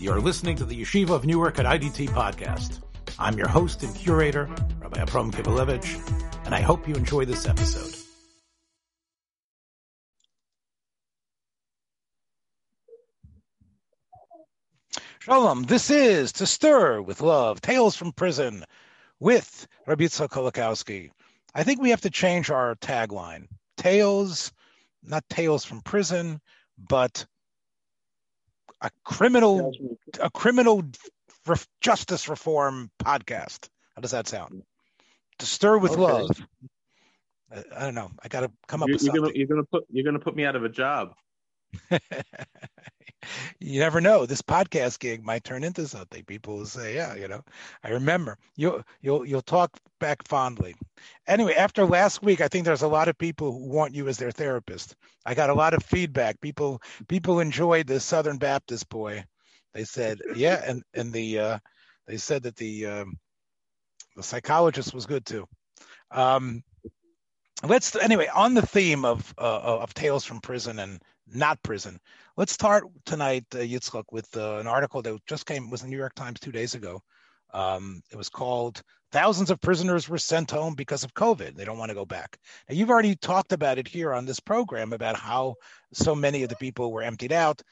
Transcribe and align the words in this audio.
You're 0.00 0.20
listening 0.20 0.54
to 0.58 0.64
the 0.64 0.80
Yeshiva 0.80 1.10
of 1.10 1.26
Newark 1.26 1.58
at 1.58 1.66
IDT 1.66 2.10
podcast. 2.10 2.78
I'm 3.18 3.36
your 3.36 3.48
host 3.48 3.82
and 3.82 3.92
curator, 3.96 4.48
Rabbi 4.78 5.00
Abram 5.00 5.32
Kibalevich, 5.32 6.46
and 6.46 6.54
I 6.54 6.60
hope 6.60 6.86
you 6.86 6.94
enjoy 6.94 7.24
this 7.24 7.48
episode. 7.48 7.96
Shalom, 15.18 15.64
this 15.64 15.90
is 15.90 16.30
To 16.34 16.46
Stir 16.46 17.02
with 17.02 17.20
Love, 17.20 17.60
Tales 17.60 17.96
from 17.96 18.12
Prison 18.12 18.64
with 19.18 19.66
Rabbi 19.88 20.04
Yitzchak 20.04 20.28
Kolakowski. 20.28 21.10
I 21.56 21.64
think 21.64 21.82
we 21.82 21.90
have 21.90 22.02
to 22.02 22.10
change 22.10 22.50
our 22.50 22.76
tagline. 22.76 23.48
Tales, 23.76 24.52
not 25.02 25.28
tales 25.28 25.64
from 25.64 25.80
prison, 25.80 26.40
but 26.78 27.26
a 28.80 28.90
criminal 29.04 29.72
a 30.20 30.30
criminal 30.30 30.84
justice 31.80 32.28
reform 32.28 32.90
podcast. 33.02 33.68
How 33.94 34.02
does 34.02 34.12
that 34.12 34.28
sound? 34.28 34.62
To 35.38 35.46
stir 35.46 35.78
with 35.78 35.92
okay. 35.92 36.00
love. 36.00 36.30
I 37.50 37.80
don't 37.80 37.94
know. 37.94 38.10
I 38.22 38.28
got 38.28 38.40
to 38.40 38.50
come 38.66 38.82
up 38.82 38.88
you're, 38.88 38.96
with 38.96 39.02
something. 39.02 39.14
You're 39.14 39.24
gonna, 39.24 39.38
you're 39.38 39.46
gonna 39.48 39.64
put 39.64 39.84
you're 39.90 40.04
gonna 40.04 40.18
put 40.18 40.36
me 40.36 40.44
out 40.44 40.56
of 40.56 40.64
a 40.64 40.68
job. 40.68 41.14
you 43.60 43.80
never 43.80 44.00
know. 44.00 44.26
This 44.26 44.42
podcast 44.42 44.98
gig 44.98 45.24
might 45.24 45.44
turn 45.44 45.64
into 45.64 45.86
something. 45.86 46.24
People 46.24 46.58
will 46.58 46.66
say, 46.66 46.94
"Yeah, 46.94 47.14
you 47.14 47.28
know." 47.28 47.42
I 47.82 47.90
remember. 47.90 48.38
You'll 48.56 48.82
you'll 49.00 49.24
you'll 49.26 49.42
talk 49.42 49.78
back 50.00 50.26
fondly. 50.26 50.74
Anyway, 51.26 51.54
after 51.54 51.84
last 51.84 52.22
week, 52.22 52.40
I 52.40 52.48
think 52.48 52.64
there's 52.64 52.82
a 52.82 52.88
lot 52.88 53.08
of 53.08 53.18
people 53.18 53.52
who 53.52 53.68
want 53.68 53.94
you 53.94 54.08
as 54.08 54.16
their 54.18 54.30
therapist. 54.30 54.94
I 55.26 55.34
got 55.34 55.50
a 55.50 55.54
lot 55.54 55.74
of 55.74 55.82
feedback. 55.84 56.40
People 56.40 56.80
people 57.08 57.40
enjoyed 57.40 57.86
the 57.86 58.00
Southern 58.00 58.38
Baptist 58.38 58.88
boy. 58.88 59.24
They 59.74 59.84
said, 59.84 60.20
"Yeah," 60.34 60.62
and 60.64 60.82
and 60.94 61.12
the 61.12 61.38
uh, 61.38 61.58
they 62.06 62.16
said 62.16 62.44
that 62.44 62.56
the 62.56 62.86
um, 62.86 63.18
the 64.16 64.22
psychologist 64.22 64.94
was 64.94 65.06
good 65.06 65.26
too. 65.26 65.46
Um, 66.10 66.62
let's 67.62 67.94
anyway 67.96 68.28
on 68.34 68.54
the 68.54 68.66
theme 68.66 69.04
of 69.04 69.34
uh, 69.38 69.60
of 69.60 69.94
tales 69.94 70.24
from 70.24 70.40
prison 70.40 70.78
and 70.78 71.02
not 71.32 71.62
prison. 71.62 71.98
Let's 72.36 72.52
start 72.52 72.84
tonight, 73.04 73.44
uh, 73.54 73.64
with 74.10 74.36
uh, 74.36 74.58
an 74.58 74.66
article 74.66 75.02
that 75.02 75.18
just 75.26 75.46
came 75.46 75.70
was 75.70 75.82
the 75.82 75.88
New 75.88 75.96
York 75.96 76.14
Times 76.14 76.40
two 76.40 76.52
days 76.52 76.74
ago. 76.74 77.02
Um, 77.52 78.02
it 78.10 78.16
was 78.16 78.28
called 78.28 78.82
"Thousands 79.10 79.50
of 79.50 79.60
Prisoners 79.60 80.08
Were 80.08 80.18
Sent 80.18 80.50
Home 80.50 80.74
Because 80.74 81.04
of 81.04 81.14
COVID. 81.14 81.56
They 81.56 81.64
Don't 81.64 81.78
Want 81.78 81.90
to 81.90 81.94
Go 81.94 82.04
Back." 82.04 82.38
Now, 82.68 82.74
you've 82.74 82.90
already 82.90 83.16
talked 83.16 83.52
about 83.52 83.78
it 83.78 83.88
here 83.88 84.12
on 84.12 84.26
this 84.26 84.40
program 84.40 84.92
about 84.92 85.16
how 85.16 85.56
so 85.92 86.14
many 86.14 86.42
of 86.42 86.48
the 86.48 86.56
people 86.56 86.92
were 86.92 87.02
emptied 87.02 87.32
out. 87.32 87.62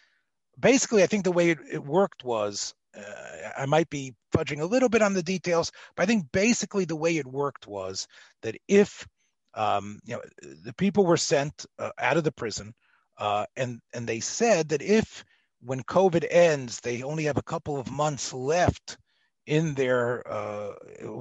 Basically, 0.59 1.03
I 1.03 1.07
think 1.07 1.25
the 1.25 1.33
way 1.33 1.51
it, 1.51 1.59
it 1.71 1.85
worked 1.85 2.25
was 2.25 2.75
uh, 2.97 3.51
I 3.59 3.67
might 3.67 3.91
be 3.91 4.15
fudging 4.35 4.61
a 4.61 4.67
little 4.67 4.89
bit 4.89 5.03
on 5.03 5.13
the 5.13 5.23
details, 5.23 5.71
but 5.97 6.05
I 6.05 6.07
think 6.07 6.25
basically 6.33 6.85
the 6.85 6.97
way 6.97 7.17
it 7.17 7.27
worked 7.27 7.67
was 7.67 8.07
that 8.43 8.57
if 8.69 9.07
um, 9.55 9.99
you 10.05 10.17
know 10.17 10.23
the 10.65 10.75
people 10.75 11.05
were 11.07 11.17
sent 11.17 11.67
uh, 11.79 11.91
out 11.99 12.17
of 12.17 12.25
the 12.25 12.33
prison 12.33 12.75
uh, 13.19 13.47
and 13.57 13.81
and 13.95 14.07
they 14.07 14.21
said 14.21 14.69
that 14.69 14.83
if 14.83 15.25
when 15.61 15.83
COVID 15.83 16.27
ends, 16.31 16.81
they 16.81 17.03
only 17.03 17.25
have 17.25 17.39
a 17.39 17.43
couple 17.43 17.79
of 17.79 17.91
months 17.91 18.33
left 18.33 18.99
in 19.47 19.75
their 19.75 20.27
uh, 20.31 20.73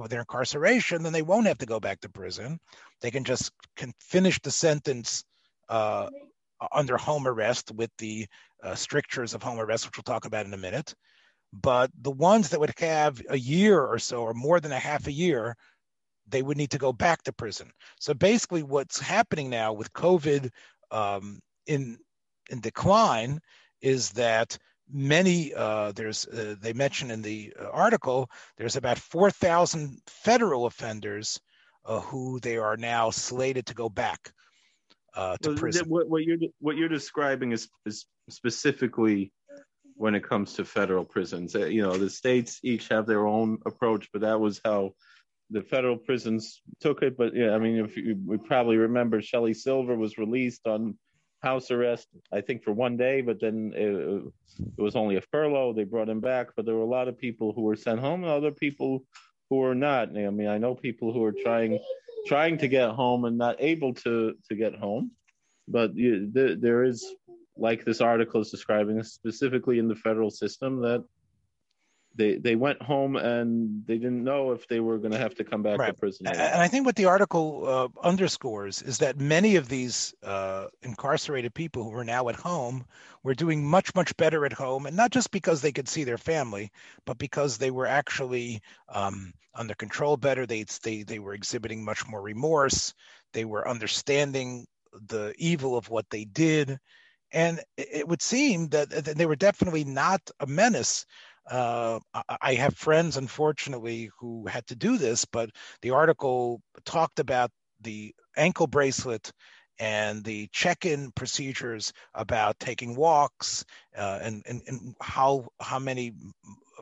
their 0.08 0.20
incarceration, 0.20 1.02
then 1.02 1.12
they 1.12 1.22
won't 1.22 1.46
have 1.46 1.58
to 1.58 1.66
go 1.66 1.80
back 1.80 2.00
to 2.00 2.08
prison. 2.08 2.58
They 3.00 3.10
can 3.10 3.24
just 3.24 3.50
can 3.76 3.92
finish 4.00 4.40
the 4.40 4.50
sentence 4.50 5.24
uh, 5.68 6.08
under 6.72 6.96
home 6.96 7.26
arrest 7.26 7.72
with 7.72 7.90
the 7.98 8.26
uh, 8.62 8.74
strictures 8.74 9.34
of 9.34 9.42
home 9.42 9.58
arrest, 9.58 9.86
which 9.86 9.96
we'll 9.96 10.02
talk 10.02 10.26
about 10.26 10.46
in 10.46 10.54
a 10.54 10.58
minute. 10.58 10.94
But 11.52 11.90
the 12.02 12.10
ones 12.10 12.50
that 12.50 12.60
would 12.60 12.72
have 12.78 13.22
a 13.30 13.38
year 13.38 13.80
or 13.80 13.98
so, 13.98 14.22
or 14.22 14.34
more 14.34 14.60
than 14.60 14.72
a 14.72 14.78
half 14.78 15.06
a 15.06 15.12
year, 15.12 15.56
they 16.28 16.42
would 16.42 16.56
need 16.56 16.70
to 16.70 16.78
go 16.78 16.92
back 16.92 17.22
to 17.22 17.32
prison. 17.32 17.70
So 18.00 18.12
basically, 18.12 18.62
what's 18.62 18.98
happening 18.98 19.48
now 19.48 19.72
with 19.72 19.92
COVID 19.92 20.50
um, 20.90 21.38
in 21.66 21.98
in 22.50 22.60
decline 22.60 23.40
is 23.80 24.12
that 24.12 24.58
many 24.90 25.52
uh, 25.54 25.92
there's 25.92 26.26
uh, 26.26 26.54
they 26.60 26.72
mention 26.72 27.10
in 27.10 27.22
the 27.22 27.52
article 27.72 28.30
there's 28.56 28.76
about 28.76 28.98
4000 28.98 30.00
federal 30.06 30.66
offenders 30.66 31.40
uh, 31.84 32.00
who 32.00 32.40
they 32.40 32.56
are 32.56 32.76
now 32.76 33.10
slated 33.10 33.66
to 33.66 33.74
go 33.74 33.88
back 33.88 34.32
uh, 35.14 35.36
to 35.42 35.50
well, 35.50 35.58
prison. 35.58 35.88
what, 35.88 36.08
what, 36.08 36.24
you're 36.24 36.38
what 36.60 36.76
you're 36.76 36.88
describing 36.88 37.52
is, 37.52 37.68
is 37.84 38.06
specifically 38.28 39.32
when 39.94 40.14
it 40.14 40.28
comes 40.28 40.52
to 40.54 40.64
federal 40.64 41.04
prisons. 41.04 41.56
Uh, 41.56 41.66
you 41.66 41.82
know 41.82 41.96
the 41.96 42.10
states 42.10 42.60
each 42.62 42.88
have 42.88 43.06
their 43.06 43.26
own 43.26 43.58
approach 43.66 44.08
but 44.12 44.22
that 44.22 44.38
was 44.38 44.60
how 44.64 44.92
the 45.50 45.62
federal 45.62 45.96
prisons 45.96 46.60
took 46.80 47.02
it. 47.02 47.16
But 47.16 47.34
yeah 47.34 47.54
i 47.54 47.58
mean 47.58 47.76
if 47.78 47.96
you 47.96 48.16
we 48.24 48.36
probably 48.36 48.76
remember 48.76 49.20
Shelley 49.20 49.54
Silver 49.54 49.96
was 49.96 50.18
released 50.18 50.66
on 50.66 50.96
house 51.42 51.70
arrest, 51.70 52.08
I 52.32 52.40
think, 52.40 52.64
for 52.64 52.72
one 52.72 52.96
day, 52.96 53.20
but 53.20 53.40
then 53.40 53.72
it, 53.74 53.88
it, 54.76 54.82
was 54.82 54.96
only 54.96 55.16
a 55.16 55.20
furlough. 55.20 55.72
They 55.72 55.84
brought 55.84 56.08
him 56.08 56.20
back, 56.20 56.48
but 56.56 56.64
there 56.64 56.74
were 56.74 56.82
a 56.82 56.86
lot 56.86 57.08
of 57.08 57.18
people 57.18 57.52
who 57.52 57.62
were 57.62 57.76
sent 57.76 58.00
home 58.00 58.22
and 58.22 58.32
other 58.32 58.50
people 58.50 59.04
who 59.50 59.56
were 59.56 59.74
not. 59.74 60.08
I 60.16 60.30
mean, 60.30 60.48
I 60.48 60.58
know 60.58 60.74
people 60.74 61.12
who 61.12 61.22
are 61.24 61.34
trying 61.44 61.78
trying 62.26 62.58
to 62.58 62.68
get 62.68 62.90
home 62.90 63.24
and 63.24 63.38
not 63.38 63.56
able 63.58 63.94
to 63.94 64.34
to 64.48 64.54
get 64.56 64.74
home, 64.74 65.12
but 65.68 65.94
you, 65.94 66.30
the, 66.32 66.56
there 66.60 66.84
is, 66.84 67.06
like 67.56 67.84
this 67.84 68.00
article 68.00 68.40
is 68.40 68.50
describing, 68.50 69.02
specifically 69.02 69.78
in 69.78 69.88
the 69.88 69.94
federal 69.94 70.30
system, 70.30 70.80
that 70.82 71.04
they 72.16 72.36
they 72.36 72.56
went 72.56 72.80
home 72.82 73.16
and 73.16 73.84
they 73.86 73.98
didn't 73.98 74.24
know 74.24 74.52
if 74.52 74.66
they 74.68 74.80
were 74.80 74.98
going 74.98 75.12
to 75.12 75.18
have 75.18 75.34
to 75.36 75.44
come 75.44 75.62
back 75.62 75.78
right. 75.78 75.88
to 75.88 75.94
prison. 75.94 76.26
And 76.26 76.60
I 76.60 76.68
think 76.68 76.86
what 76.86 76.96
the 76.96 77.04
article 77.04 77.64
uh, 77.66 78.06
underscores 78.06 78.82
is 78.82 78.98
that 78.98 79.20
many 79.20 79.56
of 79.56 79.68
these 79.68 80.14
uh, 80.22 80.66
incarcerated 80.82 81.54
people 81.54 81.84
who 81.84 81.94
are 81.94 82.04
now 82.04 82.28
at 82.28 82.36
home 82.36 82.84
were 83.22 83.34
doing 83.34 83.64
much 83.64 83.94
much 83.94 84.16
better 84.16 84.44
at 84.44 84.52
home, 84.52 84.86
and 84.86 84.96
not 84.96 85.10
just 85.10 85.30
because 85.30 85.60
they 85.60 85.72
could 85.72 85.88
see 85.88 86.04
their 86.04 86.18
family, 86.18 86.70
but 87.04 87.18
because 87.18 87.58
they 87.58 87.70
were 87.70 87.86
actually 87.86 88.60
um, 88.88 89.32
under 89.54 89.74
control 89.74 90.16
better. 90.16 90.46
They 90.46 90.64
they 90.82 91.02
they 91.02 91.18
were 91.18 91.34
exhibiting 91.34 91.84
much 91.84 92.06
more 92.06 92.22
remorse. 92.22 92.94
They 93.32 93.44
were 93.44 93.68
understanding 93.68 94.66
the 95.08 95.34
evil 95.38 95.76
of 95.76 95.90
what 95.90 96.08
they 96.10 96.24
did. 96.24 96.78
And 97.32 97.60
it 97.76 98.06
would 98.06 98.22
seem 98.22 98.68
that 98.68 98.88
they 98.88 99.26
were 99.26 99.36
definitely 99.36 99.84
not 99.84 100.22
a 100.38 100.46
menace 100.46 101.04
uh, 101.50 102.00
I 102.40 102.54
have 102.54 102.76
friends, 102.76 103.16
unfortunately, 103.16 104.10
who 104.18 104.46
had 104.46 104.66
to 104.68 104.76
do 104.76 104.98
this, 104.98 105.24
but 105.24 105.50
the 105.82 105.90
article 105.90 106.60
talked 106.84 107.18
about 107.20 107.50
the 107.80 108.14
ankle 108.36 108.66
bracelet 108.66 109.32
and 109.78 110.24
the 110.24 110.48
check-in 110.52 111.12
procedures 111.12 111.92
about 112.14 112.58
taking 112.58 112.96
walks 112.96 113.64
uh, 113.96 114.18
and, 114.22 114.42
and, 114.46 114.62
and 114.66 114.94
how 115.00 115.46
how 115.60 115.78
many 115.78 116.14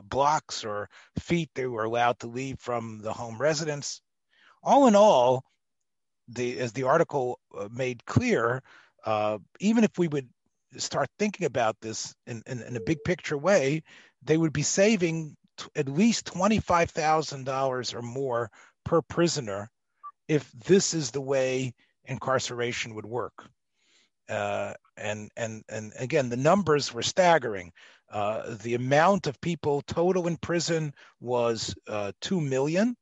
blocks 0.03 0.65
or 0.65 0.89
feet 1.19 1.51
they 1.55 1.67
were 1.67 1.85
allowed 1.85 2.19
to 2.21 2.27
leave 2.27 2.59
from 2.61 3.01
the 3.03 3.13
home 3.13 3.37
residence. 3.39 4.01
All 4.63 4.87
in 4.87 4.97
all, 4.97 5.45
the 6.29 6.59
as 6.59 6.73
the 6.73 6.85
article 6.85 7.41
uh, 7.57 7.69
made 7.71 8.05
clear, 8.07 8.63
uh, 9.05 9.39
even 9.61 9.85
if 9.85 9.99
we 9.99 10.09
would 10.09 10.29
start 10.77 11.09
thinking 11.19 11.47
about 11.47 11.77
this 11.81 12.15
in, 12.27 12.43
in, 12.47 12.61
in, 12.63 12.77
a 12.77 12.81
big 12.81 12.99
picture 13.05 13.39
way, 13.39 13.83
they 14.25 14.37
would 14.37 14.53
be 14.53 14.63
saving 14.63 15.37
t- 15.57 15.67
at 15.77 15.89
least 15.89 16.27
$25,000 16.27 17.95
or 17.95 18.03
more 18.03 18.51
per 18.85 19.03
prisoner 19.03 19.71
if 20.29 20.51
this 20.53 20.95
is 20.95 21.11
the 21.11 21.21
way 21.21 21.75
incarceration 22.07 22.95
would 22.95 23.07
work. 23.07 23.47
Uh, 24.29 24.73
and 24.97 25.31
and 25.37 25.63
and 25.69 25.93
again, 25.99 26.31
the 26.31 26.37
numbers 26.37 26.95
were 26.95 27.03
staggering. 27.03 27.71
Uh, 28.11 28.55
the 28.63 28.75
amount 28.75 29.27
of 29.27 29.41
people 29.41 29.83
total 29.83 30.27
in 30.27 30.37
prison 30.39 30.95
was 31.21 31.75
uh, 31.89 32.13
two 32.21 32.41
million, 32.41 32.97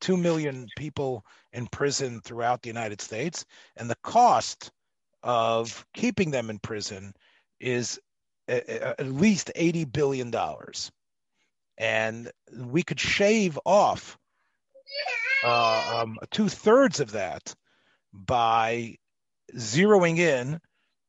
two 0.00 0.16
million 0.16 0.66
people 0.76 1.24
in 1.52 1.66
prison 1.68 2.20
throughout 2.22 2.60
the 2.60 2.68
United 2.68 3.00
States, 3.00 3.44
and 3.76 3.88
the 3.88 3.98
cost 4.02 4.70
of 5.22 5.84
keeping 5.94 6.30
them 6.30 6.50
in 6.50 6.58
prison 6.58 7.12
is 7.58 7.98
at 8.50 9.06
least 9.06 9.50
$80 9.56 9.90
billion. 9.92 10.34
And 11.78 12.30
we 12.54 12.82
could 12.82 13.00
shave 13.00 13.58
off 13.64 14.18
uh, 15.44 16.02
um, 16.02 16.18
two 16.30 16.48
thirds 16.48 17.00
of 17.00 17.12
that 17.12 17.54
by 18.12 18.96
zeroing 19.56 20.18
in 20.18 20.60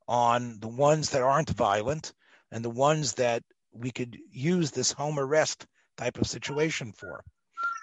on 0.08 0.60
the 0.60 0.68
ones 0.68 1.10
that 1.12 1.22
aren't 1.22 1.50
violent 1.50 2.14
and 2.52 2.64
the 2.64 2.70
ones 2.70 3.16
that 3.16 3.44
we 3.74 3.92
could 3.92 4.18
use 4.30 4.72
this 4.72 4.92
home 4.92 5.20
arrest 5.20 5.66
type 5.98 6.18
of 6.18 6.28
situation 6.28 6.92
for. 6.94 7.24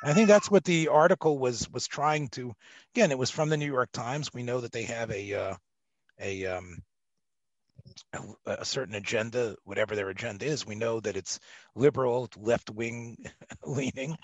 I 0.03 0.13
think 0.13 0.29
that's 0.29 0.51
what 0.51 0.65
the 0.65 0.89
article 0.89 1.39
was 1.39 1.69
was 1.71 1.89
trying 1.89 2.29
to. 2.31 2.55
Again, 2.95 3.11
it 3.11 3.19
was 3.19 3.31
from 3.31 3.49
the 3.49 3.57
New 3.57 3.67
York 3.67 3.91
Times. 3.93 4.33
We 4.33 4.45
know 4.45 4.61
that 4.61 4.71
they 4.71 4.85
have 4.85 5.11
a 5.11 5.35
uh, 5.35 5.55
a 6.21 6.47
um, 6.47 6.83
a 8.47 8.65
certain 8.65 8.95
agenda, 8.95 9.57
whatever 9.65 9.97
their 9.97 10.09
agenda 10.09 10.45
is. 10.47 10.67
We 10.67 10.75
know 10.75 11.01
that 11.01 11.17
it's 11.17 11.39
liberal, 11.75 12.29
left 12.37 12.71
wing 12.71 13.17
leaning. 13.65 14.17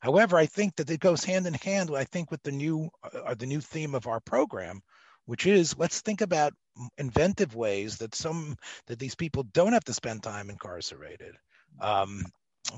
However, 0.00 0.38
I 0.38 0.46
think 0.46 0.76
that 0.76 0.90
it 0.90 1.00
goes 1.00 1.24
hand 1.24 1.46
in 1.46 1.54
hand. 1.54 1.90
I 1.94 2.04
think 2.04 2.30
with 2.30 2.42
the 2.42 2.52
new 2.52 2.90
uh, 3.02 3.34
the 3.34 3.46
new 3.46 3.60
theme 3.60 3.94
of 3.94 4.06
our 4.06 4.20
program, 4.20 4.80
which 5.26 5.46
is 5.46 5.76
let's 5.76 6.00
think 6.00 6.22
about 6.22 6.54
inventive 6.98 7.54
ways 7.54 7.98
that 7.98 8.14
some 8.14 8.56
that 8.86 8.98
these 8.98 9.14
people 9.14 9.42
don't 9.52 9.74
have 9.74 9.84
to 9.84 9.94
spend 9.94 10.22
time 10.22 10.50
incarcerated. 10.50 11.34
Um, 11.80 12.24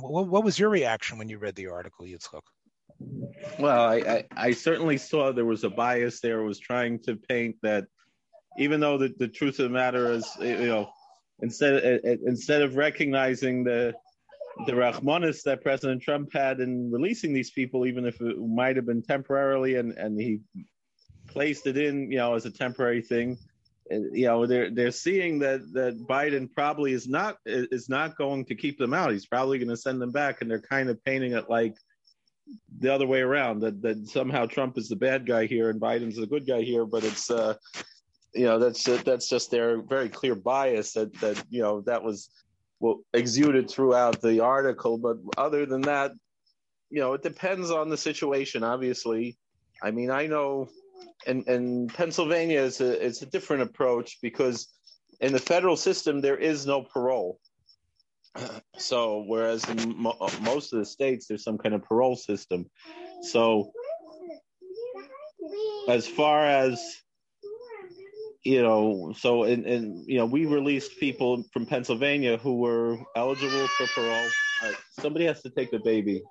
what, 0.01 0.29
what, 0.29 0.45
was 0.45 0.59
your 0.59 0.69
reaction 0.69 1.19
when 1.19 1.29
you 1.29 1.39
read 1.39 1.55
the 1.55 1.69
article, 1.69 2.07
Yitzchok? 2.07 2.43
Well, 3.59 3.83
I, 3.83 3.97
I, 3.97 4.25
I, 4.37 4.51
certainly 4.53 4.97
saw 4.97 5.33
there 5.33 5.45
was 5.45 5.65
a 5.65 5.71
bias 5.71 6.21
there. 6.21 6.43
Was 6.43 6.59
trying 6.59 7.01
to 7.01 7.17
paint 7.17 7.57
that, 7.63 7.87
even 8.59 8.81
though 8.81 8.99
the, 8.99 9.15
the 9.19 9.29
truth 9.29 9.59
of 9.59 9.65
the 9.65 9.71
matter 9.71 10.13
is, 10.13 10.27
you 10.41 10.67
know, 10.67 10.91
instead 11.41 12.01
instead 12.25 12.63
of 12.63 12.77
recognizing 12.77 13.65
the 13.65 13.95
the 14.67 14.73
Rahmanis 14.73 15.43
that 15.45 15.63
President 15.63 16.03
Trump 16.03 16.33
had 16.33 16.61
in 16.61 16.91
releasing 16.91 17.33
these 17.33 17.51
people, 17.51 17.87
even 17.87 18.05
if 18.05 18.21
it 18.21 18.39
might 18.39 18.77
have 18.77 18.87
been 18.87 19.03
temporarily, 19.03 19.77
and, 19.77 19.93
and 19.93 20.21
he 20.21 20.41
placed 21.27 21.67
it 21.67 21.77
in, 21.77 22.11
you 22.11 22.19
know, 22.19 22.35
as 22.35 22.45
a 22.45 22.51
temporary 22.51 23.03
thing. 23.03 23.39
You 23.91 24.27
know, 24.27 24.47
they're 24.47 24.71
they're 24.71 24.91
seeing 24.93 25.39
that 25.41 25.61
that 25.73 26.07
Biden 26.07 26.51
probably 26.53 26.93
is 26.93 27.09
not 27.09 27.37
is 27.45 27.89
not 27.89 28.17
going 28.17 28.45
to 28.47 28.55
keep 28.55 28.79
them 28.79 28.95
out. 28.95 29.13
He's 29.13 29.27
probably 29.27 29.59
going 29.59 29.69
to 29.69 29.77
send 29.77 30.01
them 30.01 30.13
back, 30.13 30.41
and 30.41 30.51
they're 30.51 30.61
kind 30.61 30.89
of 30.89 31.05
painting 31.05 31.33
it 31.33 31.51
like 31.51 31.75
the 32.79 32.93
other 32.93 33.07
way 33.07 33.21
around 33.21 33.61
that 33.61 33.83
that 33.83 34.09
somehow 34.09 34.47
Trump 34.47 34.79
is 34.79 34.89
the 34.89 34.97
bad 34.97 35.27
guy 35.27 35.47
here 35.47 35.69
and 35.69 35.81
Biden's 35.81 36.17
the 36.17 36.27
good 36.27 36.47
guy 36.47 36.63
here. 36.63 36.87
But 36.87 37.05
it's 37.05 37.31
uh, 37.31 37.55
you 38.35 38.45
know 38.45 38.59
that's 38.59 38.85
that's 39.03 39.29
just 39.29 39.51
their 39.51 39.83
very 39.83 40.09
clear 40.09 40.35
bias 40.35 40.93
that 40.95 41.13
that 41.21 41.43
you 41.51 41.63
know 41.63 41.83
that 41.83 42.03
was 42.03 42.31
well, 42.83 43.01
exuded 43.15 43.71
throughout 43.71 44.21
the 44.21 44.41
article. 44.41 44.99
But 44.99 45.19
other 45.39 45.67
than 45.67 45.83
that, 45.83 46.13
you 46.91 47.01
know, 47.01 47.15
it 47.15 47.23
depends 47.23 47.71
on 47.71 47.89
the 47.89 47.97
situation. 47.97 48.65
Obviously, 48.65 49.39
I 49.83 49.93
mean, 49.93 50.11
I 50.11 50.27
know, 50.27 50.69
and 51.27 51.47
and 51.47 51.95
Pennsylvania 51.95 52.61
is 52.61 52.81
a 52.81 53.07
it's 53.07 53.23
a 53.23 53.27
different 53.27 53.63
approach 53.63 54.19
because 54.21 54.69
in 55.21 55.33
the 55.33 55.39
federal 55.39 55.77
system 55.77 56.21
there 56.21 56.37
is 56.37 56.67
no 56.67 56.83
parole. 56.83 57.39
So 58.79 59.23
whereas 59.29 59.69
in 59.69 59.97
mo- 59.97 60.17
most 60.41 60.73
of 60.73 60.79
the 60.81 60.85
states 60.85 61.27
there's 61.27 61.45
some 61.45 61.59
kind 61.59 61.75
of 61.75 61.85
parole 61.85 62.17
system. 62.17 62.69
So 63.23 63.71
as 65.89 66.09
far 66.09 66.45
as 66.47 66.83
you 68.45 68.63
know, 68.63 69.15
so 69.17 69.45
and 69.45 69.65
and 69.67 70.05
you 70.07 70.19
know, 70.19 70.27
we 70.27 70.47
released 70.47 70.99
people 70.99 71.45
from 71.53 71.67
Pennsylvania 71.67 72.37
who 72.37 72.59
were 72.59 72.99
eligible 73.17 73.69
for 73.69 73.87
parole. 73.95 74.29
Uh, 74.63 74.73
somebody 75.01 75.27
has 75.27 75.43
to 75.43 75.51
take 75.51 75.71
the 75.71 75.79
baby. 75.79 76.23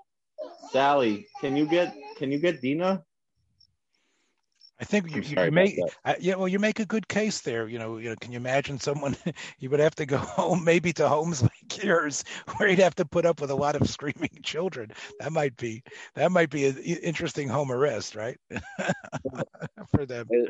Sally, 0.72 1.28
can 1.40 1.56
you 1.56 1.66
get 1.66 1.96
can 2.18 2.32
you 2.32 2.40
get 2.40 2.62
Dina? 2.62 3.04
I 4.82 4.84
think 4.84 5.16
you, 5.16 5.22
you 5.22 5.52
make 5.52 5.80
uh, 6.06 6.16
yeah. 6.20 6.36
Well, 6.36 6.48
you 6.48 6.58
make 6.58 6.80
a 6.80 6.86
good 6.86 7.08
case 7.08 7.42
there. 7.42 7.68
You 7.68 7.78
know, 7.78 7.98
you 7.98 8.10
know. 8.10 8.16
Can 8.20 8.32
you 8.32 8.38
imagine 8.38 8.80
someone? 8.80 9.16
you 9.60 9.70
would 9.70 9.80
have 9.80 9.94
to 9.96 10.08
go 10.08 10.18
home, 10.18 10.64
maybe 10.64 10.92
to 10.94 11.08
homes 11.08 11.42
like 11.44 11.84
yours, 11.84 12.24
where 12.56 12.68
you'd 12.68 12.80
have 12.80 12.96
to 12.96 13.06
put 13.06 13.26
up 13.26 13.40
with 13.40 13.52
a 13.52 13.56
lot 13.56 13.76
of 13.76 13.88
screaming 13.88 14.40
children. 14.44 14.92
That 15.20 15.32
might 15.32 15.56
be 15.56 15.84
that 16.16 16.32
might 16.32 16.50
be 16.50 16.66
an 16.66 16.78
interesting 16.78 17.48
home 17.48 17.72
arrest, 17.72 18.16
right? 18.16 18.38
For 19.92 20.08
them. 20.08 20.28
Uh, 20.36 20.50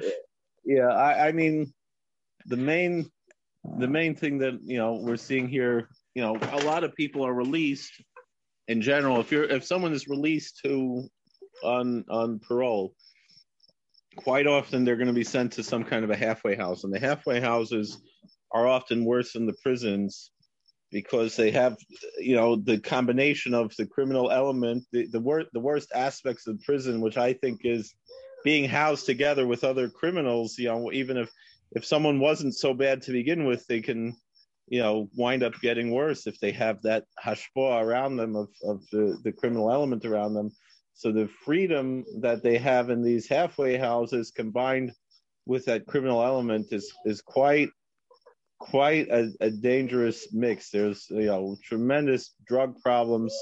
yeah, 0.64 0.88
I, 0.88 1.28
I 1.28 1.32
mean, 1.32 1.74
the 2.46 2.58
main 2.58 3.10
the 3.78 3.88
main 3.88 4.16
thing 4.16 4.40
that 4.40 4.60
you 4.64 4.78
know 4.78 5.00
we're 5.02 5.18
seeing 5.18 5.48
here, 5.48 5.90
you 6.16 6.22
know, 6.22 6.36
a 6.36 6.64
lot 6.64 6.84
of 6.84 6.96
people 6.96 7.26
are 7.26 7.34
released 7.34 7.92
in 8.68 8.82
general. 8.82 9.20
If 9.20 9.32
you're 9.32 9.44
if 9.44 9.64
someone 9.66 9.94
is 9.94 10.08
released 10.08 10.60
to 10.66 11.08
on 11.64 12.06
on 12.10 12.40
parole, 12.40 12.94
quite 14.16 14.48
often 14.48 14.84
they're 14.84 14.98
going 14.98 15.08
to 15.08 15.14
be 15.14 15.24
sent 15.24 15.54
to 15.54 15.64
some 15.64 15.84
kind 15.84 16.04
of 16.04 16.10
a 16.10 16.18
halfway 16.18 16.56
house, 16.56 16.84
and 16.84 16.94
the 16.94 17.00
halfway 17.00 17.40
houses 17.40 18.02
are 18.52 18.68
often 18.68 19.06
worse 19.06 19.34
than 19.34 19.46
the 19.46 19.56
prisons 19.64 20.32
because 20.92 21.36
they 21.36 21.52
have 21.52 21.78
you 22.20 22.36
know 22.36 22.56
the 22.56 22.80
combination 22.80 23.54
of 23.54 23.74
the 23.78 23.86
criminal 23.86 24.30
element 24.30 24.84
the 24.92 25.08
the, 25.08 25.20
wor- 25.20 25.46
the 25.54 25.60
worst 25.60 25.90
aspects 25.96 26.48
of 26.48 26.62
prison 26.62 27.00
which 27.02 27.18
i 27.18 27.32
think 27.32 27.62
is 27.64 27.94
being 28.44 28.68
housed 28.68 29.06
together 29.06 29.46
with 29.48 29.64
other 29.64 29.90
criminals, 29.90 30.58
you 30.58 30.68
know, 30.68 30.92
even 30.92 31.18
if 31.18 31.32
if 31.74 31.86
someone 31.86 32.20
wasn't 32.20 32.56
so 32.56 32.74
bad 32.74 33.02
to 33.04 33.12
begin 33.12 33.46
with, 33.46 33.66
they 33.68 33.82
can, 33.82 34.16
you 34.68 34.82
know, 34.82 35.10
wind 35.16 35.42
up 35.42 35.54
getting 35.62 35.92
worse 35.92 36.28
if 36.28 36.40
they 36.40 36.52
have 36.52 36.82
that 36.82 37.06
hashpah 37.24 37.82
around 37.82 38.18
them 38.18 38.36
of, 38.36 38.50
of 38.64 38.82
the, 38.92 39.18
the 39.24 39.32
criminal 39.32 39.72
element 39.72 40.04
around 40.06 40.34
them. 40.34 40.52
So 40.94 41.12
the 41.12 41.30
freedom 41.46 42.04
that 42.20 42.44
they 42.44 42.58
have 42.58 42.90
in 42.90 43.02
these 43.02 43.28
halfway 43.28 43.78
houses 43.78 44.32
combined 44.32 44.92
with 45.46 45.66
that 45.66 45.88
criminal 45.88 46.24
element 46.24 46.68
is 46.72 46.94
is 47.06 47.22
quite 47.22 47.70
quite 48.60 49.08
a, 49.10 49.32
a 49.40 49.50
dangerous 49.50 50.32
mix. 50.34 50.70
There's 50.70 51.08
you 51.10 51.26
know 51.26 51.58
tremendous 51.64 52.36
drug 52.46 52.80
problems 52.82 53.36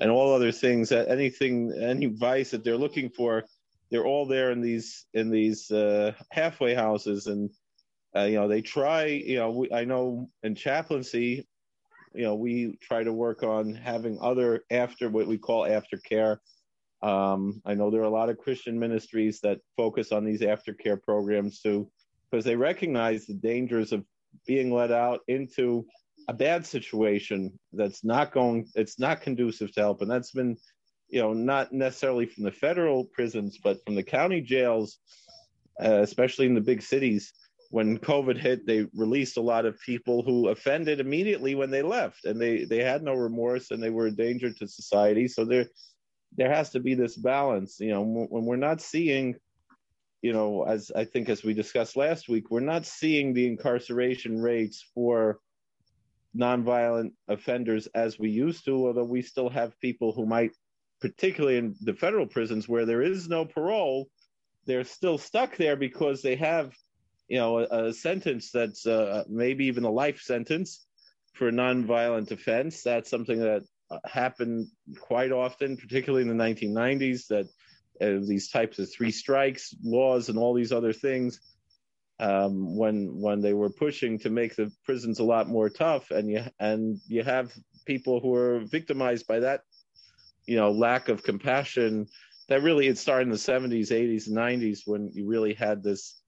and 0.00 0.10
all 0.10 0.34
other 0.34 0.52
things 0.52 0.88
that 0.88 1.08
anything 1.08 1.72
any 1.80 2.06
vice 2.06 2.50
that 2.50 2.64
they're 2.64 2.76
looking 2.76 3.10
for 3.10 3.44
they're 3.90 4.06
all 4.06 4.26
there 4.26 4.50
in 4.50 4.60
these 4.60 5.06
in 5.14 5.30
these 5.30 5.70
uh, 5.70 6.12
halfway 6.30 6.74
houses, 6.74 7.26
and 7.26 7.50
uh, 8.16 8.24
you 8.24 8.36
know 8.36 8.48
they 8.48 8.60
try. 8.60 9.06
You 9.06 9.36
know, 9.36 9.50
we, 9.50 9.72
I 9.72 9.84
know 9.84 10.28
in 10.42 10.54
chaplaincy, 10.54 11.46
you 12.14 12.24
know, 12.24 12.34
we 12.34 12.76
try 12.82 13.02
to 13.02 13.12
work 13.12 13.42
on 13.42 13.74
having 13.74 14.18
other 14.20 14.64
after 14.70 15.08
what 15.08 15.26
we 15.26 15.38
call 15.38 15.62
aftercare. 15.62 16.38
Um, 17.02 17.62
I 17.64 17.74
know 17.74 17.90
there 17.90 18.00
are 18.00 18.04
a 18.04 18.10
lot 18.10 18.28
of 18.28 18.38
Christian 18.38 18.78
ministries 18.78 19.40
that 19.40 19.60
focus 19.76 20.10
on 20.12 20.24
these 20.24 20.40
aftercare 20.40 21.00
programs 21.00 21.60
too, 21.60 21.90
because 22.30 22.44
they 22.44 22.56
recognize 22.56 23.26
the 23.26 23.34
dangers 23.34 23.92
of 23.92 24.04
being 24.46 24.72
let 24.72 24.90
out 24.90 25.20
into 25.28 25.86
a 26.28 26.34
bad 26.34 26.66
situation 26.66 27.58
that's 27.72 28.04
not 28.04 28.32
going, 28.32 28.66
it's 28.74 28.98
not 28.98 29.22
conducive 29.22 29.72
to 29.72 29.80
help, 29.80 30.02
and 30.02 30.10
that's 30.10 30.32
been 30.32 30.56
you 31.08 31.20
know, 31.20 31.32
not 31.32 31.72
necessarily 31.72 32.26
from 32.26 32.44
the 32.44 32.52
federal 32.52 33.04
prisons, 33.04 33.58
but 33.62 33.84
from 33.84 33.94
the 33.94 34.02
county 34.02 34.40
jails, 34.40 34.98
uh, 35.82 36.00
especially 36.02 36.46
in 36.46 36.54
the 36.54 36.60
big 36.60 36.82
cities. 36.82 37.32
When 37.70 37.98
COVID 37.98 38.38
hit, 38.38 38.66
they 38.66 38.86
released 38.94 39.36
a 39.36 39.42
lot 39.42 39.66
of 39.66 39.78
people 39.80 40.22
who 40.22 40.48
offended 40.48 41.00
immediately 41.00 41.54
when 41.54 41.70
they 41.70 41.82
left, 41.82 42.24
and 42.24 42.40
they 42.40 42.64
they 42.64 42.82
had 42.82 43.02
no 43.02 43.14
remorse 43.14 43.70
and 43.70 43.82
they 43.82 43.90
were 43.90 44.06
a 44.06 44.10
danger 44.10 44.50
to 44.50 44.66
society. 44.66 45.28
So 45.28 45.44
there 45.44 45.66
there 46.36 46.52
has 46.52 46.70
to 46.70 46.80
be 46.80 46.94
this 46.94 47.16
balance. 47.16 47.78
You 47.78 47.90
know, 47.90 48.02
when 48.02 48.44
we're 48.44 48.56
not 48.56 48.80
seeing, 48.80 49.34
you 50.22 50.32
know, 50.32 50.62
as 50.64 50.90
I 50.94 51.04
think 51.04 51.28
as 51.28 51.44
we 51.44 51.52
discussed 51.52 51.96
last 51.96 52.28
week, 52.28 52.50
we're 52.50 52.60
not 52.60 52.86
seeing 52.86 53.34
the 53.34 53.46
incarceration 53.46 54.40
rates 54.40 54.84
for 54.94 55.38
nonviolent 56.36 57.12
offenders 57.28 57.86
as 57.88 58.18
we 58.18 58.30
used 58.30 58.64
to, 58.64 58.86
although 58.86 59.04
we 59.04 59.22
still 59.22 59.50
have 59.50 59.78
people 59.80 60.12
who 60.12 60.26
might 60.26 60.52
particularly 61.00 61.58
in 61.58 61.76
the 61.80 61.94
federal 61.94 62.26
prisons 62.26 62.68
where 62.68 62.86
there 62.86 63.02
is 63.02 63.28
no 63.28 63.44
parole, 63.44 64.08
they're 64.66 64.84
still 64.84 65.18
stuck 65.18 65.56
there 65.56 65.76
because 65.76 66.22
they 66.22 66.36
have, 66.36 66.74
you 67.28 67.38
know, 67.38 67.58
a, 67.58 67.86
a 67.86 67.92
sentence 67.92 68.50
that's 68.50 68.86
uh, 68.86 69.24
maybe 69.28 69.66
even 69.66 69.84
a 69.84 69.90
life 69.90 70.20
sentence 70.20 70.86
for 71.34 71.48
a 71.48 71.52
nonviolent 71.52 72.30
offense. 72.30 72.82
That's 72.82 73.08
something 73.08 73.38
that 73.38 73.62
uh, 73.90 73.98
happened 74.04 74.68
quite 75.00 75.32
often, 75.32 75.76
particularly 75.76 76.28
in 76.28 76.36
the 76.36 76.44
1990s. 76.44 77.28
That 77.28 77.46
uh, 78.00 78.24
these 78.26 78.48
types 78.48 78.78
of 78.78 78.92
three 78.92 79.10
strikes 79.10 79.74
laws 79.82 80.28
and 80.28 80.38
all 80.38 80.54
these 80.54 80.72
other 80.72 80.92
things. 80.92 81.40
Um, 82.20 82.76
when 82.76 83.20
when 83.20 83.40
they 83.40 83.52
were 83.52 83.70
pushing 83.70 84.18
to 84.18 84.30
make 84.30 84.56
the 84.56 84.72
prisons 84.84 85.20
a 85.20 85.24
lot 85.24 85.48
more 85.48 85.70
tough, 85.70 86.10
and 86.10 86.28
you 86.28 86.42
and 86.58 87.00
you 87.06 87.22
have 87.22 87.52
people 87.86 88.18
who 88.18 88.34
are 88.34 88.58
victimized 88.58 89.28
by 89.28 89.38
that 89.38 89.60
you 90.48 90.56
know 90.56 90.70
lack 90.70 91.08
of 91.08 91.22
compassion 91.22 92.06
that 92.48 92.62
really 92.62 92.86
it 92.88 92.98
started 92.98 93.26
in 93.26 93.30
the 93.30 93.36
70s 93.36 93.90
80s 93.90 94.26
and 94.26 94.36
90s 94.36 94.80
when 94.86 95.10
you 95.12 95.26
really 95.26 95.54
had 95.54 95.82
this 95.82 96.20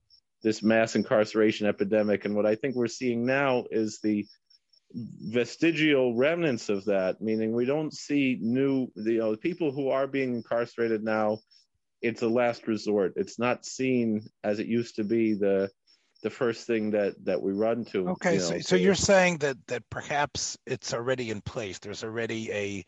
this 0.43 0.63
mass 0.63 0.97
incarceration 0.97 1.67
epidemic. 1.67 2.25
And 2.25 2.35
what 2.35 2.47
i 2.47 2.55
think 2.55 2.77
we're 2.77 2.87
seeing 2.87 3.27
now 3.27 3.65
is 3.71 4.01
the 4.03 4.27
vestigial 4.93 6.17
remnants 6.17 6.69
of 6.69 6.85
that 6.85 7.21
meaning 7.21 7.53
we 7.53 7.65
don't 7.65 7.95
see 7.95 8.39
new 8.41 8.89
you 8.97 9.19
know 9.19 9.31
the 9.31 9.37
people 9.37 9.71
who 9.71 9.89
are 9.89 10.09
being 10.09 10.35
incarcerated 10.35 11.05
now 11.05 11.39
it's 12.03 12.23
a 12.23 12.29
last 12.29 12.67
resort. 12.67 13.13
It's 13.17 13.39
not 13.39 13.65
seen 13.65 14.29
as 14.43 14.59
it 14.59 14.67
used 14.67 14.97
to 14.97 15.05
be 15.05 15.35
the 15.35 15.71
the 16.23 16.31
first 16.31 16.67
thing 16.67 16.91
that 16.91 17.15
that 17.25 17.41
we 17.41 17.53
run 17.53 17.83
to 17.83 18.11
okay 18.11 18.35
you 18.35 18.41
know, 18.41 18.45
so, 18.45 18.59
so 18.59 18.77
you're 18.77 18.95
saying 18.95 19.39
that 19.39 19.57
that 19.69 19.83
perhaps 19.89 20.59
it's 20.67 20.93
already 20.93 21.31
in 21.31 21.41
place. 21.41 21.79
There's 21.79 22.05
already 22.05 22.53
a 22.53 22.85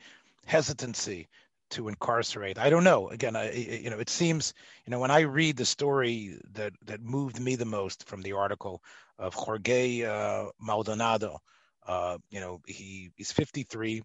hesitancy 0.47 1.29
to 1.71 1.89
incarcerate. 1.89 2.59
I 2.59 2.69
don't 2.71 2.85
know. 2.85 3.09
Again, 3.09 3.35
I, 3.35 3.51
you 3.53 3.91
know, 3.91 3.99
it 3.99 4.11
seems, 4.11 4.53
you 4.87 4.91
know, 4.91 4.99
when 4.99 5.11
I 5.11 5.21
read 5.21 5.57
the 5.57 5.65
story 5.65 6.39
that 6.53 6.73
that 6.85 7.03
moved 7.03 7.41
me 7.41 7.57
the 7.57 7.65
most 7.65 8.07
from 8.09 8.23
the 8.23 8.33
article 8.33 8.83
of 9.19 9.35
Jorge 9.35 10.03
uh, 10.03 10.47
Maldonado. 10.61 11.39
Uh, 11.87 12.19
you 12.31 12.41
know, 12.41 12.61
he 12.67 13.11
he's 13.17 13.33
53. 13.33 14.03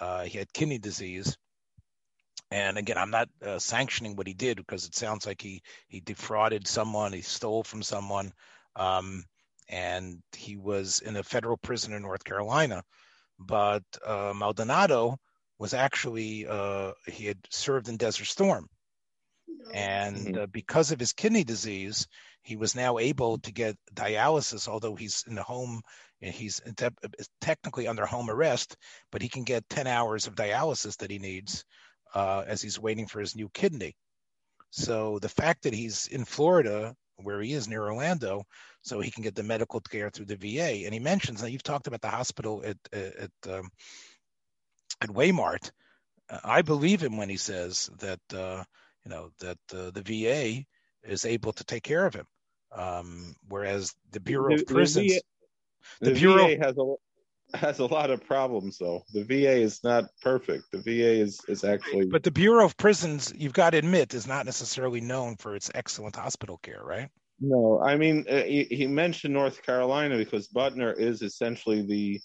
Uh, 0.00 0.24
he 0.24 0.38
had 0.38 0.52
kidney 0.52 0.78
disease, 0.78 1.36
and 2.50 2.78
again, 2.78 2.96
I'm 2.96 3.10
not 3.10 3.28
uh, 3.44 3.58
sanctioning 3.58 4.16
what 4.16 4.26
he 4.26 4.34
did 4.34 4.56
because 4.56 4.86
it 4.86 4.94
sounds 4.94 5.26
like 5.26 5.42
he 5.42 5.62
he 5.88 6.00
defrauded 6.00 6.66
someone, 6.66 7.12
he 7.12 7.20
stole 7.22 7.62
from 7.62 7.82
someone, 7.82 8.32
um, 8.76 9.24
and 9.68 10.22
he 10.34 10.56
was 10.56 11.00
in 11.00 11.16
a 11.16 11.22
federal 11.22 11.56
prison 11.58 11.92
in 11.92 12.02
North 12.02 12.24
Carolina. 12.24 12.82
But 13.38 13.84
uh, 14.04 14.32
Maldonado 14.34 15.18
was 15.60 15.74
actually 15.74 16.46
uh, 16.48 16.92
he 17.06 17.26
had 17.26 17.38
served 17.50 17.88
in 17.88 17.98
Desert 17.98 18.24
Storm, 18.24 18.66
and 19.74 20.16
mm-hmm. 20.16 20.38
uh, 20.38 20.46
because 20.46 20.90
of 20.90 20.98
his 20.98 21.12
kidney 21.12 21.44
disease, 21.44 22.08
he 22.42 22.56
was 22.56 22.74
now 22.74 22.96
able 22.96 23.38
to 23.40 23.52
get 23.52 23.76
dialysis. 23.94 24.66
Although 24.66 24.96
he's 24.96 25.22
in 25.28 25.34
the 25.34 25.42
home, 25.42 25.82
and 26.22 26.34
he's 26.34 26.62
te- 26.76 26.88
technically 27.42 27.86
under 27.86 28.06
home 28.06 28.30
arrest, 28.30 28.74
but 29.12 29.20
he 29.20 29.28
can 29.28 29.44
get 29.44 29.68
10 29.68 29.86
hours 29.86 30.26
of 30.26 30.34
dialysis 30.34 30.96
that 30.96 31.10
he 31.10 31.18
needs 31.18 31.66
uh, 32.14 32.42
as 32.46 32.62
he's 32.62 32.80
waiting 32.80 33.06
for 33.06 33.20
his 33.20 33.36
new 33.36 33.50
kidney. 33.50 33.94
So 34.70 35.18
the 35.18 35.28
fact 35.28 35.64
that 35.64 35.74
he's 35.74 36.06
in 36.06 36.24
Florida, 36.24 36.94
where 37.16 37.42
he 37.42 37.52
is 37.52 37.68
near 37.68 37.82
Orlando, 37.82 38.44
so 38.80 38.98
he 39.00 39.10
can 39.10 39.22
get 39.22 39.34
the 39.34 39.42
medical 39.42 39.80
care 39.80 40.08
through 40.08 40.26
the 40.26 40.36
VA, 40.36 40.86
and 40.86 40.94
he 40.94 41.00
mentions 41.00 41.42
that 41.42 41.50
you've 41.50 41.62
talked 41.62 41.86
about 41.86 42.00
the 42.00 42.08
hospital 42.08 42.64
at 42.64 42.78
at 42.94 43.30
um, 43.52 43.68
at 45.00 45.08
Waymart. 45.08 45.70
I 46.44 46.62
believe 46.62 47.02
him 47.02 47.16
when 47.16 47.28
he 47.28 47.36
says 47.36 47.90
that 47.98 48.20
uh, 48.32 48.62
you 49.04 49.10
know 49.10 49.30
that 49.40 49.58
uh, 49.74 49.90
the 49.90 50.02
VA 50.02 50.64
is 51.02 51.24
able 51.24 51.52
to 51.54 51.64
take 51.64 51.82
care 51.82 52.06
of 52.06 52.14
him, 52.14 52.26
um, 52.72 53.34
whereas 53.48 53.94
the 54.12 54.20
Bureau 54.20 54.56
the, 54.56 54.62
of 54.62 54.68
Prisons, 54.68 55.06
the, 55.08 55.14
VA, 55.14 55.20
the, 56.00 56.10
the 56.10 56.20
Bureau 56.20 56.46
VA 56.46 56.64
has 56.64 56.78
a 56.78 56.94
has 57.56 57.78
a 57.80 57.86
lot 57.86 58.10
of 58.10 58.24
problems 58.24 58.78
though. 58.78 59.02
The 59.12 59.24
VA 59.24 59.56
is 59.56 59.82
not 59.82 60.04
perfect. 60.22 60.64
The 60.72 60.78
VA 60.78 61.20
is 61.20 61.40
is 61.48 61.64
actually 61.64 62.06
But 62.06 62.22
the 62.22 62.30
Bureau 62.30 62.64
of 62.64 62.76
Prisons, 62.76 63.32
you've 63.36 63.52
got 63.52 63.70
to 63.70 63.78
admit, 63.78 64.14
is 64.14 64.26
not 64.26 64.46
necessarily 64.46 65.00
known 65.00 65.36
for 65.36 65.54
its 65.56 65.70
excellent 65.74 66.16
hospital 66.16 66.58
care, 66.58 66.82
right? 66.84 67.08
No, 67.40 67.80
I 67.82 67.96
mean 67.96 68.26
uh, 68.30 68.42
he, 68.42 68.64
he, 68.64 68.86
mentioned 68.86 69.34
North 69.34 69.62
Carolina 69.62 70.16
because 70.18 70.48
Butner 70.48 70.96
is 70.96 71.22
essentially 71.22 71.82
the 71.82 72.20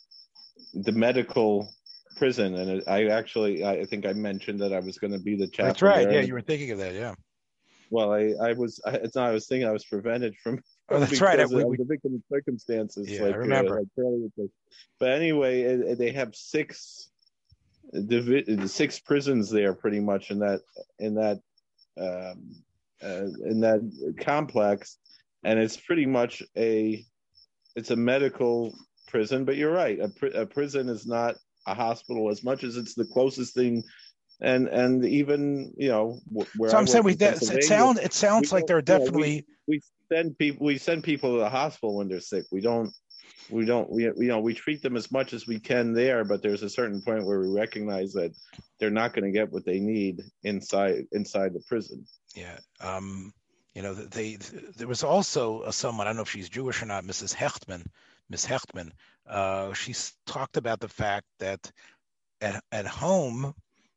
the 0.74 0.92
medical 0.92 1.70
prison, 2.16 2.56
and 2.56 2.84
I 2.88 3.06
actually 3.06 3.66
I 3.66 3.86
think 3.86 4.06
I 4.06 4.14
mentioned 4.14 4.60
that 4.62 4.74
I 4.74 4.80
was 4.80 4.98
going 4.98 5.14
to 5.14 5.20
be 5.20 5.36
the 5.36 5.48
chaplain. 5.48 5.68
That's 5.68 5.82
right. 5.82 6.12
Yeah, 6.12 6.22
you 6.22 6.34
were 6.34 6.42
thinking 6.42 6.72
of 6.72 6.80
that. 6.80 6.94
Yeah. 6.94 7.16
Well, 7.90 8.14
I 8.14 8.34
I 8.42 8.54
was 8.54 8.82
I, 8.86 8.92
it's 8.96 9.16
not 9.16 9.30
I 9.30 9.32
was 9.32 9.48
thinking 9.48 9.68
I 9.68 9.72
was 9.72 9.86
prevented 9.86 10.36
from 10.38 10.62
Oh, 10.90 11.00
that's 11.00 11.20
right. 11.20 11.50
We, 11.50 11.64
we, 11.64 11.78
the 11.78 11.84
victim 11.84 12.14
of 12.14 12.22
circumstances. 12.32 13.10
Yeah, 13.10 13.24
like, 13.24 13.34
I 13.34 13.38
uh, 13.38 13.40
remember. 13.40 13.80
Uh, 13.80 14.04
like 14.38 14.50
but 15.00 15.12
anyway, 15.12 15.62
it, 15.62 15.98
they 15.98 16.12
have 16.12 16.36
six 16.36 17.10
divi- 18.08 18.68
six 18.68 19.00
prisons 19.00 19.50
there, 19.50 19.74
pretty 19.74 20.00
much 20.00 20.30
in 20.30 20.40
that 20.40 20.62
in 21.00 21.16
that 21.16 21.40
um, 22.00 22.52
uh, 23.04 23.26
in 23.46 23.62
that 23.62 24.16
complex, 24.20 25.00
and 25.44 25.58
it's 25.58 25.78
pretty 25.78 26.06
much 26.06 26.44
a 26.56 27.04
it's 27.76 27.90
a 27.90 27.96
medical 27.96 28.72
prison. 29.08 29.44
But 29.44 29.58
you're 29.58 29.74
right, 29.74 30.00
a, 30.00 30.10
pr- 30.10 30.26
a 30.28 30.46
prison 30.46 30.88
is 30.88 31.08
not 31.08 31.36
a 31.66 31.74
hospital 31.74 32.30
as 32.30 32.44
much 32.44 32.64
as 32.64 32.78
it's 32.78 32.94
the 32.96 33.06
closest 33.06 33.54
thing 33.54 33.84
and 34.42 34.68
and 34.68 35.06
even 35.06 35.74
you 35.78 35.88
know 35.88 36.20
where 36.58 36.70
so 36.70 36.78
I'm 36.78 36.88
saying 36.88 37.04
we 37.04 37.14
it 37.14 37.64
sounds 37.64 38.00
it 38.00 38.14
sounds 38.14 38.52
like 38.52 38.68
there 38.68 38.78
are 38.78 38.82
definitely 38.82 39.46
we, 39.68 39.76
we, 39.76 39.82
send 40.12 40.38
people 40.38 40.66
we 40.66 40.78
send 40.78 41.04
people 41.04 41.34
to 41.34 41.40
the 41.40 41.50
hospital 41.50 41.98
when 41.98 42.08
they're 42.08 42.20
sick. 42.20 42.46
We 42.52 42.62
don't 42.62 42.94
we 43.50 43.66
don't 43.66 43.90
we 43.90 44.04
you 44.04 44.28
know 44.28 44.40
we 44.40 44.54
treat 44.54 44.82
them 44.82 44.98
as 44.98 45.12
much 45.12 45.34
as 45.34 45.48
we 45.48 45.60
can 45.60 45.94
there, 45.94 46.24
but 46.26 46.42
there's 46.42 46.64
a 46.64 46.70
certain 46.70 47.02
point 47.02 47.26
where 47.26 47.40
we 47.40 47.48
recognize 47.48 48.14
that 48.14 48.36
they're 48.80 48.90
not 48.90 49.14
going 49.14 49.26
to 49.26 49.32
get 49.32 49.52
what 49.52 49.66
they 49.66 49.80
need 49.80 50.22
inside 50.44 51.06
inside 51.12 51.54
the 51.54 51.64
prison. 51.68 52.06
Yeah. 52.36 52.58
Um 52.82 53.34
you 53.74 53.82
know 53.82 53.94
they 53.94 54.38
there 54.78 54.88
was 54.88 55.04
also 55.04 55.64
a 55.64 55.72
someone 55.72 56.08
I 56.08 56.10
don't 56.10 56.18
know 56.18 56.24
if 56.24 56.30
she's 56.30 56.50
Jewish 56.50 56.82
or 56.82 56.88
not, 56.88 57.06
Mrs. 57.06 57.34
Hechtman, 57.34 57.86
Miss 58.30 58.46
Hechtman. 58.46 58.92
Uh, 59.28 59.74
she's 59.74 60.14
talked 60.26 60.58
about 60.58 60.80
the 60.80 60.88
fact 60.88 61.26
that 61.40 61.72
at 62.42 62.64
at 62.72 62.86
home 62.86 63.54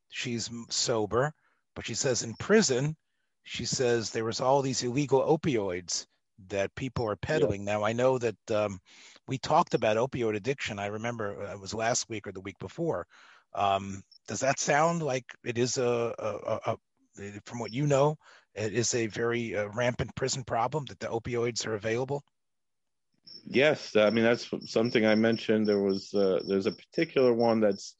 she's 0.09 0.49
sober, 0.69 1.31
but 1.75 1.85
she 1.85 1.93
says 1.93 2.23
in 2.23 2.33
prison 2.35 2.95
she 3.43 3.65
says 3.65 4.11
there 4.11 4.25
was 4.25 4.41
all 4.41 4.61
these 4.61 4.83
illegal 4.83 5.21
opioids 5.21 6.05
that 6.47 6.73
people 6.75 7.07
are 7.07 7.15
peddling. 7.15 7.65
Yeah. 7.65 7.73
Now 7.73 7.83
I 7.83 7.93
know 7.93 8.17
that 8.17 8.51
um, 8.51 8.79
we 9.27 9.37
talked 9.37 9.73
about 9.73 9.97
opioid 9.97 10.35
addiction. 10.35 10.79
I 10.79 10.87
remember 10.87 11.41
uh, 11.41 11.53
it 11.53 11.59
was 11.59 11.73
last 11.73 12.09
week 12.09 12.27
or 12.27 12.31
the 12.31 12.41
week 12.41 12.59
before. 12.59 13.07
Um, 13.53 14.03
does 14.27 14.41
that 14.41 14.59
sound 14.59 15.01
like 15.01 15.25
it 15.43 15.57
is 15.57 15.77
a, 15.77 16.13
a, 16.19 16.71
a, 16.71 16.77
a, 17.17 17.41
from 17.45 17.59
what 17.59 17.73
you 17.73 17.87
know, 17.87 18.17
it 18.53 18.73
is 18.73 18.93
a 18.93 19.07
very 19.07 19.55
uh, 19.55 19.67
rampant 19.69 20.15
prison 20.15 20.43
problem 20.43 20.85
that 20.85 20.99
the 20.99 21.07
opioids 21.07 21.65
are 21.65 21.75
available? 21.75 22.23
Yes, 23.49 23.95
I 23.95 24.11
mean 24.11 24.23
that's 24.23 24.49
something 24.67 25.05
I 25.05 25.15
mentioned. 25.15 25.67
There 25.67 25.81
was 25.81 26.13
uh, 26.13 26.39
there's 26.47 26.67
a 26.67 26.71
particular 26.71 27.33
one 27.33 27.59
that's 27.59 27.95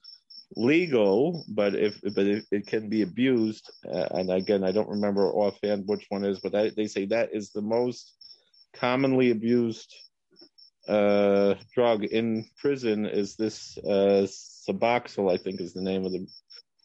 legal, 0.56 1.44
but 1.50 1.74
if 1.74 2.00
but 2.02 2.28
it, 2.28 2.46
it 2.52 2.68
can 2.68 2.88
be 2.88 3.02
abused. 3.02 3.70
Uh, 3.84 4.08
and 4.12 4.32
again, 4.32 4.64
I 4.64 4.72
don't 4.72 4.90
remember 4.90 5.32
offhand 5.34 5.88
which 5.88 6.06
one 6.10 6.24
is, 6.24 6.40
but 6.40 6.76
they 6.76 6.86
say 6.86 7.06
that 7.08 7.30
is 7.34 7.50
the 7.52 7.64
most 7.64 8.14
commonly 8.74 9.32
abused 9.32 9.96
uh, 10.88 11.56
drug 11.74 12.04
in 12.04 12.46
prison. 12.58 13.08
Is 13.08 13.36
this 13.36 13.76
uh, 13.80 14.28
Suboxone? 14.28 15.34
I 15.34 15.38
think 15.38 15.62
is 15.62 15.74
the 15.74 15.82
name 15.82 16.06
of 16.06 16.12
the 16.12 16.28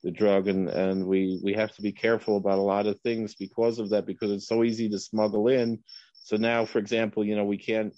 the 0.05 0.11
drug, 0.11 0.49
and 0.49 0.71
and 0.71 1.07
we 1.07 1.39
we 1.45 1.53
have 1.53 1.73
to 1.77 1.83
be 1.83 1.93
careful 1.93 2.39
about 2.39 2.59
a 2.59 2.63
lot 2.63 2.87
of 2.87 2.99
things 3.01 3.35
because 3.35 3.79
of 3.79 3.91
that, 3.91 4.07
because 4.07 4.31
it's 4.31 4.49
so 4.49 4.65
easy 4.65 4.89
to 4.89 4.99
smuggle 4.99 5.49
in. 5.49 5.81
So 6.23 6.37
now, 6.39 6.65
for 6.65 6.79
example, 6.79 7.25
you 7.27 7.37
know, 7.37 7.45
we 7.45 7.59
can't. 7.59 7.95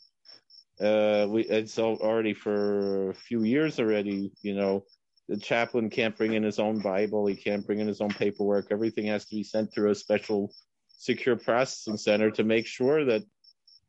Uh, 0.80 1.26
we 1.28 1.42
it's 1.42 1.78
already 1.78 2.35
for 2.35 3.11
a 3.11 3.14
few 3.14 3.45
years 3.45 3.80
already. 3.80 4.30
You 4.42 4.54
know, 4.54 4.85
the 5.28 5.38
chaplain 5.38 5.90
can't 5.90 6.16
bring 6.16 6.35
in 6.35 6.42
his 6.42 6.59
own 6.59 6.80
Bible. 6.80 7.26
He 7.26 7.37
can't 7.37 7.66
bring 7.66 7.80
in 7.80 7.88
his 7.88 8.00
own 8.00 8.11
paperwork. 8.11 8.66
Everything 8.71 9.06
has 9.06 9.25
to 9.26 9.37
be 9.37 9.42
sent 9.42 9.73
through 9.73 9.90
a 9.90 9.95
special 9.95 10.52
secure 10.99 11.37
processing 11.37 11.97
center 11.97 12.30
to 12.30 12.45
make 12.45 12.66
sure 12.66 13.04
that 13.04 13.23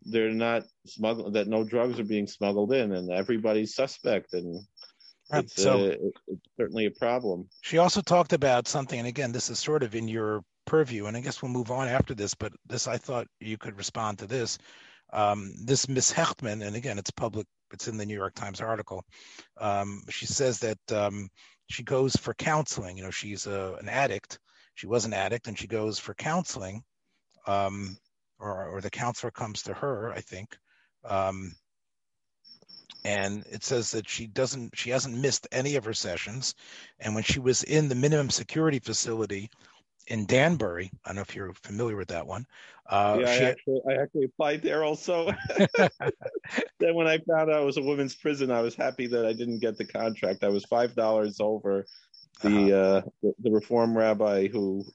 they're 0.04 0.32
not 0.32 0.64
smuggled, 0.86 1.34
that 1.34 1.48
no 1.48 1.64
drugs 1.64 2.00
are 2.00 2.06
being 2.06 2.28
smuggled 2.28 2.72
in, 2.74 2.94
and 2.94 3.12
everybody's 3.12 3.76
suspect. 3.76 4.34
And 4.34 4.62
it's, 5.34 5.62
so, 5.62 5.88
uh, 5.88 5.96
it's 6.28 6.50
certainly 6.58 6.86
a 6.86 6.92
problem. 6.92 7.50
She 7.62 7.78
also 7.78 8.02
talked 8.02 8.34
about 8.34 8.68
something, 8.68 9.00
and 9.00 9.08
again, 9.08 9.32
this 9.32 9.50
is 9.50 9.60
sort 9.60 9.84
of 9.84 9.96
in 9.96 10.08
your 10.08 10.44
purview, 10.66 11.08
and 11.08 11.18
I 11.18 11.22
guess 11.22 11.42
we'll 11.42 11.52
move 11.52 11.72
on 11.72 11.88
after 11.88 12.14
this. 12.14 12.34
But 12.34 12.54
this, 12.66 12.88
I 12.88 12.98
thought 12.98 13.28
you 13.40 13.58
could 13.58 13.78
respond 13.78 14.20
to 14.20 14.28
this. 14.28 14.58
Um, 15.14 15.54
this 15.64 15.88
Miss 15.88 16.12
Hechtman, 16.12 16.66
and 16.66 16.76
again, 16.76 16.98
it's 16.98 17.12
public 17.12 17.48
it's 17.72 17.88
in 17.88 17.98
the 17.98 18.06
New 18.06 18.16
York 18.16 18.34
Times 18.34 18.62
article. 18.62 19.04
Um, 19.60 20.04
she 20.10 20.26
says 20.26 20.60
that 20.60 20.92
um, 20.92 21.30
she 21.70 21.84
goes 21.84 22.16
for 22.16 22.34
counseling. 22.34 22.98
You 22.98 23.04
know, 23.04 23.12
she's 23.12 23.48
a, 23.48 23.76
an 23.80 23.90
addict. 23.90 24.40
She 24.76 24.88
was 24.88 25.06
an 25.06 25.14
addict, 25.14 25.48
and 25.48 25.58
she 25.58 25.68
goes 25.68 26.00
for 26.00 26.14
counseling, 26.14 26.84
um, 27.48 27.98
or, 28.40 28.68
or 28.68 28.82
the 28.82 28.90
counselor 28.90 29.32
comes 29.32 29.64
to 29.64 29.74
her, 29.74 30.14
I 30.14 30.22
think. 30.22 30.56
Um, 31.04 31.54
and 33.04 33.44
it 33.52 33.64
says 33.64 33.92
that 33.92 34.08
she 34.08 34.28
doesn't, 34.28 34.78
she 34.78 34.90
hasn't 34.90 35.18
missed 35.18 35.48
any 35.52 35.76
of 35.76 35.86
her 35.86 35.94
sessions. 35.94 36.54
And 37.00 37.16
when 37.16 37.24
she 37.24 37.40
was 37.40 37.64
in 37.64 37.90
the 37.90 37.96
minimum 37.96 38.30
security 38.30 38.80
facility, 38.80 39.50
in 40.08 40.26
Danbury. 40.26 40.92
I 41.06 41.10
don't 41.10 41.18
know 41.18 41.22
if 41.22 41.36
you're 41.36 41.54
familiar 41.54 41.96
with 41.96 42.10
that 42.10 42.26
one. 42.26 42.46
Uh, 42.90 43.18
yeah, 43.20 43.30
I 43.30 43.36
actually, 43.36 43.82
I 43.90 43.94
actually 44.02 44.26
applied 44.26 44.62
there 44.62 44.84
also. 44.84 45.32
then 46.80 46.96
when 46.96 47.08
I 47.08 47.18
found 47.20 47.52
out 47.52 47.62
it 47.62 47.66
was 47.66 47.78
a 47.78 47.82
women's 47.82 48.16
prison, 48.16 48.50
I 48.50 48.62
was 48.62 48.76
happy 48.76 49.08
that 49.08 49.26
I 49.26 49.34
didn't 49.34 49.60
get 49.60 49.78
the 49.78 49.86
contract. 49.86 50.44
I 50.44 50.50
was 50.50 50.66
five 50.66 50.96
dollars 50.96 51.40
over 51.40 51.86
the, 52.42 52.74
uh-huh. 52.74 52.76
uh, 52.76 53.02
the, 53.22 53.34
the 53.40 53.52
reform 53.52 53.98
rabbi 53.98 54.48
who 54.48 54.86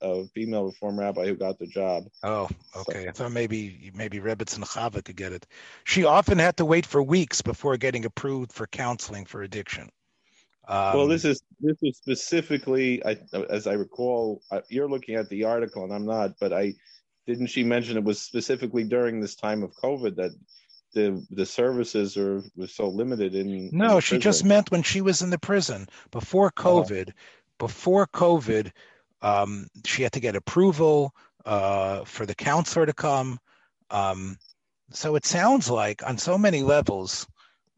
a 0.00 0.24
female 0.34 0.64
reform 0.64 0.98
rabbi 0.98 1.26
who 1.26 1.36
got 1.36 1.58
the 1.58 1.66
job. 1.66 2.04
Oh, 2.22 2.48
okay. 2.74 3.04
So. 3.04 3.08
I 3.08 3.12
thought 3.12 3.32
maybe 3.32 3.92
maybe 3.94 4.18
and 4.18 4.26
Chava 4.26 5.04
could 5.04 5.16
get 5.16 5.32
it. 5.32 5.46
She 5.84 6.04
often 6.04 6.38
had 6.38 6.56
to 6.56 6.64
wait 6.64 6.86
for 6.86 7.02
weeks 7.02 7.42
before 7.42 7.76
getting 7.76 8.04
approved 8.04 8.52
for 8.52 8.66
counseling 8.66 9.26
for 9.26 9.42
addiction. 9.42 9.90
Um, 10.68 10.96
well, 10.96 11.06
this 11.06 11.24
is 11.24 11.42
this 11.60 11.76
is 11.82 11.96
specifically, 11.96 13.04
I, 13.04 13.16
as 13.50 13.66
I 13.66 13.74
recall, 13.74 14.42
you're 14.68 14.88
looking 14.88 15.14
at 15.14 15.28
the 15.28 15.44
article, 15.44 15.84
and 15.84 15.92
I'm 15.92 16.06
not. 16.06 16.32
But 16.40 16.52
I 16.52 16.74
didn't 17.26 17.48
she 17.48 17.62
mention 17.62 17.96
it 17.96 18.04
was 18.04 18.20
specifically 18.20 18.84
during 18.84 19.20
this 19.20 19.36
time 19.36 19.62
of 19.62 19.74
COVID 19.74 20.16
that 20.16 20.32
the 20.92 21.24
the 21.30 21.46
services 21.46 22.16
are 22.16 22.42
were 22.56 22.66
so 22.66 22.88
limited 22.88 23.34
in. 23.34 23.70
No, 23.72 23.96
in 23.96 24.00
she 24.00 24.18
just 24.18 24.44
meant 24.44 24.70
when 24.70 24.82
she 24.82 25.00
was 25.00 25.22
in 25.22 25.30
the 25.30 25.38
prison 25.38 25.88
before 26.10 26.48
uh-huh. 26.56 26.68
COVID. 26.68 27.08
Uh-huh. 27.08 27.22
Before 27.58 28.06
COVID, 28.08 28.70
um, 29.22 29.68
she 29.86 30.02
had 30.02 30.12
to 30.12 30.20
get 30.20 30.36
approval 30.36 31.14
uh, 31.46 32.04
for 32.04 32.26
the 32.26 32.34
counselor 32.34 32.84
to 32.84 32.92
come. 32.92 33.38
Um, 33.90 34.36
so 34.90 35.16
it 35.16 35.24
sounds 35.24 35.70
like 35.70 36.06
on 36.06 36.18
so 36.18 36.36
many 36.36 36.62
levels, 36.62 37.26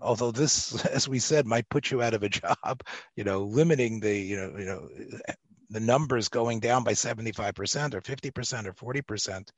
although 0.00 0.30
this, 0.30 0.84
as 0.86 1.08
we 1.08 1.18
said, 1.18 1.46
might 1.46 1.68
put 1.68 1.90
you 1.90 2.02
out 2.02 2.14
of 2.14 2.22
a 2.22 2.28
job, 2.40 2.82
you 3.16 3.24
know, 3.24 3.42
limiting 3.44 4.00
the, 4.00 4.16
you 4.16 4.36
know, 4.36 4.58
you 4.58 4.64
know, 4.64 4.88
the 5.70 5.80
numbers 5.80 6.28
going 6.28 6.60
down 6.60 6.82
by 6.82 6.92
75% 6.92 7.94
or 7.94 8.00
50% 8.00 8.66
or 8.66 8.94
40%. 9.02 9.48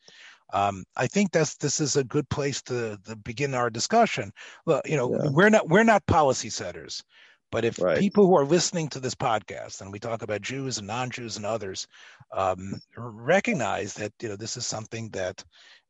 Um, 0.53 0.85
I 0.97 1.07
think 1.07 1.31
that's 1.31 1.57
this 1.57 1.81
is 1.81 1.97
a 1.97 2.05
good 2.05 2.29
place 2.29 2.61
to, 2.63 2.99
to 3.07 3.17
begin 3.17 3.55
our 3.55 3.71
discussion. 3.71 4.33
Well, 4.67 4.83
you 4.85 4.97
know, 4.97 5.13
yeah. 5.13 5.31
we're 5.31 5.49
not 5.49 5.69
we're 5.69 5.85
not 5.85 6.05
policy 6.07 6.51
setters, 6.51 7.05
but 7.53 7.65
if 7.65 7.81
right. 7.81 8.01
people 8.01 8.27
who 8.27 8.37
are 8.37 8.45
listening 8.45 8.89
to 8.89 9.01
this 9.01 9.15
podcast 9.15 9.81
and 9.81 9.93
we 9.93 10.01
talk 10.01 10.23
about 10.23 10.43
Jews 10.43 10.79
and 10.79 10.89
non-Jews 10.89 11.37
and 11.37 11.47
others 11.47 11.87
um, 12.33 12.81
recognize 12.97 13.95
that 13.95 14.13
you 14.21 14.29
know 14.29 14.37
this 14.37 14.57
is 14.57 14.67
something 14.67 15.09
that 15.11 15.45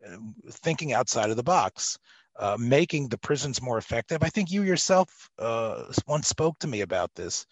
uh, 0.07 0.17
thinking 0.51 0.93
outside 0.93 1.31
of 1.31 1.37
the 1.37 1.43
box 1.43 1.99
uh, 2.39 2.57
making 2.59 3.09
the 3.09 3.19
prisons 3.19 3.63
more 3.63 3.79
effective. 3.79 4.23
I 4.23 4.29
think 4.29 4.51
you 4.51 4.63
yourself 4.63 5.31
uh, 5.39 5.85
once 6.07 6.29
spoke 6.29 6.59
to 6.61 6.69
me 6.69 6.81
about 6.83 7.15
this. 7.15 7.47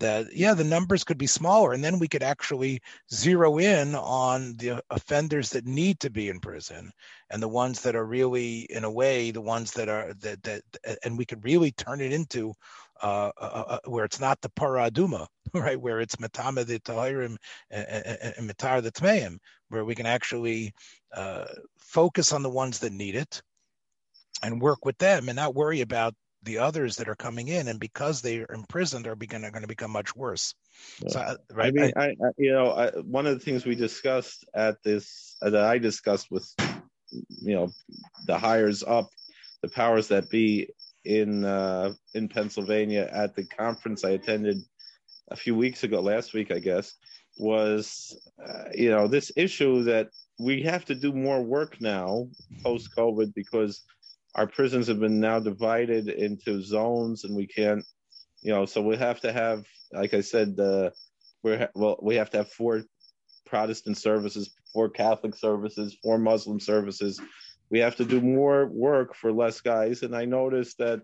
That 0.00 0.34
yeah, 0.34 0.54
the 0.54 0.64
numbers 0.64 1.04
could 1.04 1.18
be 1.18 1.28
smaller, 1.28 1.72
and 1.72 1.82
then 1.82 2.00
we 2.00 2.08
could 2.08 2.24
actually 2.24 2.80
zero 3.12 3.58
in 3.58 3.94
on 3.94 4.56
the 4.56 4.82
offenders 4.90 5.50
that 5.50 5.66
need 5.66 6.00
to 6.00 6.10
be 6.10 6.28
in 6.28 6.40
prison, 6.40 6.90
and 7.30 7.40
the 7.40 7.48
ones 7.48 7.80
that 7.82 7.94
are 7.94 8.04
really, 8.04 8.66
in 8.70 8.82
a 8.82 8.90
way, 8.90 9.30
the 9.30 9.40
ones 9.40 9.70
that 9.72 9.88
are 9.88 10.12
that 10.14 10.42
that, 10.42 10.62
and 11.04 11.16
we 11.16 11.24
could 11.24 11.44
really 11.44 11.70
turn 11.70 12.00
it 12.00 12.12
into 12.12 12.52
uh, 13.02 13.30
uh, 13.40 13.64
uh, 13.68 13.78
where 13.86 14.04
it's 14.04 14.20
not 14.20 14.40
the 14.40 14.48
paraduma, 14.50 15.26
right? 15.54 15.80
Where 15.80 16.00
it's 16.00 16.16
matama 16.16 16.64
the 16.64 16.80
tahirim 16.80 17.36
and 17.70 18.48
matar 18.48 18.82
the 18.82 18.92
tmeim, 18.92 19.38
where 19.68 19.84
we 19.84 19.94
can 19.94 20.06
actually 20.06 20.72
uh, 21.14 21.46
focus 21.78 22.32
on 22.32 22.42
the 22.42 22.50
ones 22.50 22.78
that 22.78 22.92
need 22.92 23.14
it, 23.14 23.42
and 24.44 24.60
work 24.60 24.84
with 24.84 24.98
them 24.98 25.28
and 25.28 25.36
not 25.36 25.54
worry 25.54 25.80
about 25.80 26.14
the 26.42 26.58
others 26.58 26.96
that 26.96 27.08
are 27.08 27.14
coming 27.14 27.48
in 27.48 27.68
and 27.68 27.80
because 27.80 28.20
they 28.20 28.40
are 28.40 28.52
imprisoned 28.52 29.06
are 29.06 29.16
going 29.16 29.62
to 29.62 29.66
become 29.66 29.90
much 29.90 30.14
worse 30.14 30.54
so, 31.08 31.18
uh, 31.18 31.36
right? 31.52 31.68
i 31.68 31.70
mean 31.70 31.92
I, 31.96 32.08
I, 32.08 32.30
you 32.36 32.52
know 32.52 32.70
I, 32.70 32.90
one 32.90 33.26
of 33.26 33.32
the 33.32 33.44
things 33.44 33.64
we 33.64 33.74
discussed 33.74 34.44
at 34.54 34.76
this 34.84 35.36
uh, 35.40 35.50
that 35.50 35.64
i 35.64 35.78
discussed 35.78 36.30
with 36.30 36.48
you 37.10 37.54
know 37.54 37.70
the 38.26 38.38
hires 38.38 38.82
up 38.82 39.08
the 39.62 39.68
powers 39.68 40.08
that 40.08 40.28
be 40.28 40.68
in 41.04 41.44
uh, 41.44 41.94
in 42.12 42.28
pennsylvania 42.28 43.08
at 43.10 43.34
the 43.34 43.46
conference 43.46 44.04
i 44.04 44.10
attended 44.10 44.58
a 45.30 45.36
few 45.36 45.54
weeks 45.54 45.82
ago 45.84 46.00
last 46.00 46.34
week 46.34 46.52
i 46.52 46.58
guess 46.58 46.94
was 47.38 48.20
uh, 48.46 48.64
you 48.74 48.90
know 48.90 49.08
this 49.08 49.32
issue 49.36 49.82
that 49.84 50.10
we 50.38 50.62
have 50.62 50.84
to 50.84 50.94
do 50.94 51.12
more 51.12 51.42
work 51.42 51.80
now 51.80 52.28
post 52.62 52.94
covid 52.94 53.32
because 53.34 53.82
our 54.34 54.46
prisons 54.46 54.88
have 54.88 55.00
been 55.00 55.20
now 55.20 55.38
divided 55.38 56.08
into 56.08 56.60
zones 56.62 57.24
and 57.24 57.36
we 57.36 57.46
can't 57.46 57.84
you 58.42 58.52
know 58.52 58.64
so 58.66 58.82
we 58.82 58.96
have 58.96 59.20
to 59.20 59.32
have 59.32 59.64
like 59.92 60.14
i 60.14 60.20
said 60.20 60.54
we're 61.42 61.68
well 61.74 61.98
we 62.02 62.16
have 62.16 62.30
to 62.30 62.38
have 62.38 62.50
four 62.50 62.82
protestant 63.46 63.96
services 63.96 64.54
four 64.72 64.88
catholic 64.88 65.34
services 65.34 65.96
four 66.02 66.18
muslim 66.18 66.58
services. 66.58 67.20
We 67.70 67.78
have 67.80 67.96
to 67.96 68.04
do 68.04 68.20
more 68.20 68.66
work 68.66 69.16
for 69.16 69.32
less 69.32 69.60
guys. 69.60 70.02
And 70.02 70.14
i 70.14 70.24
noticed 70.24 70.78
that 70.78 71.00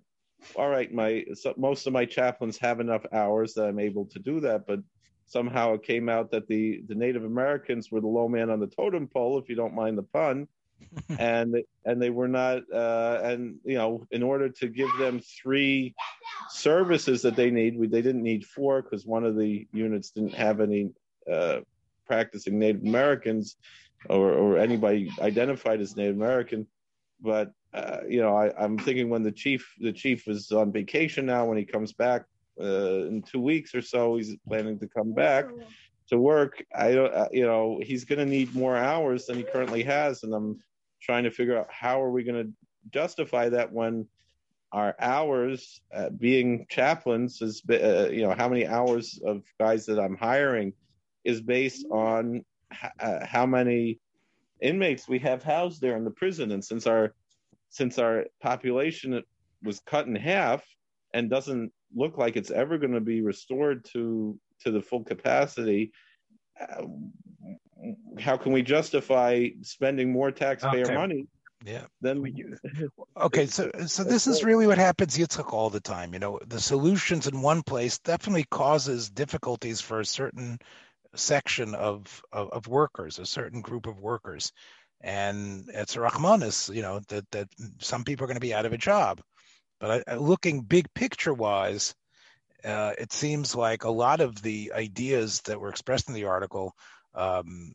all 0.57 0.69
right 0.69 0.93
my 0.93 1.25
so 1.35 1.55
most 1.57 1.87
of 1.87 1.93
my 1.93 2.05
chaplains 2.05 2.59
have 2.59 2.81
enough 2.81 3.05
hours 3.13 3.55
that 3.55 3.67
i'm 3.67 3.79
able 3.79 4.07
to 4.07 4.19
do 4.19 4.41
that. 4.41 4.67
But 4.67 4.81
somehow 5.27 5.75
it 5.75 5.83
came 5.83 6.09
out 6.09 6.31
that 6.33 6.49
the 6.49 6.83
the 6.89 6.95
native 6.95 7.25
americans 7.25 7.91
were 7.91 8.01
the 8.01 8.07
low 8.07 8.29
man 8.29 8.51
on 8.51 8.59
the 8.59 8.67
totem 8.67 9.07
pole 9.07 9.39
if 9.39 9.49
you 9.49 9.55
don't 9.55 9.75
mind 9.75 9.97
the 9.97 10.03
pun 10.03 10.49
and 11.19 11.57
and 11.85 12.03
they 12.03 12.11
were 12.11 12.29
not 12.29 12.63
uh, 12.73 13.21
and 13.23 13.57
you 13.65 13.77
know 13.77 14.07
in 14.11 14.23
order 14.23 14.49
to 14.49 14.69
give 14.69 14.91
them 14.99 15.21
three 15.21 15.95
services 16.51 17.23
that 17.23 17.37
they 17.37 17.51
need 17.51 17.79
we, 17.79 17.87
they 17.87 18.03
didn't 18.03 18.23
need 18.23 18.45
four 18.45 18.83
because 18.83 19.07
one 19.07 19.25
of 19.25 19.37
the 19.37 19.67
units 19.73 20.11
didn't 20.11 20.35
have 20.35 20.61
any 20.61 20.91
uh, 21.31 21.61
practicing 22.07 22.59
native 22.59 22.83
americans 22.83 23.57
or, 24.09 24.33
or 24.33 24.59
anybody 24.59 25.11
identified 25.21 25.81
as 25.81 25.97
native 25.97 26.17
american. 26.17 26.67
But 27.21 27.53
uh, 27.75 27.99
you 28.09 28.21
know 28.21 28.35
I, 28.35 28.53
i'm 28.63 28.79
thinking 28.79 29.11
when 29.11 29.23
the 29.23 29.31
chief 29.31 29.75
the 29.79 29.93
chief 29.93 30.27
is 30.27 30.51
on 30.51 30.73
vacation 30.73 31.27
now 31.27 31.45
when 31.45 31.59
he 31.59 31.65
comes 31.65 31.93
back 31.93 32.25
uh, 32.61 33.07
in 33.07 33.23
two 33.23 33.41
weeks 33.41 33.75
or 33.75 33.83
so 33.83 34.17
he's 34.17 34.37
planning 34.49 34.79
to 34.81 34.89
come 34.89 35.13
back 35.13 35.47
to 36.09 36.19
work. 36.19 36.63
I 36.75 36.93
don't 36.93 37.13
uh, 37.15 37.29
you 37.33 37.47
know 37.47 37.81
he's 37.83 38.05
going 38.05 38.19
to 38.19 38.27
need 38.27 38.55
more 38.55 38.77
hours 38.77 39.27
than 39.27 39.37
he 39.37 39.45
currently 39.45 39.83
has 39.85 40.23
and 40.25 40.35
i'm 40.35 40.59
trying 41.01 41.25
to 41.25 41.31
figure 41.31 41.59
out 41.59 41.67
how 41.71 42.03
are 42.03 42.11
we 42.11 42.25
going 42.25 42.45
to 42.45 42.53
justify 42.91 43.49
that 43.49 43.73
when 43.73 44.07
our 44.73 44.95
hours 45.01 45.81
being 46.19 46.67
chaplains 46.69 47.43
is 47.43 47.63
uh, 47.71 48.09
you 48.09 48.23
know 48.23 48.35
how 48.37 48.49
many 48.49 48.67
hours 48.67 49.21
of 49.27 49.43
guys 49.59 49.85
that 49.85 49.99
i'm 49.99 50.17
hiring 50.17 50.73
is 51.25 51.41
based 51.41 51.85
on 51.91 52.45
h- 52.73 52.91
uh, 53.01 53.27
how 53.27 53.45
many 53.45 53.99
inmates 54.61 55.09
we 55.09 55.19
have 55.19 55.43
housed 55.43 55.81
there 55.81 55.97
in 55.97 56.05
the 56.05 56.11
prison. 56.11 56.53
And 56.53 56.65
since 56.65 56.87
our 56.87 57.15
since 57.71 57.99
our 57.99 58.25
population 58.43 59.23
was 59.63 59.81
cut 59.81 60.07
in 60.07 60.17
half 60.17 60.65
and 61.15 61.31
doesn't 61.31 61.73
look 61.95 62.19
like 62.19 62.37
it's 62.37 62.51
ever 62.51 62.79
going 62.79 62.93
to 62.93 63.01
be 63.01 63.23
restored 63.23 63.85
to 63.93 64.39
to 64.61 64.71
the 64.71 64.83
full 64.83 65.05
capacity 65.05 65.93
uh, 66.61 66.85
how 68.19 68.37
can 68.37 68.53
we 68.53 68.63
justify 68.63 69.49
spending 69.63 70.13
more 70.13 70.31
taxpayer 70.31 70.85
okay. 70.85 70.95
money 70.95 71.27
yeah. 71.65 71.85
Then 72.01 72.23
we. 72.23 72.45
okay, 73.17 73.47
so 73.47 73.71
so 73.87 74.05
this 74.05 74.27
is 74.27 74.45
really 74.45 74.67
what 74.67 74.79
happens 74.79 75.17
Yitzchak 75.17 75.53
all 75.53 75.71
the 75.71 75.81
time. 75.81 76.15
You 76.15 76.19
know, 76.19 76.41
the 76.47 76.61
solutions 76.61 77.27
in 77.27 77.43
one 77.43 77.63
place 77.63 77.99
definitely 77.99 78.45
causes 78.45 79.11
difficulties 79.11 79.81
for 79.81 80.01
a 80.01 80.07
certain 80.07 80.59
section 81.15 81.75
of 81.75 82.23
of, 82.33 82.51
of 82.51 82.67
workers, 82.67 83.19
a 83.19 83.27
certain 83.27 83.61
group 83.61 83.87
of 83.87 84.01
workers, 84.01 84.53
and 85.03 85.69
it's 85.69 85.97
a 85.97 85.99
Rahmanis. 85.99 86.75
You 86.75 86.83
know 86.83 87.01
that 87.09 87.31
that 87.33 87.49
some 87.81 88.05
people 88.05 88.25
are 88.25 88.29
going 88.29 88.37
to 88.37 88.41
be 88.41 88.55
out 88.55 88.67
of 88.67 88.73
a 88.73 88.79
job, 88.79 89.21
but 89.81 90.05
I, 90.09 90.15
looking 90.17 90.63
big 90.63 90.87
picture 90.95 91.35
wise, 91.35 91.95
uh, 92.65 92.93
it 92.99 93.13
seems 93.13 93.55
like 93.55 93.85
a 93.85 93.91
lot 93.91 94.23
of 94.23 94.41
the 94.41 94.73
ideas 94.75 95.43
that 95.43 95.61
were 95.61 95.69
expressed 95.69 96.09
in 96.09 96.15
the 96.15 96.25
article 96.25 96.75
um, 97.15 97.75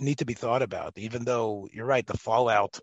need 0.00 0.18
to 0.18 0.24
be 0.24 0.34
thought 0.34 0.62
about. 0.62 0.96
Even 0.96 1.24
though 1.24 1.68
you're 1.72 1.86
right, 1.86 2.06
the 2.06 2.16
fallout, 2.16 2.78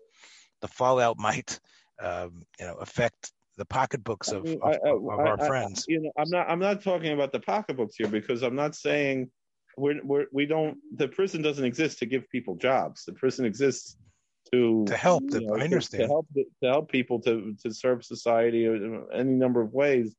the 0.60 0.68
fallout 0.68 1.18
might, 1.18 1.58
um, 2.00 2.44
you 2.58 2.66
know, 2.66 2.74
affect 2.74 3.32
the 3.56 3.64
pocketbooks 3.64 4.32
of, 4.32 4.44
I 4.44 4.48
mean, 4.48 4.60
of, 4.62 4.74
I, 4.84 4.90
of 4.90 5.20
our 5.20 5.40
I, 5.40 5.46
friends. 5.46 5.84
you 5.88 6.00
know, 6.00 6.10
I'm 6.18 6.30
not. 6.30 6.50
I'm 6.50 6.58
not 6.58 6.82
talking 6.82 7.12
about 7.12 7.32
the 7.32 7.40
pocketbooks 7.40 7.96
here 7.96 8.08
because 8.08 8.42
I'm 8.42 8.56
not 8.56 8.74
saying 8.74 9.30
we're, 9.76 10.00
we're 10.04 10.26
we 10.32 10.46
don't. 10.46 10.78
The 10.96 11.08
prison 11.08 11.42
doesn't 11.42 11.64
exist 11.64 11.98
to 12.00 12.06
give 12.06 12.28
people 12.30 12.56
jobs. 12.56 13.04
The 13.04 13.12
prison 13.12 13.44
exists 13.44 13.96
to 14.52 14.84
to 14.86 14.96
help. 14.96 15.24
I 15.32 15.60
understand 15.60 16.02
to, 16.02 16.06
to 16.06 16.08
help 16.08 16.26
to 16.34 16.68
help 16.68 16.90
people 16.90 17.20
to 17.22 17.54
to 17.62 17.72
serve 17.72 18.04
society 18.04 18.66
in 18.66 19.06
any 19.12 19.32
number 19.32 19.60
of 19.60 19.72
ways. 19.72 20.14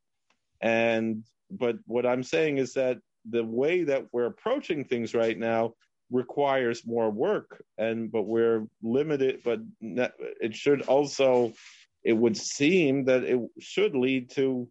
And 0.61 1.23
but 1.51 1.75
what 1.85 2.05
I'm 2.05 2.23
saying 2.23 2.57
is 2.57 2.73
that 2.73 2.97
the 3.29 3.43
way 3.43 3.83
that 3.83 4.05
we're 4.11 4.25
approaching 4.25 4.83
things 4.83 5.13
right 5.13 5.37
now 5.37 5.73
requires 6.11 6.85
more 6.85 7.09
work 7.09 7.63
and 7.77 8.11
but 8.11 8.23
we're 8.23 8.65
limited 8.83 9.41
but 9.43 9.59
it 9.81 10.55
should 10.55 10.83
also 10.83 11.51
it 12.03 12.13
would 12.13 12.37
seem 12.37 13.05
that 13.05 13.23
it 13.23 13.39
should 13.59 13.95
lead 13.95 14.29
to 14.29 14.67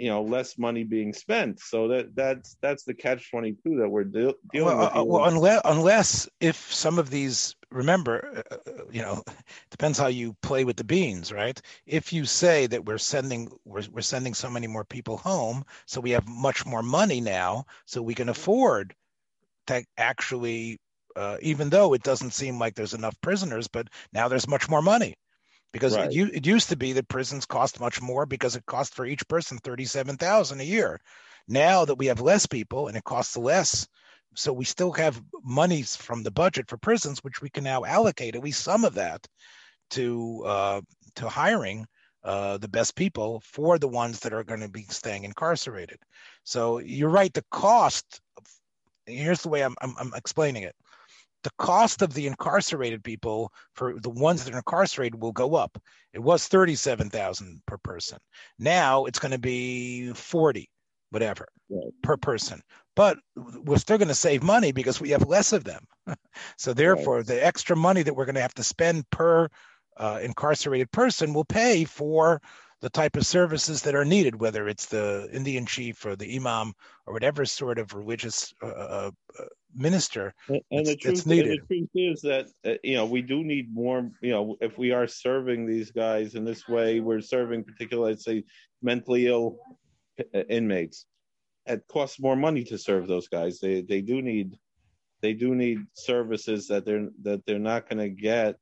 you 0.00 0.08
know 0.08 0.22
less 0.22 0.56
money 0.56 0.82
being 0.82 1.12
spent. 1.12 1.60
So 1.60 1.86
that 1.88 2.14
that's 2.16 2.56
that's 2.62 2.84
the 2.84 2.94
catch 2.94 3.30
22 3.30 3.76
that 3.76 3.88
we're 3.88 4.04
de- 4.04 4.34
dealing 4.50 4.78
well, 4.78 4.78
with 4.78 4.96
uh, 4.96 5.04
well 5.04 5.24
unless 5.26 5.60
unless 5.64 6.28
if 6.40 6.56
some 6.72 6.98
of 6.98 7.10
these 7.10 7.54
remember 7.70 8.42
uh, 8.50 8.54
uh, 8.54 8.84
you 8.90 9.02
know 9.02 9.22
depends 9.70 9.98
how 9.98 10.06
you 10.06 10.34
play 10.42 10.64
with 10.64 10.76
the 10.76 10.84
beans 10.84 11.32
right? 11.32 11.60
If 11.86 12.12
you 12.12 12.24
say 12.24 12.66
that 12.68 12.86
we're 12.86 12.98
sending 12.98 13.50
we're, 13.66 13.84
we're 13.92 14.00
sending 14.00 14.32
so 14.32 14.48
many 14.48 14.66
more 14.66 14.84
people 14.84 15.18
home 15.18 15.64
so 15.84 16.00
we 16.00 16.10
have 16.12 16.26
much 16.26 16.64
more 16.64 16.82
money 16.82 17.20
now 17.20 17.66
so 17.84 18.00
we 18.00 18.14
can 18.14 18.30
afford 18.30 18.94
to 19.66 19.84
actually, 19.98 20.78
uh, 21.14 21.36
even 21.42 21.70
though 21.70 21.92
it 21.92 22.02
doesn't 22.02 22.32
seem 22.32 22.58
like 22.58 22.74
there's 22.74 22.94
enough 22.94 23.20
prisoners, 23.20 23.68
but 23.68 23.88
now 24.12 24.28
there's 24.28 24.48
much 24.48 24.68
more 24.68 24.82
money 24.82 25.14
because 25.72 25.96
right. 25.96 26.10
it, 26.12 26.34
it, 26.34 26.46
used 26.46 26.68
to 26.68 26.76
be 26.76 26.92
that 26.92 27.08
prisons 27.08 27.46
cost 27.46 27.80
much 27.80 28.00
more 28.00 28.26
because 28.26 28.56
it 28.56 28.66
cost 28.66 28.94
for 28.94 29.06
each 29.06 29.26
person 29.28 29.58
37,000 29.58 30.60
a 30.60 30.64
year. 30.64 31.00
Now 31.48 31.84
that 31.84 31.96
we 31.96 32.06
have 32.06 32.20
less 32.20 32.46
people 32.46 32.88
and 32.88 32.96
it 32.96 33.04
costs 33.04 33.36
less, 33.36 33.86
so 34.34 34.52
we 34.52 34.64
still 34.64 34.92
have 34.92 35.20
monies 35.42 35.96
from 35.96 36.22
the 36.22 36.30
budget 36.30 36.68
for 36.68 36.76
prisons, 36.76 37.22
which 37.24 37.42
we 37.42 37.50
can 37.50 37.64
now 37.64 37.84
allocate 37.84 38.36
at 38.36 38.44
least 38.44 38.62
some 38.62 38.84
of 38.84 38.94
that 38.94 39.26
to 39.90 40.42
uh, 40.46 40.80
to 41.16 41.28
hiring 41.28 41.86
uh, 42.22 42.58
the 42.58 42.68
best 42.68 42.94
people 42.94 43.42
for 43.44 43.78
the 43.78 43.88
ones 43.88 44.20
that 44.20 44.32
are 44.32 44.44
going 44.44 44.60
to 44.60 44.68
be 44.68 44.84
staying 44.84 45.24
incarcerated. 45.24 45.98
So 46.44 46.78
you're 46.78 47.08
right. 47.08 47.32
The 47.32 47.44
cost 47.50 48.20
here's 49.06 49.42
the 49.42 49.48
way 49.48 49.62
I'm, 49.62 49.74
I'm, 49.80 49.94
I'm 49.98 50.12
explaining 50.14 50.62
it. 50.62 50.74
The 51.42 51.50
cost 51.58 52.02
of 52.02 52.14
the 52.14 52.26
incarcerated 52.26 53.02
people 53.02 53.52
for 53.74 53.98
the 53.98 54.10
ones 54.10 54.44
that 54.44 54.54
are 54.54 54.58
incarcerated 54.58 55.20
will 55.20 55.32
go 55.32 55.54
up. 55.54 55.80
It 56.12 56.20
was 56.20 56.46
37,000 56.48 57.62
per 57.66 57.78
person. 57.78 58.18
Now 58.58 59.04
it's 59.04 59.18
going 59.18 59.32
to 59.32 59.38
be 59.38 60.12
40, 60.12 60.68
whatever, 61.10 61.46
right. 61.70 61.92
per 62.02 62.16
person. 62.16 62.60
But 62.96 63.18
we're 63.36 63.78
still 63.78 63.98
going 63.98 64.08
to 64.08 64.14
save 64.14 64.42
money 64.42 64.72
because 64.72 65.00
we 65.00 65.10
have 65.10 65.28
less 65.28 65.52
of 65.52 65.64
them. 65.64 65.84
so 66.58 66.74
therefore, 66.74 67.18
right. 67.18 67.26
the 67.26 67.44
extra 67.44 67.76
money 67.76 68.02
that 68.02 68.14
we're 68.14 68.26
going 68.26 68.34
to 68.34 68.42
have 68.42 68.54
to 68.54 68.64
spend 68.64 69.08
per 69.10 69.48
uh, 69.96 70.18
incarcerated 70.22 70.90
person 70.90 71.32
will 71.32 71.44
pay 71.44 71.84
for 71.84 72.40
the 72.80 72.90
type 72.90 73.16
of 73.16 73.26
services 73.26 73.82
that 73.82 73.94
are 73.94 74.04
needed, 74.04 74.40
whether 74.40 74.66
it's 74.66 74.86
the 74.86 75.28
Indian 75.32 75.66
chief 75.66 76.04
or 76.06 76.16
the 76.16 76.36
imam 76.36 76.72
or 77.06 77.12
whatever 77.12 77.44
sort 77.44 77.78
of 77.78 77.92
religious 77.94 78.54
uh, 78.62 78.66
uh, 78.66 79.10
uh 79.38 79.44
minister 79.74 80.34
and, 80.48 80.60
and 80.70 80.86
the 80.86 80.96
truth, 80.96 81.26
needed. 81.26 81.60
the 81.68 81.76
truth 81.76 81.88
is 81.94 82.20
that 82.22 82.46
uh, 82.66 82.74
you 82.82 82.94
know 82.94 83.06
we 83.06 83.22
do 83.22 83.44
need 83.44 83.72
more. 83.72 84.10
You 84.22 84.30
know, 84.30 84.56
if 84.60 84.78
we 84.78 84.92
are 84.92 85.06
serving 85.06 85.66
these 85.66 85.90
guys 85.90 86.34
in 86.34 86.44
this 86.44 86.66
way, 86.68 87.00
we're 87.00 87.20
serving 87.20 87.64
particularly, 87.64 88.12
let's 88.12 88.24
say, 88.24 88.44
mentally 88.82 89.26
ill 89.26 89.58
uh, 90.18 90.40
inmates. 90.48 91.06
It 91.66 91.84
costs 91.86 92.18
more 92.18 92.36
money 92.36 92.64
to 92.64 92.78
serve 92.78 93.06
those 93.06 93.28
guys. 93.28 93.60
They 93.60 93.82
they 93.82 94.00
do 94.00 94.22
need 94.22 94.58
they 95.20 95.34
do 95.34 95.54
need 95.54 95.80
services 95.92 96.66
that 96.68 96.86
they're 96.86 97.08
that 97.22 97.44
they're 97.44 97.58
not 97.58 97.88
going 97.88 97.98
to 97.98 98.08
get 98.08 98.56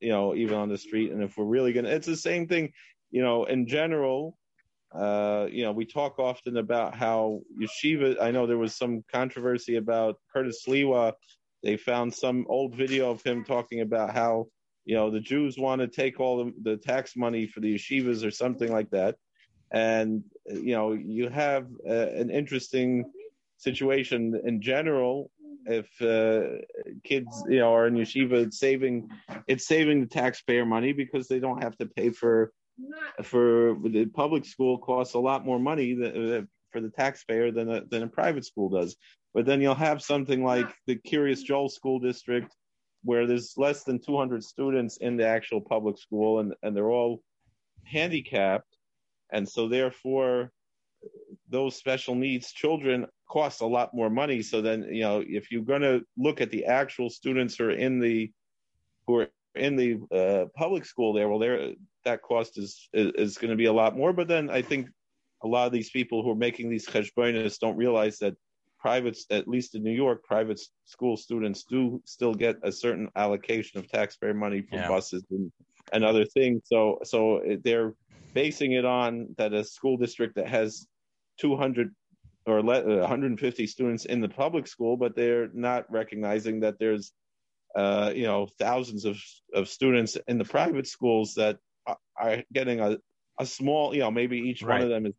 you 0.00 0.10
know 0.10 0.34
even 0.34 0.56
on 0.56 0.68
the 0.68 0.78
street 0.78 1.10
and 1.10 1.22
if 1.22 1.36
we're 1.36 1.44
really 1.44 1.72
going 1.72 1.84
to 1.84 1.92
it's 1.92 2.06
the 2.06 2.16
same 2.16 2.46
thing 2.46 2.70
you 3.10 3.22
know, 3.22 3.44
in 3.44 3.66
general, 3.66 4.36
uh, 4.94 5.46
you 5.50 5.62
know, 5.62 5.72
we 5.72 5.84
talk 5.84 6.18
often 6.18 6.56
about 6.56 6.94
how 6.94 7.40
yeshiva. 7.60 8.20
I 8.20 8.30
know 8.30 8.46
there 8.46 8.58
was 8.58 8.74
some 8.74 9.04
controversy 9.12 9.76
about 9.76 10.16
Curtis 10.32 10.64
Sliwa. 10.66 11.12
They 11.62 11.76
found 11.76 12.14
some 12.14 12.46
old 12.48 12.74
video 12.74 13.10
of 13.10 13.22
him 13.22 13.44
talking 13.44 13.80
about 13.80 14.12
how 14.12 14.46
you 14.84 14.96
know 14.96 15.10
the 15.10 15.20
Jews 15.20 15.58
want 15.58 15.80
to 15.80 15.88
take 15.88 16.18
all 16.18 16.44
the, 16.44 16.52
the 16.62 16.76
tax 16.76 17.14
money 17.16 17.46
for 17.46 17.60
the 17.60 17.74
yeshivas 17.74 18.26
or 18.26 18.30
something 18.30 18.70
like 18.72 18.90
that. 18.90 19.16
And 19.70 20.24
you 20.46 20.74
know, 20.74 20.92
you 20.92 21.28
have 21.28 21.66
uh, 21.88 21.92
an 21.92 22.30
interesting 22.30 23.04
situation 23.58 24.40
in 24.44 24.62
general 24.62 25.30
if 25.66 25.86
uh, 26.00 26.56
kids 27.04 27.44
you 27.48 27.58
know 27.58 27.74
are 27.74 27.86
in 27.86 27.94
yeshiva 27.94 28.46
it's 28.46 28.58
saving 28.58 29.08
it's 29.46 29.66
saving 29.66 30.00
the 30.00 30.06
taxpayer 30.06 30.64
money 30.64 30.94
because 30.94 31.28
they 31.28 31.38
don't 31.38 31.62
have 31.62 31.76
to 31.76 31.84
pay 31.84 32.08
for 32.08 32.50
for 33.22 33.76
the 33.84 34.06
public 34.06 34.44
school 34.44 34.78
costs 34.78 35.14
a 35.14 35.18
lot 35.18 35.44
more 35.44 35.58
money 35.58 35.92
uh, 35.92 36.42
for 36.70 36.80
the 36.80 36.90
taxpayer 36.90 37.50
than 37.50 37.68
a, 37.70 37.84
than 37.86 38.02
a 38.02 38.08
private 38.08 38.44
school 38.44 38.68
does. 38.68 38.96
But 39.34 39.46
then 39.46 39.60
you'll 39.60 39.74
have 39.74 40.02
something 40.02 40.44
like 40.44 40.68
the 40.86 40.96
Kiryas 40.96 41.44
Joel 41.44 41.68
School 41.68 41.98
District, 42.00 42.54
where 43.04 43.26
there's 43.26 43.54
less 43.56 43.84
than 43.84 44.00
200 44.00 44.42
students 44.42 44.96
in 44.98 45.16
the 45.16 45.26
actual 45.26 45.60
public 45.60 45.98
school, 45.98 46.40
and, 46.40 46.54
and 46.62 46.76
they're 46.76 46.90
all 46.90 47.22
handicapped, 47.84 48.76
and 49.32 49.48
so 49.48 49.68
therefore 49.68 50.50
those 51.48 51.76
special 51.76 52.14
needs 52.14 52.52
children 52.52 53.06
cost 53.28 53.62
a 53.62 53.66
lot 53.66 53.94
more 53.94 54.10
money. 54.10 54.42
So 54.42 54.60
then 54.60 54.82
you 54.90 55.02
know 55.02 55.24
if 55.26 55.50
you're 55.50 55.62
going 55.62 55.82
to 55.82 56.02
look 56.16 56.40
at 56.40 56.50
the 56.50 56.66
actual 56.66 57.08
students 57.08 57.56
who 57.56 57.64
are 57.64 57.70
in 57.70 58.00
the 58.00 58.30
who 59.06 59.16
are 59.16 59.28
in 59.54 59.76
the 59.76 59.98
uh, 60.12 60.46
public 60.56 60.84
school 60.84 61.12
there, 61.12 61.28
well, 61.28 61.38
there 61.38 61.72
that 62.04 62.22
cost 62.22 62.58
is 62.58 62.88
is, 62.92 63.12
is 63.16 63.38
going 63.38 63.50
to 63.50 63.56
be 63.56 63.66
a 63.66 63.72
lot 63.72 63.96
more. 63.96 64.12
But 64.12 64.28
then 64.28 64.50
I 64.50 64.62
think 64.62 64.88
a 65.42 65.48
lot 65.48 65.66
of 65.66 65.72
these 65.72 65.90
people 65.90 66.22
who 66.22 66.30
are 66.30 66.36
making 66.36 66.70
these 66.70 66.86
cheshbonis 66.86 67.58
don't 67.58 67.76
realize 67.76 68.18
that 68.18 68.36
privates, 68.78 69.26
at 69.30 69.46
least 69.46 69.74
in 69.74 69.82
New 69.82 69.92
York, 69.92 70.24
private 70.24 70.60
school 70.86 71.16
students 71.16 71.64
do 71.64 72.00
still 72.04 72.34
get 72.34 72.56
a 72.62 72.72
certain 72.72 73.08
allocation 73.16 73.78
of 73.78 73.88
taxpayer 73.88 74.34
money 74.34 74.62
for 74.62 74.76
yeah. 74.76 74.88
buses 74.88 75.24
and, 75.30 75.52
and 75.92 76.04
other 76.04 76.24
things. 76.24 76.62
So 76.64 76.98
so 77.04 77.42
they're 77.62 77.94
basing 78.32 78.72
it 78.72 78.84
on 78.84 79.34
that 79.36 79.52
a 79.52 79.64
school 79.64 79.96
district 79.96 80.36
that 80.36 80.48
has 80.48 80.86
200 81.40 81.94
or 82.46 82.62
150 82.62 83.66
students 83.66 84.04
in 84.06 84.20
the 84.20 84.28
public 84.28 84.66
school, 84.66 84.96
but 84.96 85.14
they're 85.14 85.50
not 85.52 85.90
recognizing 85.90 86.60
that 86.60 86.78
there's 86.78 87.12
uh, 87.76 88.12
you 88.14 88.24
know 88.24 88.48
thousands 88.58 89.04
of, 89.04 89.16
of 89.54 89.68
students 89.68 90.16
in 90.26 90.38
the 90.38 90.44
private 90.44 90.86
schools 90.86 91.34
that 91.34 91.58
are 92.16 92.42
getting 92.52 92.80
a, 92.80 92.98
a 93.38 93.46
small, 93.46 93.94
you 93.94 94.00
know, 94.00 94.10
maybe 94.10 94.38
each 94.38 94.62
right. 94.62 94.74
one 94.74 94.82
of 94.82 94.88
them 94.88 95.06
is, 95.06 95.14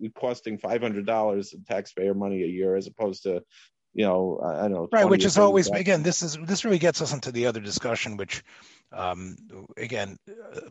is 0.00 0.10
costing 0.14 0.58
five 0.58 0.82
hundred 0.82 1.06
dollars 1.06 1.52
in 1.52 1.62
taxpayer 1.64 2.14
money 2.14 2.42
a 2.42 2.46
year, 2.46 2.76
as 2.76 2.86
opposed 2.86 3.22
to, 3.22 3.42
you 3.94 4.04
know, 4.04 4.40
I 4.44 4.62
don't 4.62 4.72
know, 4.72 4.88
right, 4.92 5.08
which 5.08 5.24
is 5.24 5.38
always 5.38 5.68
again, 5.70 6.02
this 6.02 6.22
is 6.22 6.38
this 6.44 6.64
really 6.64 6.78
gets 6.78 7.00
us 7.02 7.12
into 7.12 7.32
the 7.32 7.46
other 7.46 7.60
discussion, 7.60 8.16
which, 8.16 8.42
um, 8.92 9.36
again, 9.76 10.16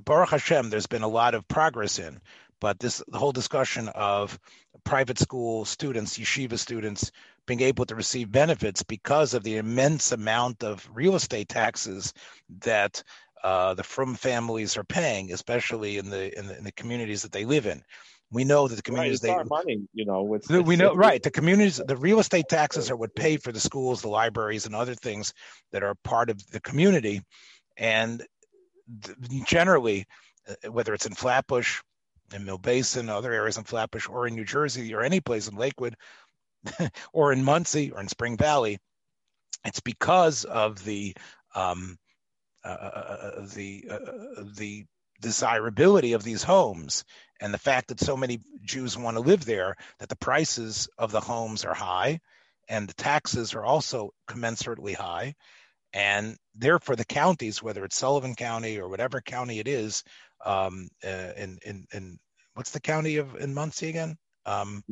Baruch 0.03 0.29
Hashem, 0.29 0.69
there's 0.69 0.87
been 0.87 1.03
a 1.03 1.07
lot 1.07 1.35
of 1.35 1.47
progress 1.47 1.99
in, 1.99 2.19
but 2.59 2.79
this 2.79 3.01
the 3.07 3.17
whole 3.17 3.31
discussion 3.31 3.89
of 3.89 4.39
private 4.83 5.19
school 5.19 5.65
students, 5.65 6.17
yeshiva 6.17 6.57
students 6.57 7.11
being 7.45 7.61
able 7.61 7.85
to 7.85 7.95
receive 7.95 8.31
benefits 8.31 8.83
because 8.83 9.33
of 9.33 9.43
the 9.43 9.57
immense 9.57 10.11
amount 10.11 10.63
of 10.63 10.87
real 10.93 11.15
estate 11.15 11.49
taxes 11.49 12.13
that 12.59 13.03
uh, 13.43 13.73
the 13.73 13.83
frum 13.83 14.15
families 14.15 14.77
are 14.77 14.83
paying, 14.83 15.31
especially 15.31 15.97
in 15.97 16.09
the, 16.09 16.37
in 16.37 16.47
the, 16.47 16.57
in 16.57 16.63
the 16.63 16.71
communities 16.73 17.21
that 17.21 17.31
they 17.31 17.45
live 17.45 17.65
in. 17.65 17.83
We 18.31 18.43
know 18.43 18.67
that 18.67 18.75
the 18.75 18.81
communities 18.83 19.23
right, 19.23 19.37
they 19.37 19.43
money, 19.49 19.87
you 19.93 20.05
know, 20.05 20.35
it's, 20.35 20.47
we 20.47 20.75
know 20.75 20.93
right. 20.93 21.21
The 21.23 21.31
communities, 21.31 21.81
the 21.83 21.97
real 21.97 22.19
estate 22.19 22.45
taxes 22.47 22.91
are 22.91 22.95
what 22.95 23.15
pay 23.15 23.37
for 23.37 23.51
the 23.51 23.59
schools, 23.59 24.03
the 24.03 24.07
libraries, 24.09 24.67
and 24.67 24.75
other 24.75 24.93
things 24.93 25.33
that 25.71 25.81
are 25.81 25.95
part 26.03 26.29
of 26.29 26.45
the 26.51 26.61
community. 26.61 27.23
And 27.75 28.23
generally, 29.47 30.05
uh, 30.47 30.71
whether 30.71 30.93
it's 30.93 31.07
in 31.07 31.15
Flatbush, 31.15 31.81
in 32.33 32.45
Mill 32.45 32.59
Basin, 32.59 33.09
other 33.09 33.33
areas 33.33 33.57
in 33.57 33.63
Flatbush, 33.63 34.07
or 34.07 34.27
in 34.27 34.35
New 34.35 34.45
Jersey, 34.45 34.93
or 34.93 35.01
any 35.01 35.21
place 35.21 35.47
in 35.47 35.55
Lakewood, 35.55 35.95
or 37.13 37.33
in 37.33 37.43
Monsey, 37.43 37.89
or 37.89 37.99
in 37.99 38.07
Spring 38.07 38.37
Valley, 38.37 38.77
it's 39.65 39.79
because 39.79 40.45
of 40.45 40.83
the 40.83 41.15
um, 41.55 41.97
uh, 42.63 42.67
uh, 42.67 43.31
uh, 43.37 43.45
the 43.53 43.85
the 44.55 44.85
desirability 45.21 46.13
of 46.13 46.23
these 46.23 46.43
homes 46.43 47.03
and 47.41 47.53
the 47.53 47.57
fact 47.57 47.89
that 47.89 47.99
so 47.99 48.17
many 48.17 48.39
Jews 48.63 48.97
want 48.97 49.17
to 49.17 49.21
live 49.21 49.45
there 49.45 49.75
that 49.99 50.09
the 50.09 50.15
prices 50.15 50.87
of 50.97 51.11
the 51.11 51.19
homes 51.19 51.65
are 51.65 51.73
high 51.73 52.19
and 52.67 52.87
the 52.87 52.93
taxes 52.93 53.53
are 53.53 53.63
also 53.63 54.11
commensurately 54.27 54.95
high. 54.95 55.35
And 55.93 56.37
therefore 56.55 56.95
the 56.95 57.05
counties 57.05 57.63
whether 57.63 57.83
it's 57.83 57.97
Sullivan 57.97 58.35
County 58.35 58.77
or 58.77 58.87
whatever 58.87 59.21
county 59.21 59.59
it 59.59 59.67
is 59.67 60.03
um, 60.45 60.89
uh, 61.03 61.33
in, 61.35 61.59
in 61.65 61.85
in 61.93 62.19
what's 62.53 62.71
the 62.71 62.79
county 62.79 63.17
of 63.17 63.35
in 63.35 63.53
Monsey 63.53 63.89
again? 63.89 64.17
Um, 64.45 64.83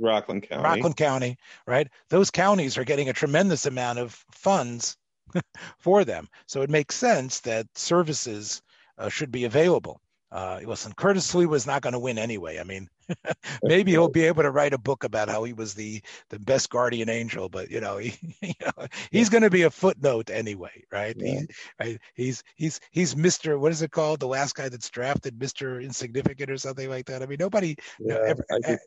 Rockland 0.00 0.48
County. 0.48 0.62
Rockland 0.62 0.96
County 0.96 1.36
right? 1.66 1.88
Those 2.10 2.30
counties 2.30 2.78
are 2.78 2.84
getting 2.84 3.08
a 3.08 3.14
tremendous 3.14 3.66
amount 3.66 3.98
of 3.98 4.12
funds 4.30 4.96
for 5.78 6.04
them. 6.04 6.28
So 6.46 6.62
it 6.62 6.70
makes 6.70 6.96
sense 6.96 7.40
that 7.40 7.66
services 7.74 8.62
uh, 8.98 9.08
should 9.08 9.30
be 9.30 9.44
available. 9.44 10.00
Uh, 10.34 10.58
listen, 10.66 10.92
Curtis 10.92 11.32
Lee 11.36 11.46
was 11.46 11.64
not 11.64 11.80
going 11.80 11.92
to 11.92 11.98
win 12.00 12.18
anyway. 12.18 12.58
I 12.58 12.64
mean, 12.64 12.88
maybe 13.62 13.92
he'll 13.92 14.08
be 14.08 14.24
able 14.24 14.42
to 14.42 14.50
write 14.50 14.74
a 14.74 14.78
book 14.78 15.04
about 15.04 15.28
how 15.28 15.44
he 15.44 15.52
was 15.52 15.74
the 15.74 16.02
the 16.28 16.40
best 16.40 16.70
guardian 16.70 17.08
angel, 17.08 17.48
but 17.48 17.70
you 17.70 17.80
know, 17.80 17.98
he, 17.98 18.18
you 18.42 18.52
know 18.60 18.86
he's 19.12 19.28
going 19.28 19.44
to 19.44 19.50
be 19.50 19.62
a 19.62 19.70
footnote 19.70 20.30
anyway, 20.30 20.82
right? 20.90 21.14
Yeah. 21.16 21.40
He, 21.40 21.46
right? 21.78 22.00
He's 22.14 22.42
he's 22.56 22.80
he's 22.90 23.14
Mister. 23.14 23.60
What 23.60 23.70
is 23.70 23.82
it 23.82 23.92
called? 23.92 24.18
The 24.18 24.26
last 24.26 24.56
guy 24.56 24.68
that's 24.68 24.90
drafted, 24.90 25.38
Mister 25.38 25.80
Insignificant 25.80 26.50
or 26.50 26.56
something 26.56 26.90
like 26.90 27.06
that. 27.06 27.22
I 27.22 27.26
mean, 27.26 27.38
nobody. 27.38 27.76
Yeah, 28.00 28.18
ever, 28.26 28.44
I, 28.50 28.58
just, 28.58 28.86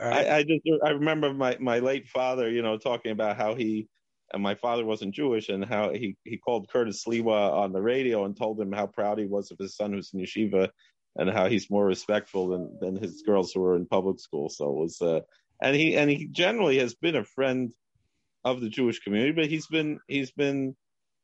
I, 0.00 0.36
I 0.36 0.42
just 0.42 0.62
I 0.82 0.90
remember 0.90 1.34
my 1.34 1.58
my 1.60 1.80
late 1.80 2.08
father, 2.08 2.48
you 2.50 2.62
know, 2.62 2.78
talking 2.78 3.12
about 3.12 3.36
how 3.36 3.54
he 3.54 3.88
and 4.32 4.42
my 4.42 4.54
father 4.54 4.84
wasn't 4.84 5.14
Jewish, 5.14 5.48
and 5.48 5.64
how 5.64 5.90
he, 5.92 6.16
he 6.24 6.36
called 6.36 6.68
Curtis 6.68 7.04
Sliwa 7.04 7.52
on 7.52 7.72
the 7.72 7.82
radio 7.82 8.24
and 8.24 8.36
told 8.36 8.60
him 8.60 8.72
how 8.72 8.86
proud 8.86 9.18
he 9.18 9.26
was 9.26 9.50
of 9.50 9.58
his 9.58 9.76
son 9.76 9.92
who's 9.92 10.12
in 10.12 10.20
yeshiva, 10.20 10.70
and 11.16 11.30
how 11.30 11.48
he's 11.48 11.70
more 11.70 11.86
respectful 11.86 12.48
than 12.48 12.78
than 12.80 12.96
his 12.96 13.22
girls 13.22 13.52
who 13.52 13.60
were 13.60 13.76
in 13.76 13.86
public 13.86 14.18
school. 14.20 14.48
So 14.48 14.70
it 14.70 14.76
was, 14.76 15.02
uh, 15.02 15.20
and 15.60 15.76
he 15.76 15.96
and 15.96 16.10
he 16.10 16.26
generally 16.26 16.78
has 16.78 16.94
been 16.94 17.16
a 17.16 17.24
friend 17.24 17.72
of 18.44 18.60
the 18.60 18.68
Jewish 18.68 19.00
community, 19.00 19.32
but 19.32 19.46
he's 19.46 19.66
been 19.66 20.00
he's 20.08 20.32
been 20.32 20.74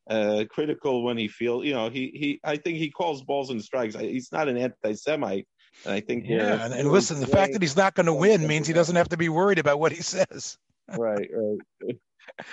uh, 0.08 0.44
critical 0.50 1.02
when 1.02 1.16
he 1.16 1.28
feels, 1.28 1.64
you 1.64 1.72
know, 1.72 1.90
he 1.90 2.10
he 2.14 2.40
I 2.44 2.56
think 2.56 2.78
he 2.78 2.90
calls 2.90 3.22
balls 3.22 3.50
and 3.50 3.62
strikes. 3.62 3.94
He's 3.94 4.32
not 4.32 4.48
an 4.48 4.56
anti-Semite. 4.56 5.46
And 5.84 5.94
I 5.94 6.00
think 6.00 6.24
yeah, 6.26 6.64
and, 6.64 6.74
and 6.74 6.90
listen, 6.90 7.20
the 7.20 7.26
fact 7.26 7.52
that 7.52 7.62
he's 7.62 7.76
not 7.76 7.94
going 7.94 8.06
to 8.06 8.14
win 8.14 8.46
means 8.46 8.66
he 8.66 8.72
doesn't 8.72 8.96
have 8.96 9.10
to 9.10 9.16
be 9.16 9.28
worried 9.28 9.58
about 9.58 9.78
what 9.78 9.92
he 9.92 10.02
says. 10.02 10.58
Right, 10.96 11.28
right. 11.32 11.96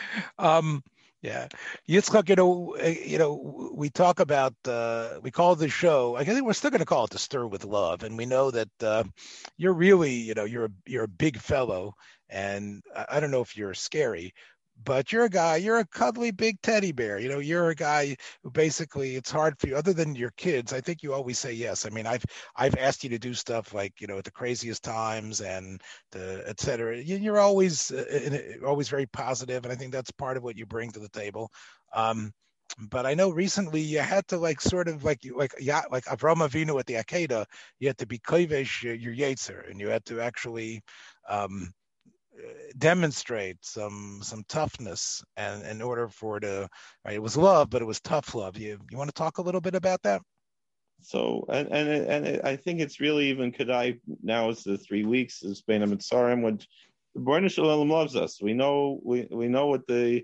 um, 0.38 0.84
yeah, 1.22 1.48
Yitzchak, 1.90 2.30
you 2.30 2.36
know, 2.36 2.76
eh, 2.80 2.98
you 3.04 3.18
know, 3.18 3.72
we 3.74 3.90
talk 3.90 4.20
about 4.20 4.54
uh, 4.68 5.20
we 5.24 5.32
call 5.32 5.56
the 5.56 5.70
show. 5.70 6.16
I 6.16 6.24
think 6.24 6.46
we're 6.46 6.54
still 6.54 6.70
going 6.70 6.80
to 6.80 6.86
call 6.86 7.06
it 7.06 7.12
"To 7.12 7.18
Stir 7.18 7.48
with 7.48 7.66
Love," 7.66 8.04
and 8.04 8.18
we 8.18 8.28
know 8.28 8.52
that 8.52 8.70
uh, 8.84 9.04
you're 9.58 9.74
really, 9.74 10.14
you 10.14 10.36
know, 10.36 10.44
you're 10.44 10.66
a, 10.66 10.72
you're 10.86 11.06
a 11.06 11.08
big 11.08 11.40
fellow, 11.40 11.94
and 12.30 12.84
I, 12.96 13.06
I 13.14 13.20
don't 13.20 13.32
know 13.32 13.42
if 13.42 13.58
you're 13.58 13.74
scary, 13.74 14.34
but 14.84 15.12
you're 15.12 15.26
a 15.26 15.30
guy, 15.30 15.56
you're 15.56 15.80
a 15.80 15.88
cuddly 15.88 16.32
big 16.32 16.62
teddy 16.62 16.92
bear. 16.92 17.18
You 17.18 17.30
know, 17.30 17.40
you're 17.40 17.70
a 17.70 17.76
guy 17.76 18.16
who 18.44 18.52
basically 18.52 19.16
it's 19.16 19.32
hard 19.32 19.58
for 19.60 19.68
you, 19.68 19.76
other 19.76 19.94
than 19.94 20.16
your 20.16 20.32
kids. 20.38 20.74
I 20.74 20.82
think 20.82 21.02
you 21.02 21.14
always 21.14 21.40
say 21.40 21.54
yes. 21.54 21.86
I 21.86 21.90
mean, 21.90 22.06
I've 22.06 22.26
I've 22.56 22.76
asked 22.76 23.04
you 23.04 23.10
to 23.12 23.20
do 23.20 23.34
stuff 23.34 23.74
like 23.74 23.94
you 24.00 24.08
know 24.08 24.18
at 24.18 24.26
the 24.26 24.32
craziest 24.32 24.84
times 24.84 25.42
and 25.42 25.82
the 26.12 26.44
et 26.46 26.60
cetera. 26.60 26.98
You're 26.98 27.40
always 27.40 27.92
uh, 27.92 28.58
always 28.66 28.90
very 28.90 29.06
positive, 29.08 29.64
and 29.64 29.72
I 29.72 29.76
think 29.76 29.92
that's 29.94 30.12
part 30.12 30.38
of 30.38 30.44
what 30.44 30.58
you 30.58 30.66
bring 30.66 30.92
to 30.92 31.00
the 31.00 31.10
table. 31.10 31.52
Um, 31.94 32.34
but 32.90 33.06
I 33.06 33.14
know 33.14 33.30
recently 33.30 33.80
you 33.82 34.00
had 34.00 34.28
to 34.28 34.38
like 34.38 34.60
sort 34.60 34.88
of 34.88 35.04
like 35.04 35.20
like 35.34 35.54
yeah 35.60 35.84
like 35.92 36.06
Avram 36.06 36.38
Avinu 36.48 36.80
at 36.80 36.86
the 36.86 36.96
Akedah, 36.96 37.46
you 37.80 37.88
had 37.88 37.98
to 38.00 38.08
be 38.08 38.20
kovesh 38.20 38.84
your 38.84 39.16
yetzer, 39.16 39.70
and 39.70 39.80
you 39.80 39.88
had 39.88 40.04
to 40.06 40.20
actually 40.20 40.82
um, 41.30 41.72
demonstrate 42.78 43.58
some 43.62 44.20
some 44.24 44.44
toughness, 44.48 45.24
and 45.38 45.66
in 45.66 45.82
order 45.82 46.08
for 46.10 46.40
to 46.40 46.68
right, 47.06 47.16
it 47.16 47.22
was 47.22 47.38
love, 47.38 47.70
but 47.70 47.82
it 47.82 47.86
was 47.86 48.00
tough 48.02 48.36
love. 48.36 48.58
You 48.58 48.80
you 48.90 48.98
want 48.98 49.10
to 49.10 49.14
talk 49.14 49.38
a 49.38 49.42
little 49.42 49.62
bit 49.62 49.76
about 49.76 50.02
that? 50.04 50.22
So 51.02 51.46
and 51.50 51.68
and 51.70 51.90
and 51.90 52.42
I 52.44 52.56
think 52.56 52.80
it's 52.80 53.00
really 53.00 53.30
even 53.30 53.52
could 53.52 53.70
I 53.70 54.00
now 54.24 54.50
it's 54.50 54.64
the 54.64 54.78
three 54.78 55.06
weeks 55.06 55.44
is 55.44 55.62
Bein 55.62 55.82
Hametzarim 55.82 56.42
when 56.42 56.60
the 57.14 57.22
Born 57.22 57.48
Shalom 57.48 57.90
loves 57.90 58.16
us. 58.16 58.42
We 58.42 58.54
know 58.54 59.00
we 59.04 59.28
we 59.32 59.48
know 59.48 59.68
what 59.68 59.88
the 59.88 60.24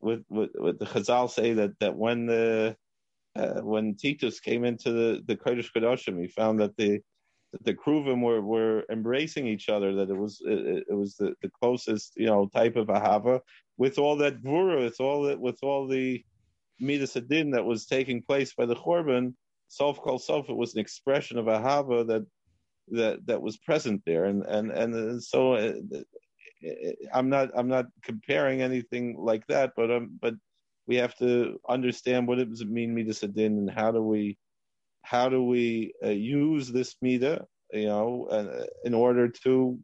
with, 0.00 0.24
with 0.28 0.78
the 0.78 0.86
Chazal 0.86 1.30
say 1.30 1.54
that 1.54 1.78
that 1.80 1.96
when 1.96 2.26
the 2.26 2.76
uh, 3.36 3.60
when 3.60 3.96
Titus 3.96 4.40
came 4.40 4.64
into 4.64 4.92
the 4.92 5.22
the 5.26 5.36
Kodesh 5.36 5.70
Kodashim, 5.74 6.20
he 6.20 6.28
found 6.28 6.60
that 6.60 6.76
the 6.76 7.00
that 7.52 7.64
the 7.64 7.74
Kruvim 7.74 8.22
were 8.22 8.40
were 8.40 8.84
embracing 8.90 9.46
each 9.46 9.68
other. 9.68 9.94
That 9.94 10.10
it 10.10 10.16
was 10.16 10.40
it, 10.44 10.84
it 10.88 10.94
was 10.94 11.16
the, 11.16 11.34
the 11.42 11.50
closest 11.60 12.12
you 12.16 12.26
know 12.26 12.48
type 12.54 12.76
of 12.76 12.88
ahava 12.88 13.40
with 13.76 13.98
all 13.98 14.16
that 14.16 14.42
gvura, 14.42 14.84
with 14.84 15.00
all 15.00 15.22
that 15.24 15.40
with 15.40 15.58
all 15.62 15.86
the 15.86 16.24
midas 16.78 17.16
adin 17.16 17.50
that 17.50 17.64
was 17.64 17.86
taking 17.86 18.22
place 18.22 18.54
by 18.54 18.66
the 18.66 18.76
Chorban. 18.76 19.34
Self 19.68 20.00
called 20.00 20.22
self, 20.22 20.48
it 20.48 20.56
was 20.56 20.74
an 20.74 20.80
expression 20.80 21.38
of 21.38 21.46
ahava 21.46 22.06
that 22.08 22.26
that 22.88 23.26
that 23.26 23.42
was 23.42 23.56
present 23.56 24.02
there, 24.04 24.24
and 24.24 24.44
and 24.44 24.70
and 24.72 25.22
so 25.22 25.54
uh, 25.54 25.74
I'm 27.12 27.28
not 27.28 27.50
I'm 27.54 27.68
not 27.68 27.86
comparing 28.02 28.62
anything 28.62 29.16
like 29.18 29.46
that, 29.46 29.72
but 29.76 29.90
um, 29.90 30.18
but 30.20 30.34
we 30.86 30.96
have 30.96 31.16
to 31.18 31.60
understand 31.68 32.26
what 32.26 32.38
does 32.38 32.60
it 32.60 32.68
mean 32.68 32.94
midas 32.94 33.22
adin 33.22 33.58
and 33.58 33.70
how 33.70 33.92
do 33.92 34.02
we 34.02 34.36
how 35.02 35.28
do 35.28 35.42
we 35.42 35.92
uh, 36.04 36.08
use 36.08 36.70
this 36.70 36.96
mida, 37.02 37.46
you 37.72 37.86
know, 37.86 38.26
uh, 38.30 38.64
in 38.84 38.94
order 38.94 39.28
to 39.28 39.78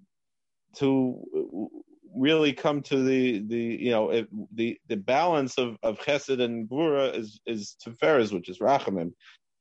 to 0.76 1.70
really 2.14 2.52
come 2.52 2.83
to 2.83 3.02
the 3.02 3.40
the 3.46 3.59
you 3.59 3.90
know 3.90 4.11
if 4.11 4.26
the 4.55 4.79
the 4.88 4.96
balance 4.96 5.59
of 5.59 5.76
of 5.83 5.98
chesed 5.98 6.40
and 6.40 6.68
gvura 6.68 7.14
is 7.14 7.40
is 7.46 7.76
tiferes, 7.85 8.33
which 8.33 8.48
is 8.48 8.59
rachamim. 8.59 9.12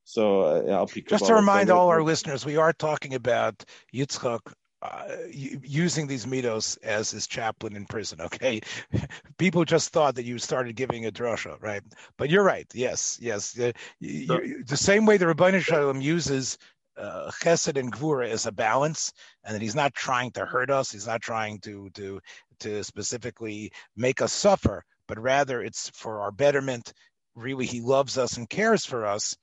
So 0.04 0.42
uh, 0.42 0.72
I'll 0.72 0.86
pick 0.86 1.08
just 1.08 1.26
to 1.26 1.34
remind 1.34 1.68
all 1.68 1.88
our 1.88 2.02
listeners, 2.02 2.46
we 2.46 2.56
are 2.56 2.72
talking 2.72 3.14
about 3.14 3.64
Yitzchak 3.92 4.40
uh, 4.86 5.16
using 5.30 6.06
these 6.06 6.26
mitos 6.26 6.78
as 6.82 7.10
his 7.10 7.26
chaplain 7.26 7.76
in 7.76 7.86
prison. 7.86 8.20
Okay, 8.20 8.60
people 9.38 9.64
just 9.64 9.90
thought 9.90 10.14
that 10.16 10.24
you 10.24 10.38
started 10.38 10.76
giving 10.76 11.06
a 11.06 11.10
drasha, 11.10 11.60
right? 11.60 11.82
But 12.16 12.30
you're 12.30 12.44
right. 12.44 12.66
Yes, 12.74 13.18
yes. 13.20 13.58
Uh, 13.58 13.72
you, 14.00 14.64
the 14.64 14.76
same 14.76 15.06
way 15.06 15.16
the 15.16 15.26
Rabbi 15.26 15.58
Shalom 15.58 16.00
uses 16.00 16.58
uh, 16.96 17.30
chesed 17.42 17.78
and 17.78 17.92
gvura 17.92 18.28
as 18.28 18.46
a 18.46 18.52
balance, 18.52 19.12
and 19.44 19.54
that 19.54 19.62
he's 19.62 19.74
not 19.74 19.94
trying 19.94 20.30
to 20.32 20.44
hurt 20.44 20.70
us. 20.70 20.90
He's 20.90 21.06
not 21.06 21.22
trying 21.22 21.60
to 21.60 21.90
to 21.90 22.20
to 22.60 22.84
specifically 22.84 23.72
make 23.96 24.22
us 24.22 24.32
suffer, 24.32 24.84
but 25.08 25.18
rather 25.18 25.62
it's 25.62 25.90
for 25.90 26.20
our 26.20 26.30
betterment. 26.30 26.92
Really, 27.34 27.66
he 27.66 27.80
loves 27.80 28.16
us 28.16 28.36
and 28.38 28.48
cares 28.48 28.86
for 28.86 29.04
us. 29.04 29.36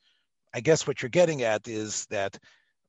I 0.52 0.60
guess 0.60 0.86
what 0.86 1.02
you're 1.02 1.10
getting 1.10 1.42
at 1.42 1.68
is 1.68 2.06
that 2.06 2.38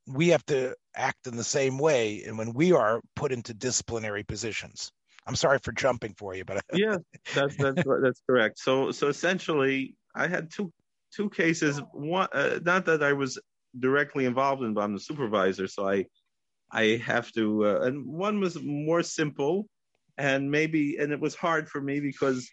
we 0.07 0.29
have 0.29 0.45
to 0.45 0.75
act 0.95 1.27
in 1.27 1.35
the 1.35 1.43
same 1.43 1.77
way 1.77 2.23
and 2.25 2.37
when 2.37 2.53
we 2.53 2.71
are 2.71 3.01
put 3.15 3.31
into 3.31 3.53
disciplinary 3.53 4.23
positions. 4.23 4.91
I'm 5.27 5.35
sorry 5.35 5.59
for 5.59 5.71
jumping 5.71 6.13
for 6.17 6.35
you 6.35 6.45
but 6.45 6.63
yeah 6.73 6.97
that's 7.33 7.55
that's 7.57 7.81
that's 8.01 8.21
correct. 8.27 8.59
So 8.59 8.91
so 8.91 9.07
essentially 9.07 9.95
i 10.15 10.27
had 10.27 10.51
two 10.51 10.71
two 11.15 11.29
cases. 11.29 11.81
One 11.93 12.27
uh, 12.33 12.59
not 12.63 12.85
that 12.85 13.03
i 13.03 13.13
was 13.13 13.39
directly 13.79 14.25
involved 14.25 14.63
in 14.63 14.73
but 14.73 14.81
i'm 14.81 14.93
the 14.93 14.99
supervisor 14.99 15.67
so 15.67 15.87
i 15.87 16.05
i 16.71 17.01
have 17.05 17.31
to 17.33 17.65
uh, 17.65 17.79
and 17.81 18.05
one 18.05 18.39
was 18.39 18.61
more 18.61 19.03
simple 19.03 19.67
and 20.17 20.49
maybe 20.49 20.97
and 20.97 21.11
it 21.11 21.19
was 21.19 21.35
hard 21.35 21.67
for 21.67 21.81
me 21.81 21.99
because 21.99 22.49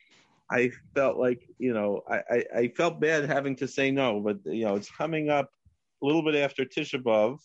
i 0.50 0.70
felt 0.94 1.16
like 1.16 1.46
you 1.58 1.72
know 1.72 2.02
i 2.10 2.20
i, 2.30 2.44
I 2.56 2.68
felt 2.68 3.00
bad 3.00 3.28
having 3.28 3.56
to 3.56 3.68
say 3.68 3.90
no 3.90 4.20
but 4.20 4.38
you 4.44 4.64
know 4.64 4.74
it's 4.74 4.90
coming 4.90 5.30
up 5.30 5.50
a 6.02 6.06
little 6.06 6.22
bit 6.22 6.34
after 6.34 6.64
Tisha 6.64 7.02
B'av, 7.02 7.38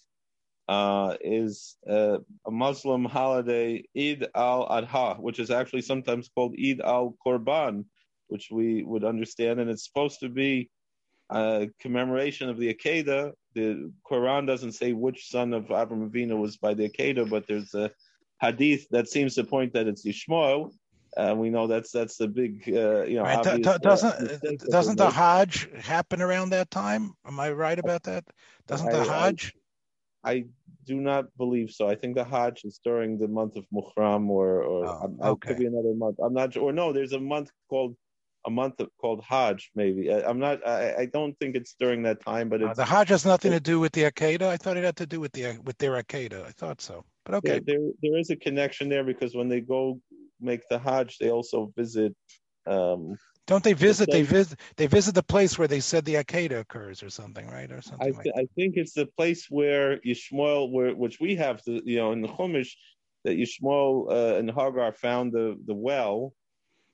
uh, 0.67 1.15
is 1.21 1.77
uh, 1.89 2.17
a 2.45 2.51
Muslim 2.51 3.05
holiday, 3.05 3.83
Eid 3.97 4.27
al 4.35 4.67
Adha, 4.67 5.19
which 5.19 5.39
is 5.39 5.49
actually 5.49 5.81
sometimes 5.81 6.29
called 6.33 6.55
Eid 6.61 6.81
al 6.81 7.15
Korban, 7.25 7.85
which 8.27 8.49
we 8.51 8.83
would 8.83 9.05
understand, 9.05 9.59
and 9.59 9.69
it's 9.69 9.85
supposed 9.85 10.19
to 10.19 10.29
be 10.29 10.69
a 11.29 11.69
commemoration 11.79 12.49
of 12.49 12.57
the 12.57 12.73
Akedah. 12.73 13.31
The 13.53 13.91
Quran 14.09 14.45
doesn't 14.45 14.73
say 14.73 14.93
which 14.93 15.29
son 15.29 15.53
of 15.53 15.65
Abraham 15.65 16.09
Avinu 16.09 16.37
was 16.37 16.57
by 16.57 16.73
the 16.73 16.89
Akedah, 16.89 17.29
but 17.29 17.47
there's 17.47 17.73
a 17.73 17.91
hadith 18.41 18.87
that 18.91 19.07
seems 19.07 19.35
to 19.35 19.43
point 19.43 19.73
that 19.73 19.87
it's 19.87 20.05
Yishmael. 20.05 20.71
Uh, 21.17 21.33
we 21.35 21.49
know 21.49 21.65
that's 21.65 21.91
that's 21.91 22.17
the 22.17 22.27
big, 22.27 22.63
uh, 22.67 23.03
you 23.03 23.15
know. 23.15 23.23
Right. 23.23 23.45
Obvious, 23.45 23.67
uh, 23.67 23.77
doesn't 23.79 24.43
uh, 24.43 24.65
doesn't 24.69 24.97
the 24.97 25.09
Hajj 25.09 25.69
happen 25.81 26.21
around 26.21 26.51
that 26.51 26.69
time? 26.69 27.13
Am 27.25 27.39
I 27.39 27.51
right 27.51 27.79
about 27.79 28.03
that? 28.03 28.23
Doesn't 28.67 28.91
the 28.91 29.03
Hajj? 29.03 29.53
I, 30.23 30.31
I, 30.31 30.45
do 30.85 30.95
not 30.95 31.25
believe 31.37 31.71
so. 31.71 31.89
I 31.89 31.95
think 31.95 32.15
the 32.15 32.23
Hajj 32.23 32.63
is 32.63 32.79
during 32.81 33.17
the 33.17 33.27
month 33.27 33.57
of 33.57 33.65
Muharram, 33.73 34.29
or 34.29 34.61
or 34.63 34.85
oh, 34.85 35.31
okay. 35.31 35.49
could 35.49 35.57
be 35.57 35.65
another 35.65 35.93
month. 35.93 36.17
I'm 36.23 36.33
not 36.33 36.53
sure. 36.53 36.63
Or 36.63 36.71
no, 36.71 36.93
there's 36.93 37.13
a 37.13 37.19
month 37.19 37.49
called 37.69 37.95
a 38.45 38.49
month 38.49 38.79
called 39.01 39.23
Hajj. 39.27 39.71
Maybe 39.75 40.11
I'm 40.11 40.39
not. 40.39 40.65
I, 40.65 40.95
I 40.99 41.05
don't 41.07 41.37
think 41.39 41.55
it's 41.55 41.75
during 41.79 42.03
that 42.03 42.23
time. 42.23 42.47
But 42.47 42.63
uh, 42.63 42.73
the 42.73 42.85
Hajj 42.85 43.09
has 43.09 43.25
nothing 43.25 43.51
to 43.51 43.59
do 43.59 43.79
with 43.79 43.91
the 43.91 44.03
Akedah. 44.03 44.43
I 44.47 44.57
thought 44.57 44.77
it 44.77 44.83
had 44.83 44.95
to 44.97 45.05
do 45.05 45.19
with 45.19 45.33
the 45.33 45.57
with 45.63 45.77
their 45.77 46.01
Akedah. 46.01 46.45
I 46.45 46.51
thought 46.51 46.79
so. 46.79 47.03
But 47.25 47.35
okay, 47.35 47.59
there, 47.65 47.79
there 47.79 47.91
there 48.01 48.17
is 48.17 48.29
a 48.29 48.37
connection 48.37 48.87
there 48.87 49.03
because 49.03 49.35
when 49.35 49.49
they 49.49 49.59
go 49.59 49.99
make 50.39 50.67
the 50.69 50.79
Hajj, 50.79 51.17
they 51.19 51.31
also 51.31 51.71
visit. 51.75 52.15
Um, 52.65 53.17
Don't 53.45 53.63
they 53.63 53.73
visit? 53.73 54.07
The 54.07 54.17
they 54.17 54.23
visit. 54.23 54.59
They 54.75 54.87
visit 54.87 55.15
the 55.15 55.23
place 55.23 55.57
where 55.57 55.67
they 55.67 55.79
said 55.79 56.05
the 56.05 56.15
Akedah 56.15 56.59
occurs, 56.59 57.01
or 57.01 57.09
something, 57.09 57.47
right? 57.47 57.71
Or 57.71 57.81
something. 57.81 58.07
I, 58.07 58.11
th- 58.11 58.35
like 58.35 58.45
I 58.45 58.47
think 58.55 58.75
it's 58.75 58.93
the 58.93 59.05
place 59.05 59.47
where 59.49 59.99
Yishmael, 59.99 60.71
where 60.71 60.93
which 60.93 61.19
we 61.19 61.35
have, 61.35 61.61
the, 61.65 61.81
you 61.85 61.97
know, 61.97 62.11
in 62.11 62.21
the 62.21 62.27
Chumash, 62.27 62.71
that 63.23 63.37
Yishmael 63.37 64.11
uh, 64.11 64.37
and 64.37 64.49
Hagar 64.49 64.93
found 64.93 65.31
the 65.31 65.57
the 65.65 65.73
well. 65.73 66.33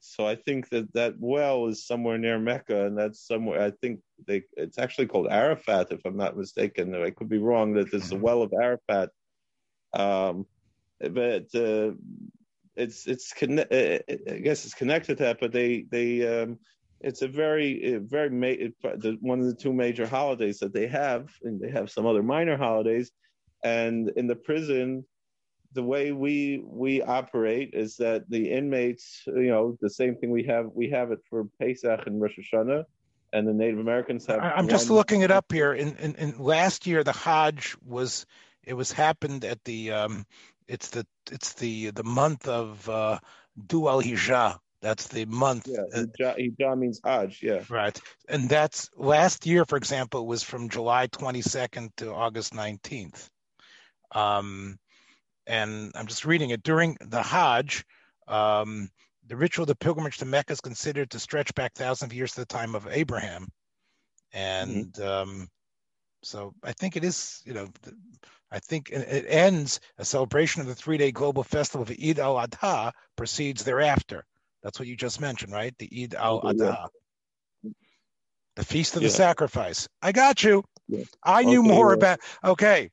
So 0.06 0.28
I 0.28 0.36
think 0.36 0.68
that 0.70 0.94
that 0.94 1.16
well 1.18 1.68
is 1.68 1.88
somewhere 1.88 2.18
near 2.18 2.38
Mecca, 2.38 2.86
and 2.86 2.98
that's 2.98 3.26
somewhere. 3.26 3.62
I 3.62 3.72
think 3.72 4.02
they. 4.28 4.44
It's 4.58 4.78
actually 4.78 5.08
called 5.08 5.28
Arafat, 5.32 5.92
if 5.92 6.02
I'm 6.06 6.18
not 6.18 6.38
mistaken. 6.38 6.94
I 6.94 7.10
could 7.10 7.30
be 7.30 7.38
wrong. 7.38 7.74
That 7.74 7.90
there's 7.90 8.12
a 8.12 8.16
mm-hmm. 8.16 8.24
well 8.24 8.42
of 8.42 8.54
Arafat. 8.54 9.10
Um, 9.94 10.46
but 11.00 11.54
uh, 11.56 11.92
it's 12.76 13.08
it's 13.08 13.34
conne- 13.34 13.60
uh, 13.60 14.00
I 14.10 14.40
guess 14.44 14.66
it's 14.66 14.74
connected 14.74 15.18
to 15.18 15.24
that, 15.24 15.40
but 15.40 15.52
they 15.52 15.86
they 15.90 16.42
um, 16.42 16.60
it's 17.02 17.22
a 17.22 17.28
very 17.28 18.00
very 18.02 18.30
ma- 18.30 18.70
the, 18.98 19.18
one 19.22 19.40
of 19.40 19.46
the 19.46 19.56
two 19.56 19.74
major 19.74 20.08
holidays 20.08 20.60
that 20.60 20.74
they 20.74 20.88
have, 20.88 21.30
and 21.44 21.60
they 21.60 21.70
have 21.70 21.92
some 21.92 22.06
other 22.06 22.24
minor 22.24 22.58
holidays. 22.58 23.12
And 23.64 24.10
in 24.16 24.28
the 24.28 24.36
prison, 24.36 25.06
the 25.74 25.84
way 25.84 26.12
we 26.12 26.64
we 26.66 27.02
operate 27.02 27.72
is 27.74 27.96
that 27.98 28.30
the 28.30 28.52
inmates, 28.52 29.24
you 29.28 29.50
know, 29.50 29.78
the 29.82 29.90
same 29.90 30.16
thing 30.16 30.32
we 30.32 30.44
have 30.44 30.68
we 30.74 30.90
have 30.90 31.12
it 31.12 31.20
for 31.30 31.46
Pesach 31.60 32.08
and 32.08 32.22
Rosh 32.22 32.40
Hashanah, 32.40 32.86
and 33.34 33.48
the 33.48 33.54
Native 33.54 33.80
Americans 33.80 34.26
have. 34.28 34.40
I'm 34.40 34.68
just 34.68 34.90
looking 34.90 35.22
it 35.22 35.32
up 35.32 35.52
here. 35.52 35.74
In, 35.74 35.96
in, 35.98 36.16
in 36.16 36.38
last 36.38 36.88
year, 36.88 37.04
the 37.04 37.12
Hajj 37.12 37.76
was 37.86 38.26
it 38.64 38.74
was 38.74 38.92
happened 38.92 39.44
at 39.44 39.64
the 39.66 39.92
um, 39.92 40.26
it's 40.68 40.90
the 40.90 41.06
it's 41.32 41.54
the 41.54 41.92
the 41.92 42.04
month 42.04 42.48
of 42.48 42.88
uh, 42.90 43.20
Dhu 43.68 43.90
al 43.90 44.02
Hijjah. 44.02 44.58
That's 44.82 45.08
the 45.08 45.26
month. 45.26 45.68
Yeah, 45.68 46.04
Hijjah, 46.38 46.78
means 46.78 47.00
Hajj. 47.06 47.42
Yeah, 47.42 47.64
right. 47.70 47.98
And 48.28 48.50
that's 48.50 48.90
last 48.98 49.46
year, 49.46 49.64
for 49.64 49.78
example, 49.78 50.28
was 50.28 50.44
from 50.44 50.68
July 50.68 51.08
22nd 51.08 51.90
to 51.98 52.14
August 52.14 52.54
19th. 52.54 53.30
Um, 54.12 54.78
and 55.48 55.94
I'm 55.96 56.08
just 56.08 56.26
reading 56.26 56.50
it 56.50 56.64
during 56.64 56.98
the 57.00 57.24
Hajj. 57.24 57.86
Um, 58.28 58.90
the 59.28 59.38
ritual 59.38 59.64
of 59.64 59.68
the 59.68 59.76
pilgrimage 59.76 60.18
to 60.18 60.26
Mecca 60.26 60.52
is 60.52 60.60
considered 60.60 61.12
to 61.12 61.20
stretch 61.20 61.56
back 61.56 61.74
thousands 61.76 62.12
of 62.12 62.18
years 62.18 62.34
to 62.34 62.42
the 62.42 62.46
time 62.46 62.76
of 62.76 62.88
Abraham, 62.92 63.48
and 64.34 64.92
mm-hmm. 64.94 65.32
um, 65.32 65.48
so 66.24 66.54
I 66.64 66.74
think 66.74 66.96
it 66.96 67.04
is, 67.04 67.42
you 67.46 67.54
know, 67.54 67.68
I 68.54 68.60
think 68.60 68.92
it 68.92 69.26
ends 69.28 69.80
a 69.98 70.06
celebration 70.06 70.62
of 70.62 70.68
the 70.68 70.76
three 70.76 70.98
day 70.98 71.12
global 71.12 71.44
festival 71.44 71.82
of 71.82 71.90
Eid 71.90 72.20
al 72.20 72.36
Adha 72.36 72.92
proceeds 73.16 73.64
thereafter. 73.64 74.24
That's 74.62 74.80
what 74.80 74.88
you 74.88 74.96
just 74.96 75.20
mentioned, 75.20 75.52
right? 75.52 75.74
The 75.80 75.90
Eid 76.04 76.14
al 76.14 76.42
Adha, 76.44 76.88
the 78.56 78.64
feast 78.64 78.96
of 78.96 79.02
the 79.02 79.10
sacrifice. 79.10 79.88
I 80.04 80.12
got 80.12 80.44
you. 80.44 80.64
I 81.24 81.44
knew 81.44 81.62
okay, 81.62 81.68
more 81.68 81.94
about. 81.94 82.20
Okay, 82.44 82.92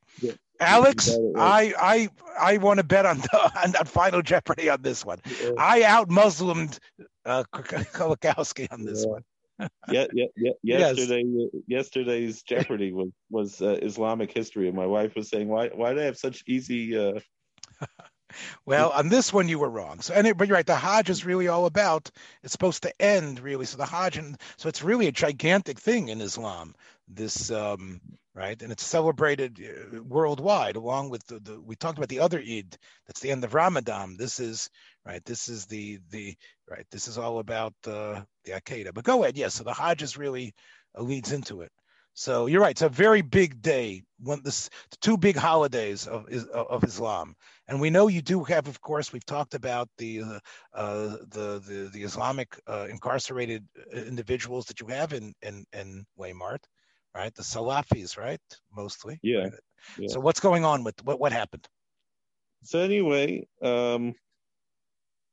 Alex, 0.58 1.10
I 1.36 1.74
I 1.78 2.08
I 2.40 2.56
want 2.56 2.78
to 2.78 2.84
bet 2.84 3.04
on 3.04 3.18
the, 3.18 3.52
on 3.62 3.72
that 3.72 3.86
Final 3.86 4.22
Jeopardy 4.22 4.70
on 4.70 4.80
this 4.80 5.04
one. 5.04 5.18
I 5.58 5.82
out 5.82 6.10
Muslimed 6.10 6.78
uh, 7.26 7.44
Kolakowski 7.52 8.72
on 8.72 8.84
this 8.86 9.04
one. 9.04 9.22
Yeah, 9.90 10.06
yeah, 10.12 10.26
yeah. 10.36 10.52
Yesterday, 10.62 11.24
yes. 11.26 11.62
yesterday's 11.66 12.42
Jeopardy 12.42 12.92
was 12.92 13.10
was 13.30 13.60
uh, 13.60 13.78
Islamic 13.82 14.32
history, 14.32 14.68
and 14.68 14.76
my 14.76 14.86
wife 14.86 15.14
was 15.14 15.28
saying, 15.28 15.48
"Why, 15.48 15.68
why 15.68 15.94
do 15.94 16.00
I 16.00 16.04
have 16.04 16.18
such 16.18 16.42
easy?" 16.46 16.98
Uh... 16.98 17.20
well, 18.66 18.90
on 18.90 19.08
this 19.08 19.32
one, 19.32 19.48
you 19.48 19.58
were 19.58 19.70
wrong. 19.70 20.00
So, 20.00 20.14
and 20.14 20.36
but 20.36 20.48
you're 20.48 20.56
right. 20.56 20.66
The 20.66 20.76
Hajj 20.76 21.10
is 21.10 21.24
really 21.24 21.48
all 21.48 21.66
about. 21.66 22.10
It's 22.42 22.52
supposed 22.52 22.82
to 22.84 23.02
end 23.02 23.40
really. 23.40 23.66
So 23.66 23.76
the 23.76 23.86
Hajj, 23.86 24.18
and 24.18 24.40
so 24.56 24.68
it's 24.68 24.82
really 24.82 25.06
a 25.06 25.12
gigantic 25.12 25.78
thing 25.78 26.08
in 26.08 26.20
Islam. 26.20 26.74
This 27.08 27.50
um, 27.50 28.00
right? 28.34 28.60
And 28.62 28.70
it's 28.72 28.84
celebrated 28.84 29.60
uh, 29.60 30.02
worldwide, 30.02 30.76
along 30.76 31.10
with 31.10 31.26
the, 31.26 31.40
the, 31.40 31.60
we 31.60 31.76
talked 31.76 31.98
about 31.98 32.08
the 32.08 32.20
other 32.20 32.38
Eid. 32.38 32.76
That's 33.06 33.20
the 33.20 33.30
end 33.30 33.44
of 33.44 33.54
Ramadan. 33.54 34.16
This 34.16 34.40
is 34.40 34.70
right. 35.04 35.24
This 35.24 35.48
is 35.48 35.66
the 35.66 35.98
the 36.10 36.36
right. 36.68 36.86
This 36.90 37.08
is 37.08 37.18
all 37.18 37.38
about 37.38 37.74
uh, 37.86 38.22
the 38.44 38.52
Akedah. 38.52 38.94
But 38.94 39.04
go 39.04 39.22
ahead. 39.22 39.36
Yes. 39.36 39.54
Yeah, 39.54 39.58
so 39.58 39.64
the 39.64 39.74
Hajj 39.74 40.02
is 40.02 40.16
really 40.16 40.54
uh, 40.98 41.02
leads 41.02 41.32
into 41.32 41.62
it. 41.62 41.70
So 42.14 42.46
you're 42.46 42.60
right. 42.60 42.72
It's 42.72 42.82
a 42.82 42.88
very 42.88 43.22
big 43.22 43.62
day. 43.62 44.02
One 44.18 44.42
this 44.42 44.68
the 44.90 44.96
two 45.00 45.16
big 45.16 45.36
holidays 45.36 46.06
of 46.06 46.26
of 46.52 46.84
Islam, 46.84 47.34
and 47.68 47.80
we 47.80 47.88
know 47.88 48.08
you 48.08 48.20
do 48.20 48.42
have, 48.44 48.66
of 48.66 48.80
course, 48.80 49.12
we've 49.12 49.24
talked 49.24 49.54
about 49.54 49.88
the 49.96 50.22
uh, 50.22 50.38
uh, 50.74 51.16
the, 51.28 51.62
the 51.66 51.90
the 51.92 52.02
Islamic 52.02 52.60
uh, 52.66 52.88
incarcerated 52.90 53.64
uh, 53.78 54.00
individuals 54.00 54.66
that 54.66 54.80
you 54.80 54.88
have 54.88 55.12
in 55.12 55.32
in 55.42 55.64
in 55.72 56.04
Waymart 56.18 56.64
right? 57.14 57.34
The 57.34 57.42
Salafis, 57.42 58.16
right? 58.16 58.40
Mostly. 58.76 59.18
Yeah. 59.22 59.48
yeah. 59.98 60.08
So 60.08 60.20
what's 60.20 60.40
going 60.40 60.64
on 60.64 60.84
with 60.84 60.94
what 61.04 61.20
what 61.20 61.32
happened? 61.32 61.66
So 62.64 62.80
anyway, 62.80 63.46
um, 63.62 64.14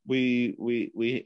we 0.05 0.55
we 0.57 0.91
we 0.95 1.25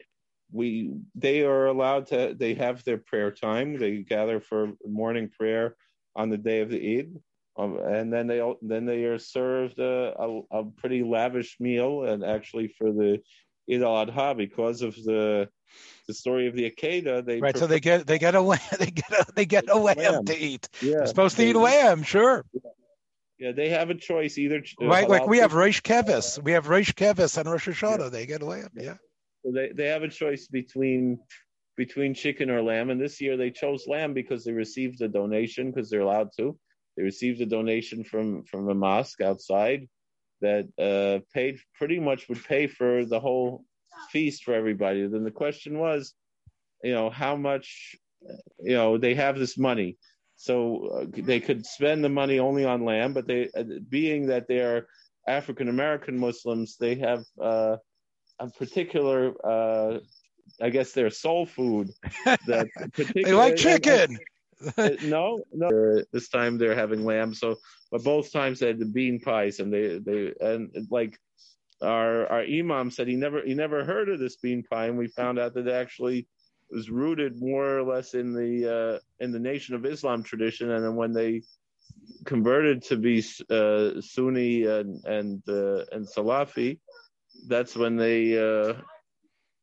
we 0.51 0.93
they 1.15 1.43
are 1.43 1.67
allowed 1.67 2.07
to 2.07 2.35
they 2.37 2.53
have 2.55 2.83
their 2.83 2.97
prayer 2.97 3.31
time. 3.31 3.77
They 3.77 3.97
gather 3.97 4.39
for 4.39 4.73
morning 4.85 5.29
prayer 5.29 5.75
on 6.15 6.29
the 6.29 6.37
day 6.37 6.61
of 6.61 6.69
the 6.69 6.99
Eid. 6.99 7.15
Um, 7.57 7.77
and 7.77 8.11
then 8.11 8.27
they 8.27 8.41
then 8.61 8.85
they 8.85 9.03
are 9.05 9.19
served 9.19 9.79
a, 9.79 10.15
a, 10.17 10.41
a 10.51 10.63
pretty 10.65 11.03
lavish 11.03 11.57
meal, 11.59 12.05
and 12.05 12.23
actually 12.23 12.69
for 12.69 12.91
the 12.91 13.21
Eid 13.71 13.83
al 13.83 14.05
Adha 14.05 14.37
because 14.37 14.81
of 14.81 14.95
the 14.95 15.49
the 16.07 16.13
story 16.13 16.47
of 16.47 16.55
the 16.55 16.69
Akedah. 16.69 17.25
They 17.25 17.39
right, 17.39 17.53
prefer- 17.53 17.59
so 17.59 17.67
they 17.67 17.79
get 17.79 18.07
they 18.07 18.19
get 18.19 18.35
a 18.35 18.41
lamb, 18.41 18.59
they 18.79 18.91
get 18.91 19.11
a, 19.11 19.25
they 19.35 19.45
get 19.45 19.69
a 19.69 19.77
lamb, 19.77 19.97
lamb. 19.97 20.25
to 20.25 20.37
eat. 20.37 20.69
Yeah, 20.81 20.97
They're 20.97 21.07
supposed 21.07 21.37
to 21.37 21.43
eat 21.43 21.55
lamb, 21.55 22.03
sure. 22.03 22.45
Yeah. 22.53 22.61
yeah. 23.39 23.51
they 23.51 23.69
have 23.69 23.89
a 23.89 23.95
choice 23.95 24.37
either. 24.37 24.63
Right, 24.79 25.09
like 25.09 25.27
we 25.27 25.39
have 25.39 25.53
Rosh 25.53 25.81
Kevis, 25.81 26.41
we 26.41 26.53
have 26.53 26.69
Rosh 26.69 26.91
Kevis 26.91 27.37
and 27.37 27.49
Rosh 27.49 27.67
Hashanah. 27.67 27.99
Yeah. 27.99 28.09
They 28.09 28.25
get 28.25 28.41
a 28.41 28.45
lamb, 28.45 28.69
yeah. 28.75 28.95
So 29.43 29.51
they 29.51 29.71
they 29.73 29.87
have 29.87 30.03
a 30.03 30.09
choice 30.09 30.47
between 30.47 31.19
between 31.77 32.13
chicken 32.13 32.49
or 32.49 32.61
lamb, 32.61 32.89
and 32.89 33.01
this 33.01 33.19
year 33.21 33.37
they 33.37 33.51
chose 33.51 33.87
lamb 33.87 34.13
because 34.13 34.43
they 34.43 34.51
received 34.51 35.01
a 35.01 35.07
donation 35.07 35.71
because 35.71 35.89
they're 35.89 36.01
allowed 36.01 36.29
to. 36.37 36.57
They 36.95 37.03
received 37.03 37.41
a 37.41 37.45
donation 37.45 38.03
from 38.03 38.43
from 38.43 38.69
a 38.69 38.75
mosque 38.75 39.21
outside 39.21 39.87
that 40.41 40.67
uh, 40.79 41.23
paid 41.33 41.59
pretty 41.75 41.99
much 41.99 42.27
would 42.27 42.43
pay 42.43 42.67
for 42.67 43.05
the 43.05 43.19
whole 43.19 43.63
feast 44.11 44.43
for 44.43 44.53
everybody. 44.53 45.07
Then 45.07 45.23
the 45.23 45.31
question 45.31 45.77
was, 45.77 46.13
you 46.83 46.93
know, 46.93 47.09
how 47.09 47.35
much, 47.35 47.95
you 48.59 48.73
know, 48.73 48.97
they 48.97 49.13
have 49.15 49.37
this 49.37 49.57
money. 49.57 49.97
So 50.35 50.87
uh, 50.87 51.05
they 51.13 51.39
could 51.39 51.65
spend 51.65 52.03
the 52.03 52.09
money 52.09 52.39
only 52.39 52.65
on 52.65 52.83
lamb, 52.83 53.13
but 53.13 53.27
they, 53.27 53.49
uh, 53.55 53.63
being 53.89 54.25
that 54.27 54.47
they 54.47 54.59
are 54.59 54.87
African 55.27 55.69
American 55.69 56.17
Muslims, 56.17 56.77
they 56.77 56.95
have 56.95 57.23
uh, 57.39 57.77
a 58.41 58.47
particular, 58.49 59.33
uh, 59.45 59.99
I 60.61 60.69
guess, 60.69 60.91
their 60.91 61.09
soul 61.09 61.45
food. 61.45 61.91
That 62.25 62.67
they 63.15 63.33
like 63.33 63.55
chicken. 63.55 64.17
Uh, 64.77 64.89
no, 65.05 65.41
no. 65.51 66.03
This 66.11 66.29
time 66.29 66.59
they're 66.59 66.75
having 66.75 67.03
lamb. 67.03 67.33
So, 67.33 67.55
but 67.89 68.03
both 68.03 68.31
times 68.31 68.59
they 68.59 68.67
had 68.67 68.77
the 68.77 68.85
bean 68.85 69.19
pies, 69.19 69.59
and 69.59 69.73
they 69.73 69.97
they 69.97 70.33
and 70.39 70.69
like 70.91 71.17
our 71.81 72.27
our 72.27 72.43
imam 72.43 72.91
said 72.91 73.07
he 73.07 73.15
never 73.15 73.41
he 73.43 73.55
never 73.55 73.83
heard 73.83 74.07
of 74.07 74.19
this 74.19 74.35
bean 74.35 74.61
pie, 74.61 74.85
and 74.85 74.99
we 74.99 75.07
found 75.07 75.39
out 75.39 75.55
that 75.55 75.65
it 75.65 75.73
actually 75.73 76.27
was 76.69 76.91
rooted 76.91 77.41
more 77.41 77.79
or 77.79 77.81
less 77.81 78.13
in 78.13 78.33
the 78.33 78.71
uh, 78.71 78.99
in 79.19 79.31
the 79.31 79.39
Nation 79.39 79.73
of 79.73 79.83
Islam 79.83 80.21
tradition, 80.21 80.69
and 80.69 80.85
then 80.85 80.95
when 80.95 81.11
they 81.11 81.41
converted 82.25 82.83
to 82.83 82.97
be 82.97 83.23
uh, 83.49 83.99
Sunni 83.99 84.65
and 84.65 85.03
and 85.05 85.41
uh, 85.49 85.85
and 85.91 86.07
Salafi, 86.07 86.77
that's 87.47 87.75
when 87.75 87.97
they 87.97 88.37
uh, 88.37 88.73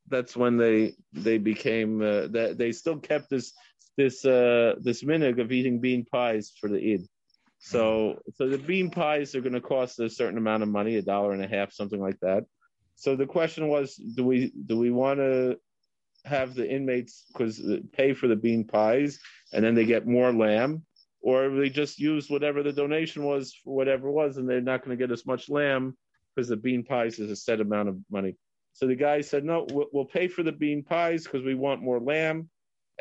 that's 0.09 0.37
when 0.37 0.57
they 0.57 0.95
they 1.13 1.39
became 1.39 2.01
uh, 2.01 2.29
that 2.29 2.57
they 2.59 2.73
still 2.73 2.99
kept 2.99 3.31
this 3.31 3.53
this 3.97 4.25
uh, 4.25 4.75
this 4.81 5.03
minhag 5.03 5.41
of 5.41 5.53
eating 5.53 5.81
bean 5.81 6.05
pies 6.05 6.53
for 6.61 6.69
the 6.69 6.95
Eid. 6.95 7.09
So, 7.61 8.21
so 8.35 8.49
the 8.49 8.59
bean 8.59 8.91
pies 8.91 9.35
are 9.35 9.41
going 9.41 9.55
to 9.55 9.61
cost 9.61 9.99
a 9.99 10.09
certain 10.09 10.39
amount 10.39 10.63
of 10.63 10.69
money, 10.69 10.97
a 10.97 11.03
dollar 11.03 11.33
and 11.33 11.45
a 11.45 11.49
half, 11.49 11.73
something 11.73 12.01
like 12.01 12.19
that. 12.21 12.45
So 12.95 13.17
the 13.17 13.27
question 13.27 13.69
was, 13.69 13.97
do 13.97 14.25
we 14.25 14.53
do 14.67 14.79
we 14.79 14.91
want 14.91 15.19
to 15.19 15.59
have 16.25 16.55
the 16.55 16.69
inmates 16.69 17.25
because 17.33 17.61
pay 17.93 18.13
for 18.13 18.29
the 18.29 18.37
bean 18.37 18.65
pies 18.65 19.19
and 19.53 19.65
then 19.65 19.75
they 19.75 19.85
get 19.85 20.07
more 20.07 20.33
lamb, 20.33 20.85
or 21.21 21.49
they 21.51 21.69
just 21.69 21.99
use 21.99 22.31
whatever 22.31 22.63
the 22.63 22.73
donation 22.73 23.25
was 23.25 23.55
for 23.65 23.75
whatever 23.75 24.11
was, 24.11 24.37
and 24.37 24.49
they're 24.49 24.61
not 24.61 24.85
going 24.85 24.97
to 24.97 25.03
get 25.03 25.13
as 25.13 25.27
much 25.27 25.49
lamb 25.49 25.97
because 26.39 26.49
the 26.49 26.57
bean 26.57 26.85
pies 26.85 27.19
is 27.19 27.33
a 27.33 27.37
set 27.37 27.61
amount 27.61 27.89
of 27.89 27.97
money. 28.13 28.37
So 28.73 28.87
the 28.87 28.95
guy 28.95 29.23
said, 29.23 29.45
no, 29.45 29.67
we'll 29.73 30.05
pay 30.05 30.29
for 30.29 30.45
the 30.45 30.53
bean 30.53 30.85
pies 30.85 31.25
because 31.25 31.43
we 31.43 31.57
want 31.57 31.83
more 31.83 31.99
lamb 31.99 32.49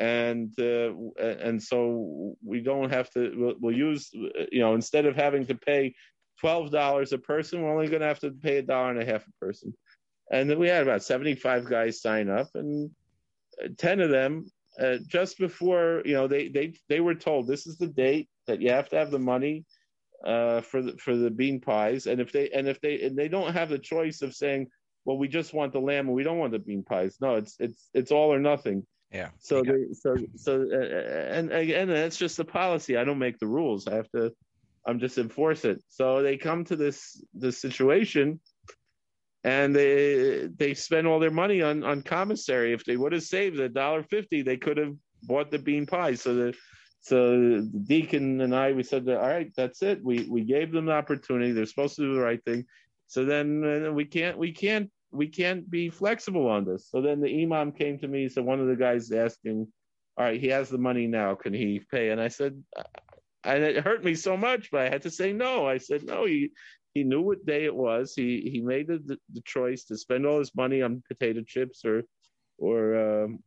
and 0.00 0.52
uh, 0.58 0.92
and 1.20 1.62
so 1.62 2.36
we 2.44 2.60
don't 2.60 2.90
have 2.90 3.10
to 3.10 3.32
we'll, 3.36 3.54
we'll, 3.60 3.76
use 3.76 4.10
you 4.12 4.60
know 4.60 4.74
instead 4.74 5.06
of 5.06 5.14
having 5.14 5.46
to 5.46 5.54
pay 5.54 5.94
twelve 6.40 6.72
dollars 6.72 7.12
a 7.12 7.18
person, 7.18 7.62
we're 7.62 7.72
only 7.72 7.88
going 7.88 8.00
to 8.00 8.06
have 8.06 8.20
to 8.20 8.30
pay 8.30 8.58
a 8.58 8.62
dollar 8.62 8.90
and 8.90 9.02
a 9.02 9.04
half 9.04 9.26
a 9.26 9.44
person. 9.44 9.72
And 10.30 10.48
then 10.48 10.58
we 10.58 10.68
had 10.68 10.82
about 10.82 11.02
seventy 11.02 11.34
five 11.34 11.68
guys 11.68 12.00
sign 12.00 12.28
up, 12.28 12.48
and 12.54 12.90
uh, 13.62 13.68
ten 13.76 14.00
of 14.00 14.10
them 14.10 14.46
uh, 14.80 14.98
just 15.08 15.36
before 15.38 16.02
you 16.04 16.14
know 16.14 16.28
they 16.28 16.48
they 16.48 16.74
they 16.88 17.00
were 17.00 17.16
told 17.16 17.46
this 17.48 17.66
is 17.66 17.76
the 17.76 17.88
date 17.88 18.28
that 18.46 18.60
you 18.60 18.70
have 18.70 18.88
to 18.90 18.96
have 18.96 19.10
the 19.10 19.18
money 19.18 19.64
uh, 20.24 20.60
for 20.62 20.82
the 20.82 20.96
for 20.96 21.16
the 21.16 21.30
bean 21.30 21.60
pies, 21.60 22.06
and 22.06 22.20
if 22.20 22.32
they 22.32 22.50
and 22.50 22.68
if 22.68 22.80
they 22.80 23.02
and 23.02 23.16
they 23.16 23.28
don't 23.28 23.52
have 23.52 23.68
the 23.68 23.78
choice 23.78 24.22
of 24.22 24.34
saying, 24.34 24.68
well, 25.04 25.18
we 25.18 25.28
just 25.28 25.54
want 25.54 25.72
the 25.72 25.80
lamb 25.80 26.06
and 26.06 26.14
we 26.14 26.22
don't 26.22 26.38
want 26.38 26.52
the 26.52 26.58
bean 26.58 26.82
pies. 26.82 27.16
No, 27.20 27.36
it's 27.36 27.56
it's 27.58 27.88
it's 27.94 28.12
all 28.12 28.32
or 28.32 28.38
nothing 28.38 28.84
yeah. 29.12 29.30
So 29.38 29.62
they, 29.62 29.92
so 29.92 30.16
so 30.36 30.66
uh, 30.70 30.76
uh, 30.76 31.34
and 31.34 31.52
again, 31.52 31.88
that's 31.88 32.16
just 32.16 32.36
the 32.36 32.44
policy. 32.44 32.96
I 32.96 33.04
don't 33.04 33.18
make 33.18 33.38
the 33.38 33.46
rules. 33.46 33.86
I 33.86 33.94
have 33.94 34.10
to. 34.10 34.32
I'm 34.86 34.98
just 34.98 35.18
enforce 35.18 35.64
it. 35.64 35.82
So 35.88 36.22
they 36.22 36.36
come 36.36 36.64
to 36.64 36.76
this 36.76 37.22
this 37.34 37.58
situation, 37.58 38.40
and 39.44 39.74
they 39.74 40.48
they 40.54 40.74
spend 40.74 41.06
all 41.06 41.20
their 41.20 41.30
money 41.30 41.62
on 41.62 41.84
on 41.84 42.02
commissary. 42.02 42.72
If 42.72 42.84
they 42.84 42.96
would 42.96 43.12
have 43.12 43.22
saved 43.22 43.58
a 43.60 43.68
dollar 43.68 44.02
fifty, 44.02 44.42
they 44.42 44.58
could 44.58 44.76
have 44.76 44.94
bought 45.22 45.50
the 45.50 45.58
bean 45.58 45.86
pies. 45.86 46.20
So 46.22 46.34
the 46.34 46.54
so 47.00 47.30
the 47.30 47.82
deacon 47.84 48.40
and 48.40 48.54
I 48.54 48.72
we 48.72 48.82
said, 48.82 49.08
all 49.08 49.16
right, 49.16 49.50
that's 49.56 49.82
it. 49.82 50.02
We 50.02 50.28
we 50.28 50.42
gave 50.42 50.72
them 50.72 50.86
the 50.86 50.92
opportunity. 50.92 51.52
They're 51.52 51.66
supposed 51.66 51.96
to 51.96 52.02
do 52.02 52.14
the 52.14 52.20
right 52.20 52.44
thing. 52.44 52.64
So 53.06 53.24
then 53.24 53.86
uh, 53.86 53.92
we 53.92 54.04
can't 54.04 54.36
we 54.36 54.52
can't 54.52 54.90
we 55.10 55.28
can't 55.28 55.68
be 55.70 55.88
flexible 55.88 56.48
on 56.48 56.64
this. 56.64 56.88
So 56.90 57.00
then 57.00 57.20
the 57.20 57.42
imam 57.42 57.72
came 57.72 57.98
to 57.98 58.08
me. 58.08 58.28
So 58.28 58.42
one 58.42 58.60
of 58.60 58.66
the 58.66 58.76
guys 58.76 59.10
asking, 59.10 59.66
all 60.16 60.24
right, 60.24 60.40
he 60.40 60.48
has 60.48 60.68
the 60.68 60.78
money 60.78 61.06
now. 61.06 61.34
Can 61.34 61.54
he 61.54 61.80
pay? 61.90 62.10
And 62.10 62.20
I 62.20 62.28
said, 62.28 62.62
and 63.44 63.62
it 63.62 63.84
hurt 63.84 64.04
me 64.04 64.14
so 64.14 64.36
much, 64.36 64.70
but 64.70 64.82
I 64.82 64.90
had 64.90 65.02
to 65.02 65.10
say 65.10 65.32
no. 65.32 65.66
I 65.66 65.78
said 65.78 66.04
no. 66.04 66.26
He 66.26 66.50
he 66.94 67.04
knew 67.04 67.22
what 67.22 67.46
day 67.46 67.64
it 67.64 67.74
was. 67.74 68.14
He 68.14 68.50
he 68.52 68.60
made 68.60 68.88
the, 68.88 69.18
the 69.32 69.42
choice 69.42 69.84
to 69.84 69.96
spend 69.96 70.26
all 70.26 70.40
his 70.40 70.54
money 70.54 70.82
on 70.82 71.02
potato 71.08 71.42
chips 71.46 71.84
or 71.84 72.02
or 72.58 73.24
um, 73.24 73.38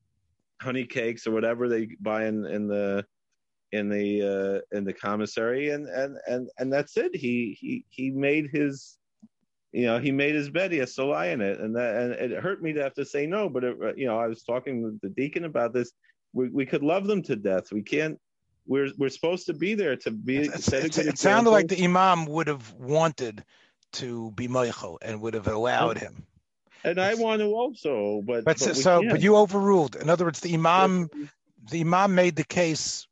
honey 0.61 0.85
cakes 0.85 1.27
or 1.27 1.31
whatever 1.31 1.67
they 1.67 1.89
buy 1.99 2.25
in 2.25 2.45
in 2.45 2.67
the 2.67 3.05
in 3.71 3.89
the 3.89 4.63
uh, 4.73 4.77
in 4.77 4.83
the 4.83 4.93
commissary, 4.93 5.69
and 5.69 5.87
and 5.87 6.17
and 6.27 6.49
and 6.57 6.71
that's 6.71 6.97
it. 6.97 7.15
He 7.15 7.57
he 7.59 7.85
he 7.89 8.11
made 8.11 8.49
his 8.51 8.97
you 9.71 9.85
know, 9.85 9.99
he 9.99 10.11
made 10.11 10.35
his 10.35 10.49
bed. 10.49 10.71
He 10.71 10.79
has 10.79 10.93
to 10.95 11.05
lie 11.05 11.27
in 11.27 11.41
it, 11.41 11.59
and 11.59 11.75
that 11.75 11.95
and 11.95 12.11
it 12.13 12.43
hurt 12.43 12.61
me 12.61 12.73
to 12.73 12.83
have 12.83 12.93
to 12.95 13.05
say 13.05 13.25
no. 13.25 13.47
But 13.47 13.63
it, 13.63 13.77
you 13.97 14.05
know, 14.05 14.19
I 14.19 14.27
was 14.27 14.43
talking 14.43 14.83
with 14.83 14.99
the 15.01 15.09
deacon 15.09 15.45
about 15.45 15.73
this. 15.73 15.91
We 16.33 16.49
we 16.49 16.65
could 16.65 16.83
love 16.83 17.07
them 17.07 17.21
to 17.23 17.35
death. 17.35 17.71
We 17.71 17.81
can't. 17.81 18.19
We're 18.67 18.89
we're 18.97 19.09
supposed 19.09 19.45
to 19.47 19.53
be 19.53 19.73
there 19.73 19.95
to 19.97 20.11
be. 20.11 20.39
It's, 20.39 20.71
it's, 20.71 20.97
it 20.97 21.17
sounded 21.17 21.51
like 21.51 21.69
the 21.69 21.83
imam 21.83 22.25
would 22.25 22.47
have 22.47 22.71
wanted 22.73 23.43
to 23.93 24.31
be 24.31 24.47
Michael 24.47 24.99
and 25.01 25.21
would 25.21 25.33
have 25.33 25.47
allowed 25.47 25.97
him. 25.97 26.25
and 26.83 26.99
I 26.99 27.13
want 27.15 27.41
to 27.41 27.47
also, 27.47 28.21
but 28.25 28.43
but, 28.43 28.59
but 28.59 28.75
so 28.75 29.03
but 29.09 29.21
you 29.21 29.37
overruled. 29.37 29.95
In 29.95 30.09
other 30.09 30.25
words, 30.25 30.41
the 30.41 30.53
imam 30.53 31.09
the 31.69 31.81
imam 31.81 32.13
made 32.13 32.35
the 32.35 32.43
case 32.43 33.07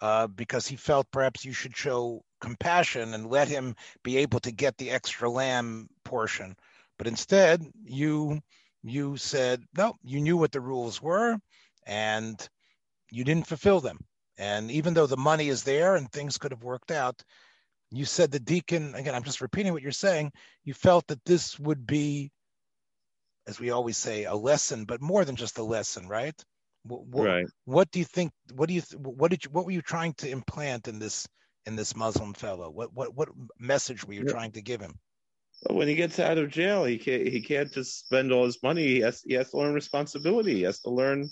uh, 0.00 0.26
because 0.28 0.66
he 0.66 0.76
felt 0.76 1.10
perhaps 1.10 1.44
you 1.44 1.52
should 1.52 1.76
show 1.76 2.22
compassion 2.40 3.14
and 3.14 3.30
let 3.30 3.48
him 3.48 3.74
be 4.04 4.18
able 4.18 4.40
to 4.40 4.52
get 4.52 4.76
the 4.76 4.90
extra 4.90 5.28
lamb 5.28 5.88
portion. 6.04 6.54
But 6.98 7.06
instead, 7.06 7.64
you 7.84 8.40
you 8.82 9.16
said 9.16 9.62
no. 9.76 9.94
You 10.02 10.20
knew 10.20 10.36
what 10.36 10.52
the 10.52 10.60
rules 10.60 11.02
were, 11.02 11.36
and 11.86 12.48
you 13.10 13.24
didn't 13.24 13.46
fulfill 13.46 13.80
them. 13.80 13.98
And 14.36 14.70
even 14.70 14.94
though 14.94 15.06
the 15.06 15.16
money 15.16 15.48
is 15.48 15.64
there 15.64 15.96
and 15.96 16.10
things 16.10 16.38
could 16.38 16.52
have 16.52 16.62
worked 16.62 16.92
out, 16.92 17.20
you 17.90 18.04
said 18.04 18.30
the 18.30 18.40
deacon 18.40 18.94
again. 18.94 19.14
I'm 19.14 19.24
just 19.24 19.40
repeating 19.40 19.72
what 19.72 19.82
you're 19.82 19.92
saying. 19.92 20.32
You 20.64 20.74
felt 20.74 21.06
that 21.08 21.24
this 21.24 21.58
would 21.58 21.86
be, 21.86 22.30
as 23.46 23.58
we 23.58 23.70
always 23.70 23.96
say, 23.96 24.24
a 24.24 24.34
lesson, 24.34 24.84
but 24.84 25.00
more 25.00 25.24
than 25.24 25.36
just 25.36 25.58
a 25.58 25.64
lesson, 25.64 26.06
right? 26.08 26.40
What, 26.84 27.26
right. 27.26 27.46
What 27.64 27.90
do 27.90 27.98
you 27.98 28.04
think? 28.04 28.32
What 28.54 28.68
do 28.68 28.74
you? 28.74 28.82
What 28.96 29.30
did 29.30 29.44
you? 29.44 29.50
What 29.50 29.66
were 29.66 29.72
you 29.72 29.82
trying 29.82 30.14
to 30.14 30.30
implant 30.30 30.88
in 30.88 30.98
this 30.98 31.28
in 31.66 31.76
this 31.76 31.94
Muslim 31.94 32.32
fellow? 32.34 32.70
What 32.70 32.92
what 32.94 33.14
what 33.14 33.28
message 33.58 34.04
were 34.04 34.14
you 34.14 34.24
yeah. 34.24 34.32
trying 34.32 34.52
to 34.52 34.62
give 34.62 34.80
him? 34.80 34.98
When 35.68 35.88
he 35.88 35.94
gets 35.94 36.18
out 36.18 36.38
of 36.38 36.50
jail, 36.50 36.84
he 36.84 36.98
can't 36.98 37.26
he 37.26 37.42
can't 37.42 37.72
just 37.72 37.98
spend 37.98 38.32
all 38.32 38.44
his 38.44 38.62
money. 38.62 38.86
He 38.86 39.00
has 39.00 39.22
he 39.22 39.34
has 39.34 39.50
to 39.50 39.58
learn 39.58 39.74
responsibility. 39.74 40.54
He 40.54 40.62
has 40.62 40.80
to 40.80 40.90
learn, 40.90 41.28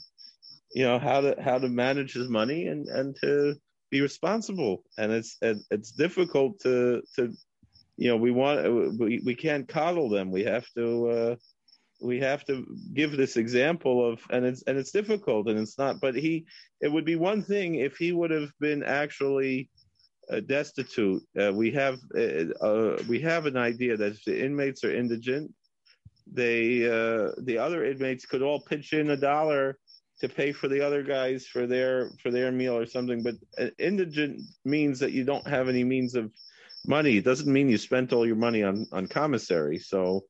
you 0.73 0.85
know, 0.85 0.99
how 0.99 1.21
to 1.21 1.37
how 1.41 1.59
to 1.59 1.69
manage 1.69 2.13
his 2.13 2.29
money 2.29 2.67
and 2.67 2.89
and 2.89 3.17
to 3.23 3.55
be 3.91 4.01
responsible. 4.01 4.83
And 4.99 5.13
it's 5.13 5.39
it's 5.43 5.93
difficult 5.93 6.61
to 6.61 7.03
to, 7.15 7.33
you 7.97 8.09
know, 8.09 8.17
we 8.17 8.33
want 8.33 8.99
we 8.99 9.23
we 9.25 9.35
can't 9.35 9.69
coddle 9.69 10.09
them. 10.09 10.31
We 10.31 10.45
have 10.45 10.67
to. 10.77 11.09
uh 11.09 11.37
we 12.01 12.21
have 12.21 12.45
to 12.45 12.67
give 12.95 13.13
this 13.17 13.37
example 13.37 14.07
of 14.07 14.21
and 14.31 14.45
it's 14.45 14.63
and 14.63 14.77
it's 14.77 14.91
difficult 14.91 15.49
and 15.49 15.59
it's 15.59 15.79
not 15.79 16.01
but 16.01 16.15
he 16.15 16.45
it 16.81 16.93
would 16.93 17.05
be 17.05 17.17
one 17.17 17.43
thing 17.43 17.77
if 17.77 17.97
he 17.97 18.13
would 18.13 18.31
have 18.31 18.51
been 18.61 18.83
actually 18.83 19.71
uh, 20.31 20.41
destitute. 20.41 21.23
Uh, 21.41 21.53
we 21.55 21.71
have 21.71 21.99
uh, 22.17 22.53
uh 22.61 23.03
we 23.09 23.21
have 23.21 23.47
an 23.47 23.57
idea 23.57 23.97
that 23.97 24.13
if 24.13 24.25
the 24.25 24.45
inmates 24.45 24.85
are 24.85 24.95
indigent 24.95 25.53
they 26.31 26.85
uh, 26.85 27.31
the 27.43 27.57
other 27.59 27.85
inmates 27.85 28.27
could 28.27 28.43
all 28.43 28.61
pitch 28.61 28.93
in 28.93 29.11
a 29.11 29.17
dollar 29.17 29.79
to 30.21 30.29
pay 30.29 30.51
for 30.51 30.69
the 30.69 30.81
other 30.81 31.03
guys 31.03 31.47
for 31.47 31.67
their 31.67 32.11
for 32.23 32.31
their 32.31 32.51
meal 32.51 32.77
or 32.77 32.87
something 32.87 33.23
but 33.23 33.35
uh, 33.59 33.71
indigent 33.79 34.41
means 34.65 34.99
that 34.99 35.13
you 35.13 35.25
don't 35.25 35.47
have 35.47 35.69
any 35.69 35.85
means 35.85 36.15
of 36.15 36.31
money. 36.87 37.17
It 37.17 37.25
doesn't 37.25 37.53
mean 37.53 37.69
you 37.69 37.79
spent 37.79 38.13
all 38.13 38.27
your 38.27 38.37
money 38.37 38.63
on 38.63 38.87
on 38.93 39.07
commissary. 39.07 39.79
So 39.79 40.25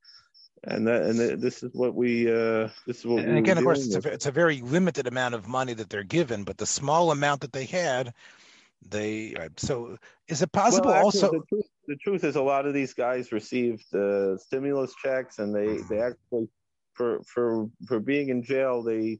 and 0.64 0.86
that 0.86 1.02
and 1.02 1.40
this 1.40 1.62
is 1.62 1.70
what 1.74 1.94
we 1.94 2.28
uh 2.28 2.68
this 2.86 3.00
is 3.00 3.07
what 3.07 3.24
and 3.24 3.38
again 3.38 3.59
of 3.59 3.64
course 3.64 3.86
it's 3.86 4.04
a, 4.04 4.12
it's 4.12 4.26
a, 4.26 4.30
very 4.30 4.61
limited 4.62 5.07
amount 5.07 5.34
of 5.34 5.46
money 5.46 5.74
that 5.74 5.90
they're 5.90 6.02
given 6.02 6.44
but 6.44 6.57
the 6.57 6.66
small 6.66 7.11
amount 7.11 7.40
that 7.40 7.52
they 7.52 7.64
had 7.64 8.12
they 8.88 9.34
so 9.57 9.96
is 10.28 10.42
it 10.42 10.52
possible 10.52 10.88
well, 10.88 11.07
actually, 11.07 11.22
also 11.22 11.30
the 11.30 11.42
truth, 11.48 11.66
the 11.88 11.96
truth, 11.96 12.24
is 12.24 12.36
a 12.36 12.42
lot 12.42 12.66
of 12.66 12.74
these 12.74 12.94
guys 12.94 13.32
received 13.32 13.94
uh, 13.94 14.36
stimulus 14.36 14.94
checks 15.02 15.38
and 15.38 15.54
they 15.54 15.78
they 15.88 16.00
actually 16.00 16.48
for 16.94 17.20
for 17.24 17.68
for 17.86 18.00
being 18.00 18.28
in 18.28 18.42
jail 18.42 18.82
they 18.82 19.18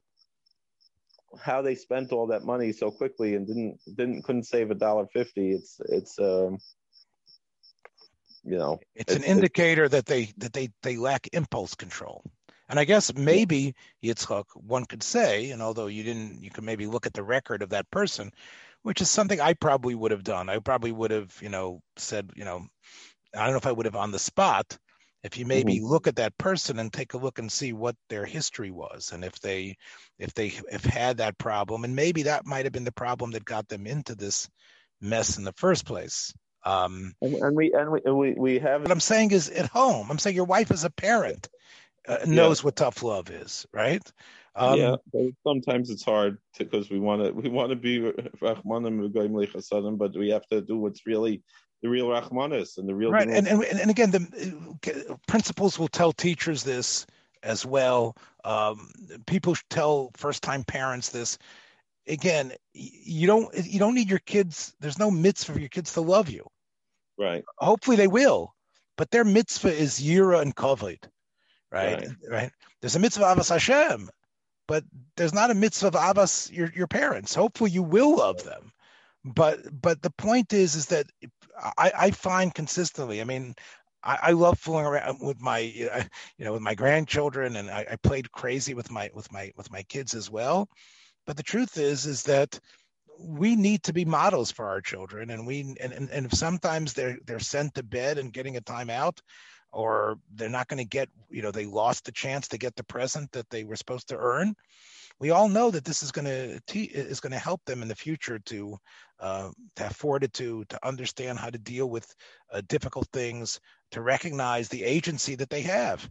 how 1.41 1.61
they 1.61 1.75
spent 1.75 2.11
all 2.11 2.27
that 2.27 2.43
money 2.43 2.71
so 2.71 2.89
quickly 2.89 3.35
and 3.35 3.47
didn't 3.47 3.79
didn't 3.95 4.23
couldn't 4.23 4.43
save 4.43 4.71
a 4.71 4.75
dollar 4.75 5.05
fifty 5.13 5.51
it's 5.51 5.79
it's 5.89 6.17
um 6.19 6.57
you 8.47 8.57
know 8.57 8.79
it's, 8.95 9.13
it's 9.13 9.15
an 9.15 9.23
indicator 9.23 9.85
it's, 9.85 9.91
that 9.93 10.05
they 10.05 10.31
that 10.37 10.53
they 10.53 10.69
they 10.83 10.97
lack 10.97 11.27
impulse 11.33 11.75
control. 11.75 12.23
And 12.69 12.79
i 12.79 12.85
guess 12.85 13.13
maybe 13.13 13.75
yitzchak 14.03 14.45
one 14.55 14.85
could 14.85 15.03
say 15.03 15.51
and 15.51 15.61
although 15.61 15.87
you 15.87 16.03
didn't 16.03 16.43
you 16.43 16.49
could 16.49 16.63
maybe 16.63 16.85
look 16.85 17.05
at 17.05 17.13
the 17.13 17.23
record 17.23 17.61
of 17.61 17.69
that 17.69 17.89
person 17.91 18.31
which 18.81 19.01
is 19.01 19.09
something 19.09 19.39
i 19.39 19.53
probably 19.53 19.95
would 19.95 20.11
have 20.11 20.23
done. 20.23 20.49
I 20.49 20.59
probably 20.59 20.91
would 20.91 21.11
have 21.11 21.33
you 21.41 21.49
know 21.49 21.81
said 21.97 22.29
you 22.35 22.45
know 22.45 22.65
i 23.35 23.43
don't 23.43 23.51
know 23.51 23.57
if 23.57 23.67
i 23.67 23.71
would 23.71 23.85
have 23.85 23.95
on 23.95 24.11
the 24.11 24.19
spot 24.19 24.77
if 25.23 25.37
you 25.37 25.45
maybe 25.45 25.77
mm-hmm. 25.77 25.85
look 25.85 26.07
at 26.07 26.17
that 26.17 26.37
person 26.37 26.79
and 26.79 26.91
take 26.91 27.13
a 27.13 27.17
look 27.17 27.39
and 27.39 27.51
see 27.51 27.73
what 27.73 27.95
their 28.09 28.25
history 28.25 28.71
was 28.71 29.11
and 29.11 29.25
if 29.25 29.39
they 29.39 29.75
if 30.19 30.33
they 30.33 30.49
have 30.71 30.85
had 30.85 31.17
that 31.17 31.37
problem. 31.37 31.83
And 31.83 31.95
maybe 31.95 32.23
that 32.23 32.45
might 32.45 32.65
have 32.65 32.71
been 32.71 32.85
the 32.85 32.91
problem 32.91 33.31
that 33.31 33.43
got 33.43 33.67
them 33.67 33.87
into 33.87 34.15
this 34.15 34.47
mess 35.01 35.37
in 35.37 35.43
the 35.43 35.53
first 35.53 35.85
place 35.85 36.33
um, 36.67 37.15
and, 37.21 37.35
and, 37.35 37.55
we 37.55 37.73
and 37.73 37.91
we 37.91 38.01
we 38.11 38.33
we 38.33 38.59
have. 38.59 38.81
What 38.81 38.91
I'm 38.91 38.99
saying 38.99 39.31
is, 39.31 39.49
at 39.49 39.67
home, 39.67 40.11
I'm 40.11 40.19
saying 40.19 40.35
your 40.35 40.45
wife 40.45 40.69
is 40.69 40.83
a 40.83 40.89
parent, 40.89 41.47
uh, 42.07 42.17
knows 42.25 42.59
yeah. 42.59 42.65
what 42.65 42.75
tough 42.75 43.03
love 43.03 43.29
is, 43.29 43.65
right? 43.71 44.03
Um, 44.53 44.77
yeah, 44.79 44.95
sometimes 45.45 45.89
it's 45.89 46.03
hard 46.03 46.39
because 46.57 46.89
we 46.89 46.99
want 46.99 47.23
to 47.23 47.31
we 47.31 47.47
want 47.47 47.69
to 47.69 47.75
be 47.77 47.99
Rahmanim 47.99 49.97
but 49.97 50.17
we 50.17 50.29
have 50.29 50.45
to 50.47 50.61
do 50.61 50.77
what's 50.77 51.05
really 51.05 51.41
the 51.81 51.89
real 51.89 52.07
Rahmanis 52.07 52.77
and 52.77 52.89
the 52.89 52.95
real 52.95 53.11
right. 53.11 53.29
And, 53.29 53.47
and 53.47 53.63
and 53.63 53.89
again, 53.89 54.11
the 54.11 55.09
uh, 55.09 55.15
principals 55.27 55.79
will 55.79 55.87
tell 55.87 56.11
teachers 56.11 56.63
this 56.63 57.05
as 57.43 57.65
well. 57.65 58.17
Um, 58.43 58.91
people 59.25 59.55
tell 59.69 60.11
first 60.17 60.43
time 60.43 60.65
parents 60.65 61.09
this. 61.09 61.37
Again, 62.07 62.51
you 62.73 63.27
don't 63.27 63.53
you 63.65 63.79
don't 63.79 63.95
need 63.95 64.09
your 64.09 64.19
kids. 64.19 64.73
There's 64.81 64.99
no 64.99 65.09
mitzvah 65.11 65.53
for 65.53 65.59
your 65.59 65.69
kids 65.69 65.93
to 65.93 66.01
love 66.01 66.29
you. 66.29 66.45
Right. 67.17 67.43
Hopefully 67.57 67.97
they 67.97 68.07
will, 68.07 68.53
but 68.97 69.11
their 69.11 69.23
mitzvah 69.23 69.73
is 69.73 69.99
yira 69.99 70.41
and 70.41 70.55
kavod, 70.55 70.99
right? 71.71 72.01
right? 72.01 72.09
Right. 72.29 72.51
There's 72.81 72.95
a 72.95 72.99
mitzvah 72.99 73.25
of 73.25 73.47
Hashem, 73.47 74.09
but 74.67 74.83
there's 75.15 75.33
not 75.33 75.51
a 75.51 75.55
mitzvah 75.55 75.87
of 75.87 75.93
avas 75.93 76.51
your 76.51 76.71
your 76.75 76.87
parents. 76.87 77.33
Hopefully 77.33 77.71
you 77.71 77.83
will 77.83 78.17
love 78.17 78.43
them, 78.43 78.71
but 79.25 79.59
but 79.81 80.01
the 80.01 80.11
point 80.11 80.53
is 80.53 80.75
is 80.75 80.85
that 80.87 81.07
I, 81.77 81.91
I 81.97 82.11
find 82.11 82.53
consistently. 82.53 83.19
I 83.19 83.23
mean, 83.23 83.55
I, 84.03 84.19
I, 84.21 84.31
love 84.31 84.59
fooling 84.59 84.85
around 84.85 85.19
with 85.19 85.41
my 85.41 85.59
you 85.59 85.89
know 86.39 86.53
with 86.53 86.61
my 86.61 86.75
grandchildren, 86.75 87.55
and 87.55 87.69
I, 87.69 87.85
I 87.91 87.95
played 87.97 88.31
crazy 88.31 88.73
with 88.73 88.91
my 88.91 89.09
with 89.13 89.31
my 89.31 89.51
with 89.55 89.71
my 89.71 89.83
kids 89.83 90.13
as 90.13 90.29
well. 90.29 90.69
But 91.25 91.37
the 91.37 91.43
truth 91.43 91.77
is 91.77 92.05
is 92.05 92.23
that 92.23 92.59
we 93.19 93.55
need 93.55 93.83
to 93.83 93.93
be 93.93 94.05
models 94.05 94.51
for 94.51 94.67
our 94.67 94.81
children 94.81 95.29
and 95.29 95.45
we 95.45 95.61
and, 95.81 95.91
and, 95.93 96.09
and 96.09 96.25
if 96.25 96.33
sometimes 96.33 96.93
they're 96.93 97.17
they're 97.25 97.39
sent 97.39 97.73
to 97.73 97.83
bed 97.83 98.17
and 98.17 98.33
getting 98.33 98.57
a 98.57 98.61
timeout 98.61 99.19
or 99.71 100.17
they're 100.35 100.49
not 100.49 100.67
going 100.67 100.77
to 100.77 100.85
get 100.85 101.09
you 101.29 101.41
know 101.41 101.51
they 101.51 101.65
lost 101.65 102.05
the 102.05 102.11
chance 102.11 102.47
to 102.47 102.57
get 102.57 102.75
the 102.75 102.83
present 102.83 103.31
that 103.31 103.49
they 103.49 103.63
were 103.63 103.75
supposed 103.75 104.07
to 104.07 104.17
earn 104.17 104.53
we 105.19 105.31
all 105.31 105.49
know 105.49 105.71
that 105.71 105.83
this 105.83 106.03
is 106.03 106.11
going 106.11 106.25
to 106.25 106.59
te- 106.67 106.83
is 106.83 107.19
going 107.19 107.31
to 107.31 107.39
help 107.39 107.63
them 107.65 107.81
in 107.81 107.87
the 107.87 107.95
future 107.95 108.39
to 108.39 108.77
uh, 109.19 109.49
to 109.75 109.83
have 109.83 109.95
fortitude 109.95 110.69
to 110.69 110.87
understand 110.87 111.39
how 111.39 111.49
to 111.49 111.57
deal 111.57 111.89
with 111.89 112.13
uh, 112.53 112.61
difficult 112.67 113.07
things 113.11 113.59
to 113.91 114.01
recognize 114.01 114.69
the 114.69 114.83
agency 114.83 115.33
that 115.35 115.49
they 115.49 115.61
have. 115.61 116.07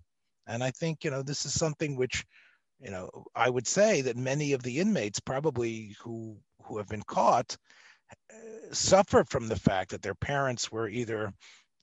And 0.46 0.62
i 0.62 0.70
think 0.70 1.04
you 1.04 1.11
know 1.11 1.22
this 1.22 1.46
is 1.46 1.54
something 1.54 1.96
which 1.96 2.24
you 2.80 2.90
know 2.90 3.09
i 3.34 3.48
would 3.48 3.66
say 3.66 4.02
that 4.02 4.16
many 4.16 4.52
of 4.52 4.62
the 4.62 4.78
inmates 4.80 5.20
probably 5.20 5.96
who 6.02 6.36
who 6.66 6.78
have 6.78 6.88
been 6.88 7.02
caught 7.02 7.56
uh, 8.32 8.36
suffer 8.72 9.24
from 9.24 9.48
the 9.48 9.56
fact 9.56 9.90
that 9.90 10.02
their 10.02 10.14
parents 10.14 10.70
were 10.70 10.88
either, 10.88 11.32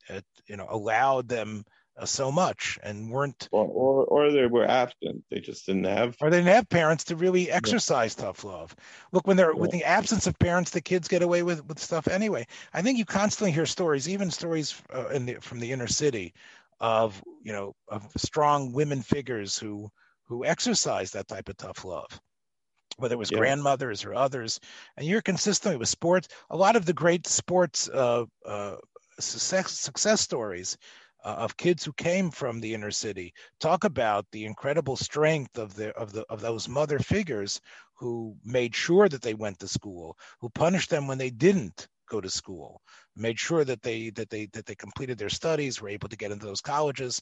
uh, 0.10 0.22
you 0.48 0.58
know, 0.58 0.68
allowed 0.70 1.28
them 1.28 1.64
uh, 1.98 2.06
so 2.06 2.32
much 2.32 2.80
and 2.84 3.10
weren't, 3.10 3.48
or, 3.52 3.66
or, 3.66 4.06
or 4.06 4.32
they 4.32 4.48
were 4.48 4.66
absent. 4.66 5.24
They 5.30 5.40
just 5.40 5.66
didn't 5.66 5.84
have, 5.86 6.16
or 6.22 6.30
they 6.30 6.38
didn't 6.38 6.54
have 6.54 6.70
parents 6.70 7.04
to 7.06 7.16
really 7.16 7.52
exercise 7.52 8.16
yeah. 8.18 8.26
tough 8.26 8.44
love. 8.44 8.76
Look, 9.12 9.28
when 9.28 9.38
they're 9.38 9.54
yeah. 9.54 9.60
with 9.60 9.72
the 9.72 9.84
absence 9.84 10.28
of 10.28 10.38
parents, 10.40 10.72
the 10.72 10.82
kids 10.82 11.08
get 11.08 11.22
away 11.22 11.44
with 11.44 11.66
with 11.68 11.80
stuff 11.80 12.08
anyway. 12.08 12.48
I 12.74 12.82
think 12.82 12.98
you 12.98 13.06
constantly 13.06 13.52
hear 13.52 13.66
stories, 13.66 14.10
even 14.10 14.32
stories 14.32 14.82
uh, 14.94 15.10
in 15.10 15.26
the, 15.26 15.36
from 15.36 15.60
the 15.60 15.72
inner 15.72 15.88
city, 15.88 16.34
of 16.80 17.22
you 17.44 17.54
know 17.54 17.76
of 17.88 18.08
strong 18.18 18.74
women 18.74 19.02
figures 19.02 19.58
who 19.58 19.90
who 20.26 20.46
exercise 20.46 21.12
that 21.12 21.28
type 21.28 21.50
of 21.50 21.58
tough 21.58 21.86
love 21.86 22.20
whether 22.98 23.16
it 23.16 23.20
was 23.20 23.32
yeah. 23.32 23.38
grandmothers 23.38 24.06
or 24.06 24.14
others, 24.14 24.60
and 24.98 25.08
you're 25.08 25.22
consistently 25.22 25.78
with 25.78 25.90
sports. 25.90 26.28
A 26.50 26.58
lot 26.58 26.76
of 26.76 26.86
the 26.86 26.94
great 26.94 27.28
sports 27.28 27.90
uh, 27.90 28.26
uh, 28.46 28.76
success, 29.20 29.72
success 29.72 30.22
stories 30.22 30.78
uh, 31.24 31.36
of 31.40 31.58
kids 31.58 31.84
who 31.84 31.94
came 31.94 32.30
from 32.32 32.60
the 32.60 32.74
inner 32.74 32.92
city 32.92 33.34
talk 33.60 33.84
about 33.84 34.26
the 34.32 34.46
incredible 34.46 34.96
strength 34.96 35.58
of 35.58 35.74
the 35.76 35.92
of 35.96 36.12
the 36.12 36.26
of 36.30 36.42
those 36.42 36.68
mother 36.68 37.00
figures 37.00 37.62
who 37.96 38.36
made 38.44 38.76
sure 38.76 39.08
that 39.08 39.22
they 39.22 39.34
went 39.34 39.60
to 39.60 39.68
school, 39.68 40.18
who 40.40 40.50
punished 40.50 40.90
them 40.90 41.08
when 41.08 41.18
they 41.18 41.30
didn't 41.30 41.88
go 42.10 42.20
to 42.20 42.30
school, 42.30 42.82
made 43.16 43.40
sure 43.40 43.64
that 43.64 43.82
they 43.82 44.10
that 44.12 44.30
they 44.30 44.48
that 44.48 44.66
they 44.66 44.76
completed 44.76 45.18
their 45.18 45.30
studies, 45.30 45.82
were 45.82 45.90
able 45.90 46.10
to 46.10 46.18
get 46.18 46.32
into 46.32 46.46
those 46.46 46.62
colleges. 46.62 47.22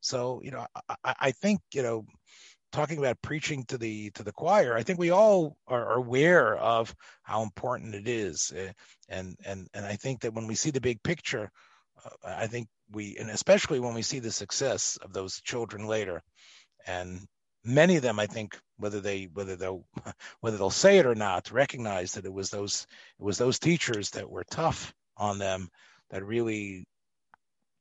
So 0.00 0.40
you 0.44 0.50
know, 0.52 0.66
I, 1.04 1.14
I 1.20 1.30
think 1.32 1.60
you 1.74 1.82
know 1.82 2.04
talking 2.72 2.98
about 2.98 3.20
preaching 3.22 3.64
to 3.64 3.78
the 3.78 4.10
to 4.10 4.22
the 4.22 4.32
choir 4.32 4.76
i 4.76 4.82
think 4.82 4.98
we 4.98 5.10
all 5.10 5.56
are 5.66 5.94
aware 5.94 6.56
of 6.56 6.94
how 7.22 7.42
important 7.42 7.94
it 7.94 8.08
is 8.08 8.52
eh, 8.56 8.72
and 9.08 9.36
and 9.44 9.68
and 9.74 9.84
i 9.84 9.96
think 9.96 10.20
that 10.20 10.34
when 10.34 10.46
we 10.46 10.54
see 10.54 10.70
the 10.70 10.80
big 10.80 11.02
picture 11.02 11.50
uh, 12.04 12.10
I 12.24 12.46
think 12.46 12.68
we, 12.90 13.16
and 13.18 13.30
especially 13.30 13.80
when 13.80 13.94
we 13.94 14.02
see 14.02 14.18
the 14.18 14.32
success 14.32 14.98
of 15.02 15.12
those 15.12 15.40
children 15.40 15.86
later, 15.86 16.22
and 16.86 17.20
many 17.64 17.96
of 17.96 18.02
them, 18.02 18.18
I 18.18 18.26
think, 18.26 18.58
whether 18.78 19.00
they 19.00 19.28
whether 19.32 19.56
they'll 19.56 19.84
whether 20.40 20.56
they'll 20.56 20.70
say 20.70 20.98
it 20.98 21.06
or 21.06 21.14
not, 21.14 21.50
recognize 21.50 22.12
that 22.12 22.24
it 22.24 22.32
was 22.32 22.50
those 22.50 22.86
it 23.18 23.24
was 23.24 23.38
those 23.38 23.58
teachers 23.58 24.10
that 24.10 24.30
were 24.30 24.44
tough 24.50 24.92
on 25.16 25.38
them 25.38 25.68
that 26.10 26.24
really 26.24 26.84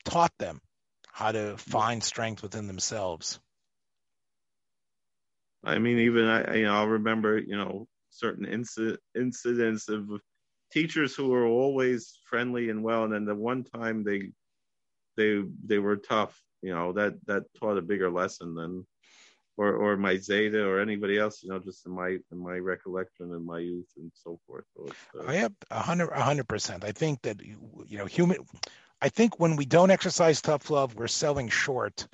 taught 0.06 0.34
them 0.40 0.60
how 1.08 1.32
to 1.32 1.58
find 1.58 2.04
strength 2.04 2.42
within 2.42 2.68
themselves. 2.68 3.40
I 5.64 5.78
mean, 5.78 6.00
even 6.00 6.26
I, 6.26 6.56
you 6.56 6.64
know, 6.66 6.76
I'll 6.76 6.88
remember, 6.88 7.38
you 7.38 7.58
know, 7.58 7.88
certain 8.10 8.46
inci- 8.46 8.98
incidents 9.16 9.90
of 9.90 10.10
teachers 10.72 11.16
who 11.16 11.30
were 11.30 11.46
always 11.46 12.20
friendly 12.26 12.70
and 12.70 12.84
well, 12.84 13.04
and 13.04 13.14
then 13.14 13.26
the 13.26 13.36
one 13.36 13.64
time 13.64 14.04
they, 14.04 14.32
they, 15.18 15.44
they 15.66 15.80
were 15.80 15.98
tough. 15.98 16.42
You 16.62 16.74
know, 16.74 16.92
that 16.94 17.14
that 17.26 17.44
taught 17.58 17.78
a 17.78 17.82
bigger 17.82 18.10
lesson 18.10 18.54
than, 18.54 18.86
or 19.56 19.76
or 19.76 19.96
my 19.96 20.18
Zeta 20.18 20.66
or 20.66 20.82
anybody 20.82 21.18
else. 21.18 21.42
You 21.42 21.50
know, 21.50 21.60
just 21.60 21.86
in 21.86 21.94
my 21.94 22.18
in 22.32 22.38
my 22.38 22.58
recollection 22.58 23.32
in 23.34 23.46
my 23.46 23.60
youth 23.60 23.88
and 23.96 24.12
so 24.14 24.40
forth. 24.46 24.66
So 24.76 24.90
uh, 25.18 25.26
I 25.28 25.36
have 25.36 25.54
a 25.72 25.80
hundred 25.80 26.10
a 26.10 26.22
hundred 26.22 26.50
percent. 26.50 26.84
I 26.84 26.92
think 26.92 27.22
that 27.22 27.42
you 27.42 27.98
know 27.98 28.06
human. 28.06 28.38
I 29.02 29.08
think 29.08 29.40
when 29.40 29.56
we 29.56 29.66
don't 29.66 29.92
exercise 29.92 30.42
tough 30.42 30.70
love, 30.70 30.96
we're 30.96 31.08
selling 31.08 31.48
short 31.48 32.08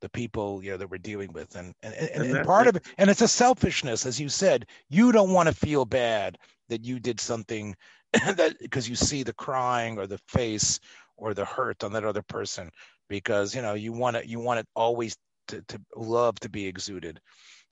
the 0.00 0.08
people 0.08 0.62
you 0.62 0.70
know 0.70 0.76
that 0.76 0.90
we're 0.90 0.98
dealing 0.98 1.32
with. 1.32 1.56
And 1.56 1.74
and, 1.82 1.94
and, 1.94 2.10
and, 2.10 2.36
and 2.36 2.46
part 2.46 2.66
of 2.66 2.76
it 2.76 2.86
and 2.98 3.10
it's 3.10 3.22
a 3.22 3.28
selfishness 3.28 4.06
as 4.06 4.20
you 4.20 4.28
said 4.28 4.66
you 4.88 5.12
don't 5.12 5.32
want 5.32 5.48
to 5.48 5.54
feel 5.54 5.84
bad 5.84 6.38
that 6.68 6.84
you 6.84 6.98
did 6.98 7.20
something 7.20 7.76
that 8.12 8.56
because 8.60 8.88
you 8.88 8.96
see 8.96 9.22
the 9.22 9.32
crying 9.32 9.98
or 9.98 10.06
the 10.06 10.18
face 10.28 10.80
or 11.16 11.34
the 11.34 11.44
hurt 11.44 11.84
on 11.84 11.92
that 11.92 12.04
other 12.04 12.22
person 12.22 12.70
because 13.08 13.54
you 13.54 13.62
know 13.62 13.74
you 13.74 13.92
want 13.92 14.16
it 14.16 14.26
you 14.26 14.40
want 14.40 14.60
it 14.60 14.66
always 14.74 15.16
to, 15.50 15.62
to 15.62 15.80
love 15.96 16.38
to 16.40 16.48
be 16.48 16.66
exuded. 16.66 17.20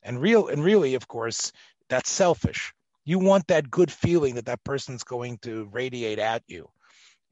And 0.03 0.21
real 0.21 0.49
and 0.49 0.63
really 0.63 0.95
of 0.95 1.09
course 1.09 1.53
that's 1.89 2.11
selfish. 2.11 2.73
You 3.05 3.19
want 3.19 3.47
that 3.47 3.71
good 3.71 3.91
feeling 3.91 4.35
that 4.35 4.47
that 4.47 4.63
person's 4.65 5.03
going 5.03 5.39
to 5.39 5.69
radiate 5.73 6.19
at 6.19 6.43
you. 6.47 6.69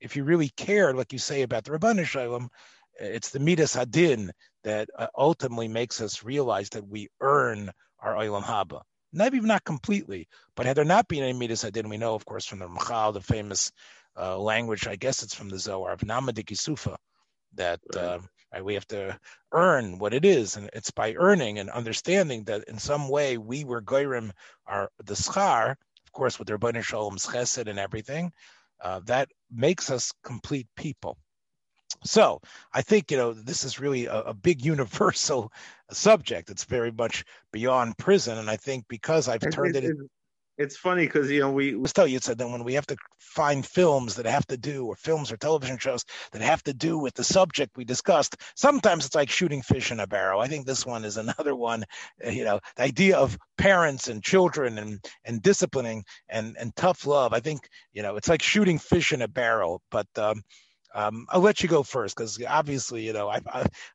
If 0.01 0.17
you 0.17 0.25
really 0.25 0.49
care 0.57 0.95
like 0.95 1.13
you 1.13 1.19
say 1.19 1.43
about 1.43 1.65
the 1.65 1.73
Rabban 1.73 2.05
Shalom, 2.05 2.49
it's 3.01 3.31
the 3.31 3.41
Midas 3.41 3.75
Hadin 3.75 4.31
that 4.65 4.89
uh, 4.99 5.07
ultimately 5.17 5.69
makes 5.69 6.01
us 6.01 6.25
realize 6.25 6.71
that 6.71 6.87
we 6.87 7.09
earn 7.21 7.71
our 8.01 8.15
Olam 8.15 8.43
Haba. 8.43 8.83
Maybe 9.13 9.41
not 9.41 9.65
completely, 9.65 10.29
but 10.55 10.67
had 10.67 10.77
there 10.77 10.85
not 10.85 11.09
been 11.09 11.23
any 11.23 11.33
Midas 11.33 11.63
Hadin, 11.63 11.89
we 11.89 11.97
know, 11.97 12.15
of 12.15 12.25
course, 12.25 12.45
from 12.47 12.59
the 12.59 12.69
Machal, 12.69 13.13
the 13.13 13.21
famous 13.21 13.73
uh, 14.19 14.39
language, 14.39 14.87
I 14.87 14.97
guess 14.97 15.23
it's 15.23 15.35
from 15.35 15.49
the 15.49 15.59
Zohar, 15.59 15.93
of 15.93 16.01
Nahama 16.01 16.35
D'Kisufa, 16.35 16.97
that 17.55 17.81
right. 17.95 18.05
uh, 18.05 18.19
we 18.63 18.75
have 18.75 18.87
to 18.89 19.19
earn 19.53 19.99
what 19.99 20.15
it 20.15 20.25
is. 20.25 20.57
And 20.57 20.71
it's 20.73 20.91
by 20.91 21.15
earning 21.15 21.59
and 21.59 21.71
understanding 21.71 22.45
that 22.45 22.65
in 22.69 22.79
some 22.79 23.09
way 23.09 23.39
we 23.39 23.65
were 23.65 23.83
Goyrim, 23.83 24.31
our, 24.67 24.91
the 25.05 25.15
Schar, 25.15 25.71
of 25.71 26.13
course, 26.13 26.39
with 26.39 26.49
their 26.49 26.59
Bani 26.59 26.81
Shalom's 26.81 27.27
Chesed 27.27 27.69
and 27.69 27.79
everything, 27.79 28.33
uh, 28.83 29.01
that 29.07 29.29
makes 29.51 29.91
us 29.91 30.13
complete 30.23 30.67
people. 30.77 31.19
So 32.05 32.41
I 32.73 32.83
think 32.83 33.11
you 33.11 33.17
know 33.17 33.33
this 33.33 33.65
is 33.65 33.81
really 33.81 34.07
a, 34.07 34.21
a, 34.21 34.35
big 34.35 34.65
universal 34.65 35.53
subject. 35.91 36.51
It's 36.51 36.65
very 36.65 36.93
much 36.93 37.25
beyond 37.53 37.99
prison, 37.99 38.39
and 38.39 38.51
I 38.51 38.57
think 38.57 38.85
because 38.89 39.29
I've 39.29 39.49
turned 39.51 39.77
it. 39.77 39.85
it, 39.85 39.91
it 39.91 40.11
it's 40.59 40.77
funny 40.77 41.05
because 41.05 41.31
you 41.31 41.41
know 41.41 41.51
we 41.51 41.75
let's 41.75 41.93
tell 41.93 42.07
you 42.07 42.19
said 42.19 42.39
that 42.39 42.49
when 42.49 42.65
we 42.65 42.75
have 42.75 42.87
to 42.87 42.97
find 43.19 43.65
films 43.65 44.15
that 44.15 44.27
have 44.27 44.47
to 44.47 44.57
do 44.57 44.87
or 44.87 44.97
films 44.97 45.31
or 45.31 45.37
television 45.37 45.77
shows 45.79 46.05
that 46.33 46.41
have 46.41 46.63
to 46.63 46.73
do 46.73 46.99
with 46.99 47.15
the 47.15 47.25
subject 47.25 47.77
we 47.77 47.85
discussed 47.85 48.37
sometimes 48.55 49.05
it's 49.05 49.15
like 49.15 49.29
shooting 49.29 49.61
fish 49.61 49.93
in 49.93 50.01
a 50.01 50.07
barrel 50.07 50.41
i 50.41 50.47
think 50.47 50.67
this 50.67 50.87
one 50.87 51.05
is 51.05 51.17
another 51.17 51.55
one 51.55 51.85
uh, 52.25 52.31
you 52.31 52.45
know 52.45 52.59
the 52.77 52.83
idea 52.83 53.17
of 53.17 53.37
parents 53.59 54.09
and 54.09 54.23
children 54.23 54.79
and 54.79 55.05
and 55.25 55.43
disciplining 55.43 56.03
and 56.29 56.57
and 56.59 56.75
tough 56.77 57.07
love 57.07 57.33
i 57.33 57.41
think 57.41 57.69
you 57.93 58.03
know 58.03 58.17
it's 58.17 58.29
like 58.29 58.43
shooting 58.43 58.79
fish 58.79 59.13
in 59.13 59.23
a 59.23 59.29
barrel 59.29 59.83
but 59.91 60.07
um 60.17 60.43
um, 60.97 61.27
I'll 61.29 61.43
let 61.43 61.63
you 61.63 61.69
go 61.69 61.83
first 61.83 62.17
because 62.17 62.43
obviously, 62.49 63.07
you 63.07 63.13
know, 63.13 63.29
I've, 63.29 63.47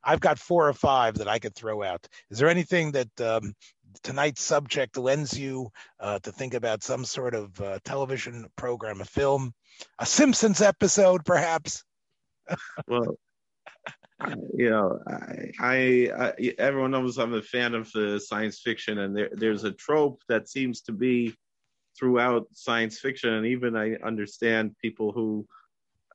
I've 0.03 0.19
got 0.19 0.37
four 0.37 0.69
or 0.69 0.73
five 0.73 1.15
that 1.15 1.27
I 1.27 1.39
could 1.39 1.55
throw 1.55 1.81
out. 1.81 2.07
Is 2.29 2.37
there 2.37 2.47
anything 2.47 2.91
that 2.91 3.21
um, 3.21 3.55
tonight's 4.03 4.43
subject 4.43 4.97
lends 4.97 5.37
you 5.37 5.71
uh, 5.99 6.19
to 6.19 6.31
think 6.31 6.53
about 6.53 6.83
some 6.83 7.03
sort 7.03 7.33
of 7.33 7.59
uh, 7.59 7.79
television 7.83 8.45
program, 8.55 9.01
a 9.01 9.05
film, 9.05 9.51
a 9.97 10.05
Simpsons 10.05 10.61
episode, 10.61 11.25
perhaps? 11.25 11.83
well, 12.87 13.17
you 14.53 14.69
know, 14.69 14.99
I, 15.07 15.51
I, 15.59 16.11
I, 16.15 16.53
everyone 16.59 16.91
knows 16.91 17.17
I'm 17.17 17.33
a 17.33 17.41
fan 17.41 17.73
of 17.73 17.91
science 18.21 18.59
fiction, 18.59 18.99
and 18.99 19.17
there, 19.17 19.29
there's 19.31 19.63
a 19.63 19.71
trope 19.71 20.21
that 20.29 20.49
seems 20.49 20.81
to 20.81 20.91
be 20.91 21.33
throughout 21.97 22.45
science 22.53 22.99
fiction, 22.99 23.33
and 23.33 23.47
even 23.47 23.75
I 23.75 23.95
understand 24.05 24.75
people 24.79 25.11
who 25.11 25.47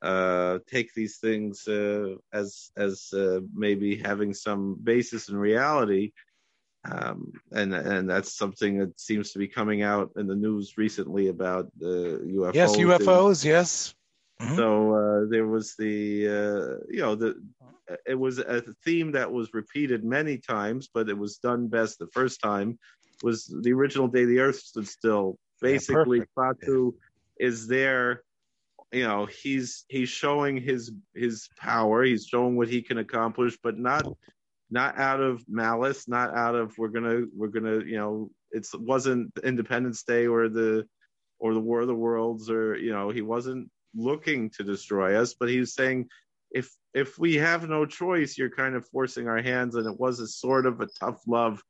uh, 0.07 0.59
take 0.68 0.94
these 0.94 1.16
things 1.18 1.66
uh, 1.66 2.14
as 2.32 2.70
as 2.76 3.12
uh, 3.12 3.40
maybe 3.52 3.96
having 3.96 4.32
some 4.32 4.76
basis 4.82 5.28
in 5.28 5.36
reality, 5.36 6.12
um, 6.88 7.32
and 7.50 7.74
and 7.74 8.09
that's 8.09 8.36
something 8.36 8.78
that 8.78 9.00
seems 9.00 9.32
to 9.32 9.40
be 9.40 9.48
coming 9.48 9.82
out 9.82 10.12
in 10.16 10.28
the 10.28 10.36
news 10.36 10.78
recently 10.78 11.26
about 11.26 11.66
the 11.78 12.20
UFOs. 12.24 12.54
Yes, 12.54 12.76
UFOs. 12.76 13.44
yes. 13.44 13.94
Mm-hmm. 14.40 14.57
So 14.57 14.94
uh, 14.94 15.28
there 15.28 15.46
was 15.46 15.74
the 15.76 16.28
uh, 16.28 16.84
you 16.88 17.00
know 17.00 17.16
the 17.16 17.42
it 18.07 18.18
was 18.18 18.38
a 18.38 18.62
theme 18.84 19.12
that 19.12 19.32
was 19.32 19.54
repeated 19.54 20.04
many 20.04 20.38
times, 20.38 20.88
but 20.92 21.09
it 21.09 21.18
was 21.18 21.38
done 21.38 21.66
best 21.66 21.98
the 21.98 22.09
first 22.09 22.40
time. 22.40 22.78
Was 23.24 23.52
the 23.62 23.72
original 23.72 24.07
day 24.07 24.24
the 24.24 24.38
Earth 24.38 24.61
stood 24.61 24.86
still? 24.86 25.36
Basically, 25.61 26.18
yeah, 26.18 26.24
Klaatu 26.36 26.92
yeah. 26.92 27.46
is 27.48 27.66
there 27.66 28.22
you 28.97 29.07
know 29.07 29.26
he's 29.26 29.84
he's 29.88 30.09
showing 30.09 30.57
his 30.57 30.90
his 31.14 31.49
power. 31.59 32.03
He's 32.03 32.26
showing 32.26 32.57
what 32.57 32.68
he 32.68 32.80
can 32.80 32.99
accomplish 32.99 33.59
but 33.62 33.78
not 33.78 34.07
not 34.70 34.99
out 34.99 35.20
of 35.20 35.44
malice 35.49 36.09
not 36.09 36.34
out 36.34 36.55
of 36.55 36.76
we're 36.78 36.88
gonna 36.88 37.22
we're 37.36 37.49
gonna 37.49 37.84
you 37.84 37.99
know 37.99 38.30
it 38.51 38.66
wasn't 38.74 39.30
independence 39.44 40.03
day 40.03 40.26
or 40.26 40.49
the 40.49 40.86
or 41.38 41.53
the 41.53 41.61
war 41.61 41.82
of 41.82 41.86
the 41.86 41.94
worlds 41.94 42.51
or 42.51 42.76
you 42.76 42.90
know 42.90 43.11
he 43.11 43.22
wasn't 43.22 43.70
looking 43.94 44.51
to 44.51 44.64
destroy 44.64 45.14
us 45.20 45.34
but 45.38 45.49
he 45.49 45.61
was 45.61 45.74
saying 45.74 46.09
if 46.51 46.74
if 46.94 47.18
we 47.18 47.36
have 47.36 47.68
no 47.68 47.86
choice 47.86 48.36
you're 48.36 48.51
kind 48.51 48.74
of 48.74 48.88
forcing 48.88 49.28
our 49.28 49.40
hands 49.40 49.76
and 49.76 49.86
it 49.86 50.01
was 50.01 50.18
a 50.20 50.26
sort 50.26 50.66
of 50.66 50.80
a 50.80 50.88
tough 50.99 51.20
love 51.26 51.62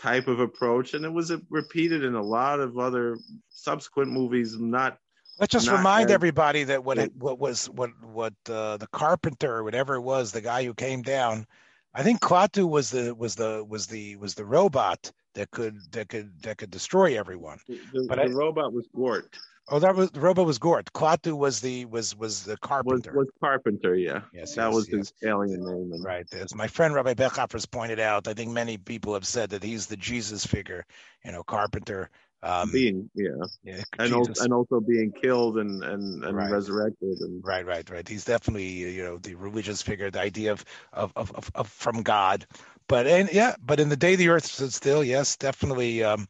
type 0.00 0.26
of 0.26 0.40
approach 0.40 0.94
and 0.94 1.04
it 1.04 1.12
was 1.12 1.32
repeated 1.48 2.02
in 2.02 2.14
a 2.14 2.22
lot 2.22 2.58
of 2.58 2.78
other 2.78 3.16
subsequent 3.50 4.10
movies 4.10 4.58
not 4.58 4.98
Let's 5.42 5.50
just 5.50 5.68
remind 5.68 6.12
everybody 6.12 6.62
that 6.62 6.84
what 6.84 6.98
it, 6.98 7.16
what 7.16 7.40
was 7.40 7.68
what 7.70 7.90
what 8.00 8.32
uh, 8.48 8.76
the 8.76 8.86
carpenter 8.92 9.56
or 9.56 9.64
whatever 9.64 9.96
it 9.96 10.02
was, 10.02 10.30
the 10.30 10.40
guy 10.40 10.62
who 10.62 10.72
came 10.72 11.02
down. 11.02 11.48
I 11.94 12.04
think 12.04 12.20
Klaatu 12.20 12.70
was 12.70 12.90
the 12.90 13.12
was 13.12 13.34
the 13.34 13.66
was 13.68 13.88
the 13.88 14.14
was 14.16 14.34
the 14.36 14.44
robot 14.44 15.10
that 15.34 15.50
could 15.50 15.80
that 15.90 16.08
could 16.08 16.30
that 16.42 16.58
could 16.58 16.70
destroy 16.70 17.18
everyone. 17.18 17.58
The, 17.66 18.06
but 18.08 18.18
the 18.18 18.22
I, 18.22 18.26
robot 18.26 18.72
was 18.72 18.86
Gort. 18.94 19.36
Oh, 19.68 19.80
that 19.80 19.96
was 19.96 20.12
the 20.12 20.20
robot 20.20 20.46
was 20.46 20.58
Gort. 20.58 20.92
Klaatu 20.92 21.36
was 21.36 21.60
the 21.60 21.86
was 21.86 22.14
was 22.16 22.44
the 22.44 22.56
carpenter. 22.58 23.10
Was, 23.10 23.26
was 23.26 23.34
carpenter, 23.40 23.96
yeah. 23.96 24.20
Yes, 24.32 24.54
that 24.54 24.66
yes, 24.66 24.74
was 24.76 24.88
yes. 24.90 24.96
his 24.98 25.28
alien 25.28 25.66
name. 25.66 25.92
And... 25.92 26.04
Right. 26.04 26.32
As 26.34 26.54
my 26.54 26.68
friend 26.68 26.94
Rabbi 26.94 27.14
Bechhofer 27.14 27.68
pointed 27.68 27.98
out, 27.98 28.28
I 28.28 28.34
think 28.34 28.52
many 28.52 28.78
people 28.78 29.12
have 29.12 29.26
said 29.26 29.50
that 29.50 29.64
he's 29.64 29.88
the 29.88 29.96
Jesus 29.96 30.46
figure. 30.46 30.86
You 31.24 31.32
know, 31.32 31.42
carpenter 31.42 32.10
um, 32.42 32.70
being 32.72 33.10
yeah, 33.14 33.46
yeah 33.62 33.82
and 33.98 34.12
also, 34.14 34.42
and 34.42 34.52
also 34.52 34.80
being 34.80 35.12
killed 35.12 35.58
and 35.58 35.82
and, 35.84 36.24
and 36.24 36.36
right. 36.36 36.50
resurrected 36.50 37.18
and 37.20 37.44
right 37.44 37.66
right 37.66 37.88
right 37.90 38.08
he's 38.08 38.24
definitely 38.24 38.66
you 38.66 39.02
know 39.02 39.18
the 39.18 39.34
religious 39.34 39.82
figure 39.82 40.10
the 40.10 40.20
idea 40.20 40.52
of 40.52 40.64
of 40.92 41.12
of, 41.16 41.30
of, 41.32 41.50
of 41.54 41.68
from 41.68 42.02
god 42.02 42.46
but 42.88 43.06
and 43.06 43.30
yeah 43.32 43.54
but 43.64 43.80
in 43.80 43.88
the 43.88 43.96
day 43.96 44.16
the 44.16 44.28
earth 44.28 44.46
stood 44.46 44.72
still 44.72 45.04
yes 45.04 45.36
definitely 45.36 46.02
um 46.02 46.26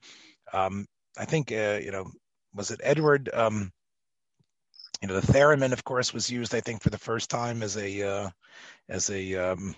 um 0.52 0.86
i 1.18 1.24
think 1.24 1.50
uh, 1.52 1.78
you 1.82 1.90
know 1.90 2.10
was 2.54 2.70
it 2.70 2.80
edward 2.82 3.30
um 3.32 3.70
you 5.00 5.08
know 5.08 5.18
the 5.18 5.32
theremin 5.32 5.72
of 5.72 5.84
course 5.84 6.12
was 6.12 6.30
used 6.30 6.54
i 6.54 6.60
think 6.60 6.82
for 6.82 6.90
the 6.90 6.98
first 6.98 7.30
time 7.30 7.62
as 7.62 7.76
a 7.76 8.02
uh 8.02 8.30
as 8.88 9.08
a 9.10 9.34
um 9.34 9.74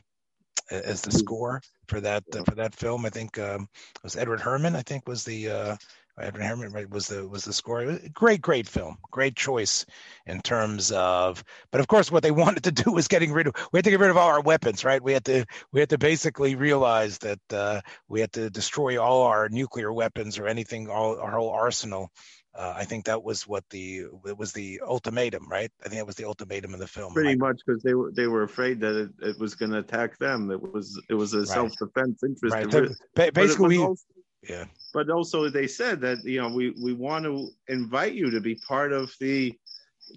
as 0.70 1.02
the 1.02 1.12
score 1.12 1.60
for 1.88 2.00
that 2.00 2.24
uh, 2.34 2.42
for 2.44 2.54
that 2.54 2.74
film. 2.74 3.04
I 3.04 3.10
think 3.10 3.38
um, 3.38 3.68
it 3.96 4.02
was 4.02 4.16
Edward 4.16 4.40
Herrmann. 4.40 4.76
I 4.76 4.82
think 4.82 5.06
was 5.06 5.24
the 5.24 5.50
uh, 5.50 5.76
Herrmann 6.16 6.72
right, 6.72 6.88
was 6.88 7.08
the 7.08 7.26
was 7.26 7.44
the 7.44 7.52
score. 7.52 7.98
Great, 8.12 8.40
great 8.40 8.68
film. 8.68 8.98
Great 9.10 9.34
choice 9.34 9.84
in 10.26 10.40
terms 10.40 10.92
of. 10.92 11.42
But 11.72 11.80
of 11.80 11.88
course, 11.88 12.10
what 12.10 12.22
they 12.22 12.30
wanted 12.44 12.64
to 12.64 12.72
do 12.72 12.92
was 12.92 13.08
getting 13.08 13.32
rid 13.32 13.48
of. 13.48 13.54
We 13.72 13.78
had 13.78 13.84
to 13.84 13.90
get 13.90 14.00
rid 14.00 14.10
of 14.10 14.16
all 14.16 14.28
our 14.28 14.40
weapons, 14.40 14.84
right? 14.84 15.02
We 15.02 15.12
had 15.12 15.24
to 15.24 15.44
we 15.72 15.80
had 15.80 15.90
to 15.90 15.98
basically 15.98 16.54
realize 16.54 17.18
that 17.18 17.40
uh, 17.50 17.80
we 18.08 18.20
had 18.20 18.32
to 18.34 18.48
destroy 18.50 19.02
all 19.02 19.22
our 19.22 19.48
nuclear 19.48 19.92
weapons 19.92 20.38
or 20.38 20.46
anything, 20.46 20.88
all 20.88 21.18
our 21.18 21.32
whole 21.32 21.50
arsenal. 21.50 22.10
Uh, 22.56 22.72
I 22.76 22.84
think 22.84 23.06
that 23.06 23.24
was 23.24 23.48
what 23.48 23.64
the 23.70 24.04
it 24.26 24.38
was 24.38 24.52
the 24.52 24.80
ultimatum, 24.86 25.48
right? 25.48 25.72
I 25.84 25.88
think 25.88 25.98
that 25.98 26.06
was 26.06 26.14
the 26.14 26.26
ultimatum 26.26 26.72
of 26.72 26.78
the 26.78 26.86
film. 26.86 27.12
Pretty 27.12 27.36
much 27.36 27.60
because 27.66 27.82
they 27.82 27.94
were 27.94 28.12
they 28.12 28.28
were 28.28 28.44
afraid 28.44 28.78
that 28.80 28.96
it, 28.96 29.10
it 29.20 29.38
was 29.40 29.56
going 29.56 29.72
to 29.72 29.78
attack 29.78 30.16
them. 30.18 30.52
It 30.52 30.62
was 30.62 31.00
it 31.10 31.14
was 31.14 31.34
a 31.34 31.38
right. 31.38 31.48
self 31.48 31.72
defense 31.76 32.22
interest. 32.22 32.54
Right. 33.16 33.34
basically, 33.34 33.78
we, 33.78 33.84
also, 33.84 34.04
yeah. 34.48 34.64
But 34.92 35.10
also, 35.10 35.48
they 35.48 35.66
said 35.66 36.00
that 36.02 36.24
you 36.24 36.40
know 36.40 36.48
we 36.48 36.70
we 36.80 36.92
want 36.92 37.24
to 37.24 37.50
invite 37.68 38.14
you 38.14 38.30
to 38.30 38.40
be 38.40 38.54
part 38.54 38.92
of 38.92 39.12
the 39.20 39.58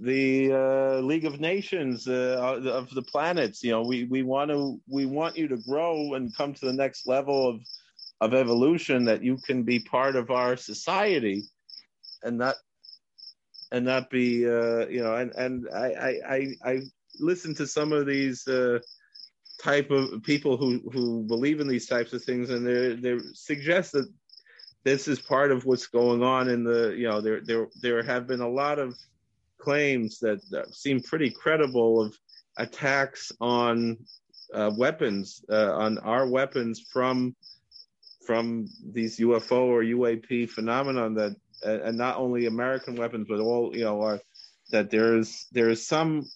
the 0.01 0.51
uh, 0.53 1.01
League 1.01 1.25
of 1.25 1.39
Nations 1.39 2.07
uh, 2.07 2.59
of 2.65 2.89
the 2.91 3.01
planets. 3.01 3.63
You 3.63 3.71
know, 3.71 3.81
we 3.81 4.03
we 4.05 4.23
want 4.23 4.51
to 4.51 4.79
we 4.87 5.05
want 5.05 5.37
you 5.37 5.47
to 5.47 5.57
grow 5.57 6.13
and 6.13 6.35
come 6.35 6.53
to 6.53 6.65
the 6.65 6.73
next 6.73 7.07
level 7.07 7.49
of 7.49 7.61
of 8.21 8.33
evolution. 8.33 9.05
That 9.05 9.23
you 9.23 9.37
can 9.37 9.63
be 9.63 9.79
part 9.79 10.15
of 10.15 10.29
our 10.29 10.57
society 10.57 11.43
and 12.23 12.37
not 12.37 12.55
and 13.71 13.85
not 13.85 14.09
be 14.09 14.45
uh, 14.45 14.87
you 14.87 15.03
know 15.03 15.15
and 15.15 15.31
and 15.35 15.67
I 15.73 16.19
I 16.27 16.47
I 16.63 16.81
listen 17.19 17.55
to 17.55 17.67
some 17.67 17.91
of 17.91 18.05
these 18.05 18.47
uh, 18.47 18.79
type 19.61 19.89
of 19.91 20.21
people 20.23 20.57
who 20.57 20.79
who 20.91 21.23
believe 21.23 21.59
in 21.59 21.67
these 21.67 21.87
types 21.87 22.13
of 22.13 22.23
things 22.23 22.49
and 22.49 22.65
they 22.65 22.95
they 22.95 23.19
suggest 23.33 23.91
that 23.91 24.07
this 24.83 25.07
is 25.07 25.19
part 25.19 25.51
of 25.51 25.65
what's 25.65 25.87
going 25.87 26.23
on 26.23 26.47
in 26.47 26.63
the 26.63 26.93
you 26.97 27.07
know 27.07 27.21
there 27.21 27.41
there 27.41 27.67
there 27.81 28.03
have 28.03 28.27
been 28.27 28.41
a 28.41 28.49
lot 28.49 28.79
of 28.79 28.95
claims 29.57 30.19
that, 30.19 30.39
that 30.51 30.73
seem 30.73 31.01
pretty 31.01 31.29
credible 31.29 32.01
of 32.01 32.15
attacks 32.57 33.31
on 33.41 33.97
uh, 34.53 34.71
weapons 34.77 35.43
uh, 35.49 35.73
on 35.73 35.97
our 35.99 36.27
weapons 36.27 36.85
from 36.91 37.35
from 38.25 38.67
these 38.91 39.19
UFO 39.19 39.61
or 39.61 39.81
UAP 39.83 40.49
phenomenon 40.49 41.15
that 41.15 41.35
and 41.63 41.97
not 41.97 42.17
only 42.17 42.45
American 42.45 42.95
weapons, 42.95 43.25
but 43.27 43.39
all 43.39 43.75
you 43.75 43.83
know 43.83 44.01
are 44.01 44.19
that 44.71 44.89
there's 44.89 45.47
there's 45.51 45.87
some 45.87 46.29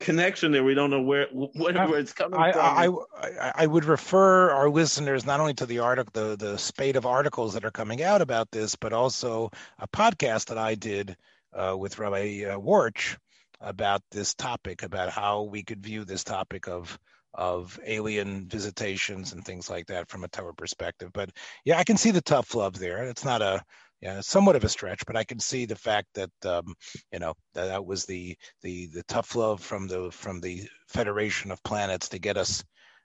connection 0.00 0.52
there. 0.52 0.64
We 0.64 0.74
don't 0.74 0.90
know 0.90 1.02
where 1.02 1.26
where 1.28 1.98
it's 1.98 2.12
coming 2.12 2.38
I, 2.38 2.52
from. 2.52 2.60
I, 2.62 2.88
I, 3.22 3.52
I 3.56 3.66
would 3.66 3.84
refer 3.84 4.50
our 4.50 4.68
listeners 4.68 5.24
not 5.24 5.40
only 5.40 5.54
to 5.54 5.66
the 5.66 5.80
article, 5.80 6.10
the 6.12 6.36
the 6.36 6.58
spate 6.58 6.96
of 6.96 7.06
articles 7.06 7.54
that 7.54 7.64
are 7.64 7.70
coming 7.70 8.02
out 8.02 8.20
about 8.20 8.50
this, 8.50 8.76
but 8.76 8.92
also 8.92 9.50
a 9.78 9.88
podcast 9.88 10.46
that 10.46 10.58
I 10.58 10.74
did 10.74 11.16
uh, 11.52 11.76
with 11.76 11.98
Rabbi 11.98 12.44
uh, 12.44 12.58
Warch 12.58 13.16
about 13.60 14.02
this 14.10 14.34
topic, 14.34 14.82
about 14.82 15.10
how 15.10 15.44
we 15.44 15.62
could 15.62 15.82
view 15.82 16.04
this 16.04 16.24
topic 16.24 16.68
of 16.68 16.98
of 17.34 17.78
alien 17.84 18.48
visitations 18.48 19.32
and 19.32 19.44
things 19.44 19.68
like 19.68 19.86
that 19.86 20.08
from 20.08 20.24
a 20.24 20.28
Torah 20.28 20.54
perspective. 20.54 21.10
But 21.12 21.30
yeah, 21.64 21.78
I 21.78 21.84
can 21.84 21.98
see 21.98 22.10
the 22.10 22.22
tough 22.22 22.54
love 22.54 22.78
there. 22.78 23.04
It's 23.04 23.24
not 23.24 23.42
a 23.42 23.62
yeah, 24.00 24.20
somewhat 24.20 24.56
of 24.56 24.64
a 24.64 24.68
stretch, 24.68 25.04
but 25.06 25.16
I 25.16 25.24
can 25.24 25.40
see 25.40 25.64
the 25.64 25.76
fact 25.76 26.08
that 26.14 26.30
um, 26.44 26.74
you 27.12 27.18
know 27.18 27.34
that, 27.54 27.66
that 27.66 27.86
was 27.86 28.04
the 28.04 28.36
the 28.62 28.88
the 28.88 29.02
tough 29.04 29.34
love 29.34 29.60
from 29.62 29.86
the 29.88 30.10
from 30.10 30.40
the 30.40 30.68
Federation 30.88 31.50
of 31.50 31.62
Planets 31.62 32.10
to 32.10 32.18
get 32.18 32.36
us 32.36 32.62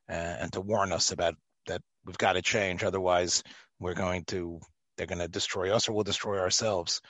uh, 0.10 0.14
and 0.14 0.52
to 0.54 0.62
warn 0.62 0.92
us 0.92 1.12
about 1.12 1.36
that 1.68 1.82
we've 2.06 2.18
got 2.18 2.34
to 2.34 2.42
change, 2.42 2.84
otherwise 2.84 3.44
we're 3.80 3.94
going 3.94 4.26
to 4.26 4.60
they're 4.98 5.08
going 5.08 5.20
to 5.20 5.28
destroy 5.28 5.74
us 5.74 5.88
or 5.88 5.94
we'll 5.94 6.04
destroy 6.04 6.40
ourselves 6.40 7.02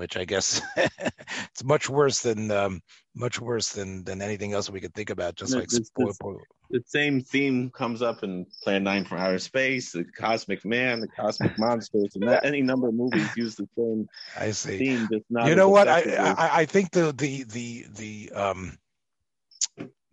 which 0.00 0.16
I 0.16 0.24
guess 0.24 0.62
it's 0.76 1.62
much 1.62 1.90
worse 1.90 2.20
than 2.20 2.50
um, 2.50 2.80
much 3.14 3.38
worse 3.38 3.72
than 3.72 4.02
than 4.02 4.22
anything 4.22 4.54
else 4.54 4.70
we 4.70 4.80
could 4.80 4.94
think 4.94 5.10
about. 5.10 5.34
Just 5.36 5.54
like 5.54 5.70
spoil, 5.70 6.40
the 6.70 6.82
same 6.86 7.20
theme 7.20 7.70
comes 7.70 8.00
up 8.00 8.24
in 8.24 8.46
Plan 8.62 8.82
Nine 8.82 9.04
from 9.04 9.18
Outer 9.18 9.38
Space, 9.38 9.92
the 9.92 10.04
Cosmic 10.04 10.64
Man, 10.64 11.00
the 11.00 11.08
Cosmic 11.08 11.52
Monsters, 11.58 12.12
and 12.14 12.26
that, 12.26 12.46
any 12.46 12.62
number 12.62 12.88
of 12.88 12.94
movies 12.94 13.28
use 13.36 13.56
the 13.56 13.68
same. 13.76 14.08
I 14.38 14.52
see. 14.52 14.78
Theme, 14.78 15.08
you 15.44 15.54
know 15.54 15.68
what? 15.68 15.86
I, 15.86 16.00
I, 16.16 16.60
I 16.60 16.64
think 16.64 16.92
the 16.92 17.12
the 17.12 17.44
the 17.44 17.86
the 17.90 18.32
um 18.32 18.78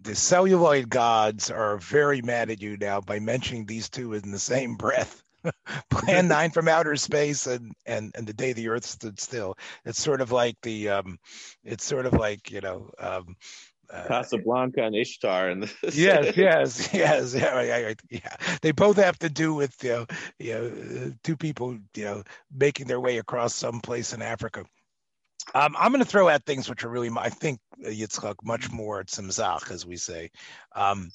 the 0.01 0.15
celluloid 0.15 0.89
gods 0.89 1.49
are 1.49 1.77
very 1.77 2.21
mad 2.21 2.49
at 2.49 2.61
you 2.61 2.75
now 2.77 2.99
by 2.99 3.19
mentioning 3.19 3.65
these 3.65 3.89
two 3.89 4.13
in 4.13 4.31
the 4.31 4.39
same 4.39 4.75
breath. 4.75 5.23
Plan 5.89 6.27
Nine 6.27 6.51
from 6.51 6.67
Outer 6.67 6.95
Space 6.95 7.47
and 7.47 7.73
and 7.85 8.11
and 8.15 8.27
the 8.27 8.33
Day 8.33 8.53
the 8.53 8.69
Earth 8.69 8.85
Stood 8.85 9.19
Still. 9.19 9.55
It's 9.85 10.01
sort 10.01 10.21
of 10.21 10.31
like 10.31 10.55
the 10.63 10.89
um, 10.89 11.17
it's 11.63 11.83
sort 11.83 12.05
of 12.05 12.13
like 12.13 12.51
you 12.51 12.61
know. 12.61 12.89
Um, 12.99 13.35
uh, 13.89 14.05
Casablanca 14.05 14.83
and 14.83 14.93
Ishtar, 14.93 15.49
and 15.49 15.73
yes, 15.93 16.35
yes, 16.35 16.93
yes, 16.93 17.33
yeah, 17.33 17.93
yeah. 18.09 18.35
They 18.61 18.71
both 18.71 18.97
have 18.97 19.17
to 19.19 19.29
do 19.29 19.53
with 19.53 19.81
you 19.81 19.89
know, 19.89 20.05
you 20.39 20.53
know, 20.53 21.13
two 21.23 21.37
people, 21.37 21.77
you 21.95 22.03
know, 22.03 22.23
making 22.53 22.87
their 22.87 22.99
way 22.99 23.17
across 23.17 23.55
some 23.55 23.79
place 23.79 24.11
in 24.11 24.21
Africa. 24.21 24.65
Um, 25.55 25.75
I'm 25.79 25.91
going 25.91 26.03
to 26.03 26.09
throw 26.09 26.27
out 26.27 26.43
things 26.45 26.69
which 26.69 26.83
are 26.83 26.89
really, 26.89 27.09
I 27.17 27.29
think, 27.29 27.59
Yitzchak, 27.81 28.35
much 28.43 28.69
more 28.69 29.03
tzimzach, 29.03 29.71
as 29.71 29.85
we 29.85 29.95
say. 29.95 30.31
Um, 30.75 31.09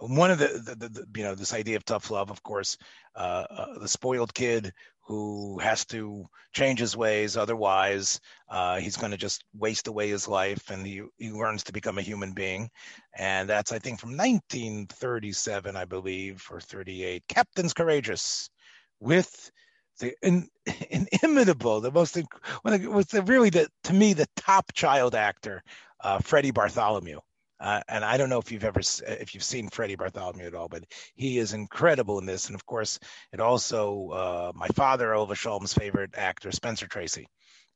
one 0.00 0.30
of 0.30 0.38
the, 0.38 0.48
the, 0.64 0.74
the, 0.74 0.88
the, 0.88 1.06
you 1.16 1.24
know 1.24 1.34
this 1.34 1.54
idea 1.54 1.76
of 1.76 1.84
tough 1.84 2.10
love 2.10 2.30
of 2.30 2.42
course 2.42 2.76
uh, 3.16 3.44
uh, 3.50 3.78
the 3.78 3.88
spoiled 3.88 4.32
kid 4.32 4.72
who 5.06 5.58
has 5.58 5.84
to 5.84 6.24
change 6.52 6.78
his 6.78 6.96
ways 6.96 7.36
otherwise 7.36 8.20
uh, 8.48 8.78
he's 8.78 8.96
going 8.96 9.10
to 9.10 9.16
just 9.16 9.44
waste 9.54 9.88
away 9.88 10.08
his 10.08 10.26
life 10.28 10.70
and 10.70 10.86
he, 10.86 11.02
he 11.18 11.30
learns 11.30 11.64
to 11.64 11.72
become 11.72 11.98
a 11.98 12.02
human 12.02 12.32
being. 12.32 12.70
And 13.16 13.48
that's 13.48 13.72
i 13.72 13.78
think 13.78 14.00
from 14.00 14.10
1937 14.10 15.76
i 15.76 15.84
believe 15.84 16.46
or 16.50 16.60
38 16.60 17.24
captains 17.28 17.74
courageous 17.74 18.50
with 19.00 19.50
the 19.98 20.14
in, 20.22 20.48
inimitable 20.90 21.80
the 21.80 21.90
most 21.90 22.16
was 22.62 23.06
the, 23.06 23.22
really 23.22 23.50
the 23.50 23.68
to 23.84 23.92
me 23.92 24.12
the 24.12 24.28
top 24.36 24.72
child 24.72 25.14
actor 25.14 25.62
uh, 26.02 26.18
freddie 26.20 26.52
bartholomew 26.52 27.20
uh, 27.60 27.82
and 27.88 28.04
I 28.04 28.16
don't 28.16 28.30
know 28.30 28.38
if 28.38 28.50
you've 28.50 28.64
ever 28.64 28.80
if 28.80 29.34
you've 29.34 29.44
seen 29.44 29.68
Freddie 29.68 29.96
Bartholomew 29.96 30.46
at 30.46 30.54
all, 30.54 30.68
but 30.68 30.84
he 31.14 31.38
is 31.38 31.52
incredible 31.52 32.18
in 32.18 32.26
this. 32.26 32.46
And 32.46 32.54
of 32.54 32.64
course, 32.64 32.98
it 33.32 33.40
also 33.40 34.08
uh, 34.08 34.52
my 34.54 34.68
father, 34.68 35.14
Ova 35.14 35.34
Shalom's 35.34 35.74
favorite 35.74 36.12
actor, 36.14 36.50
Spencer 36.52 36.86
Tracy, 36.86 37.26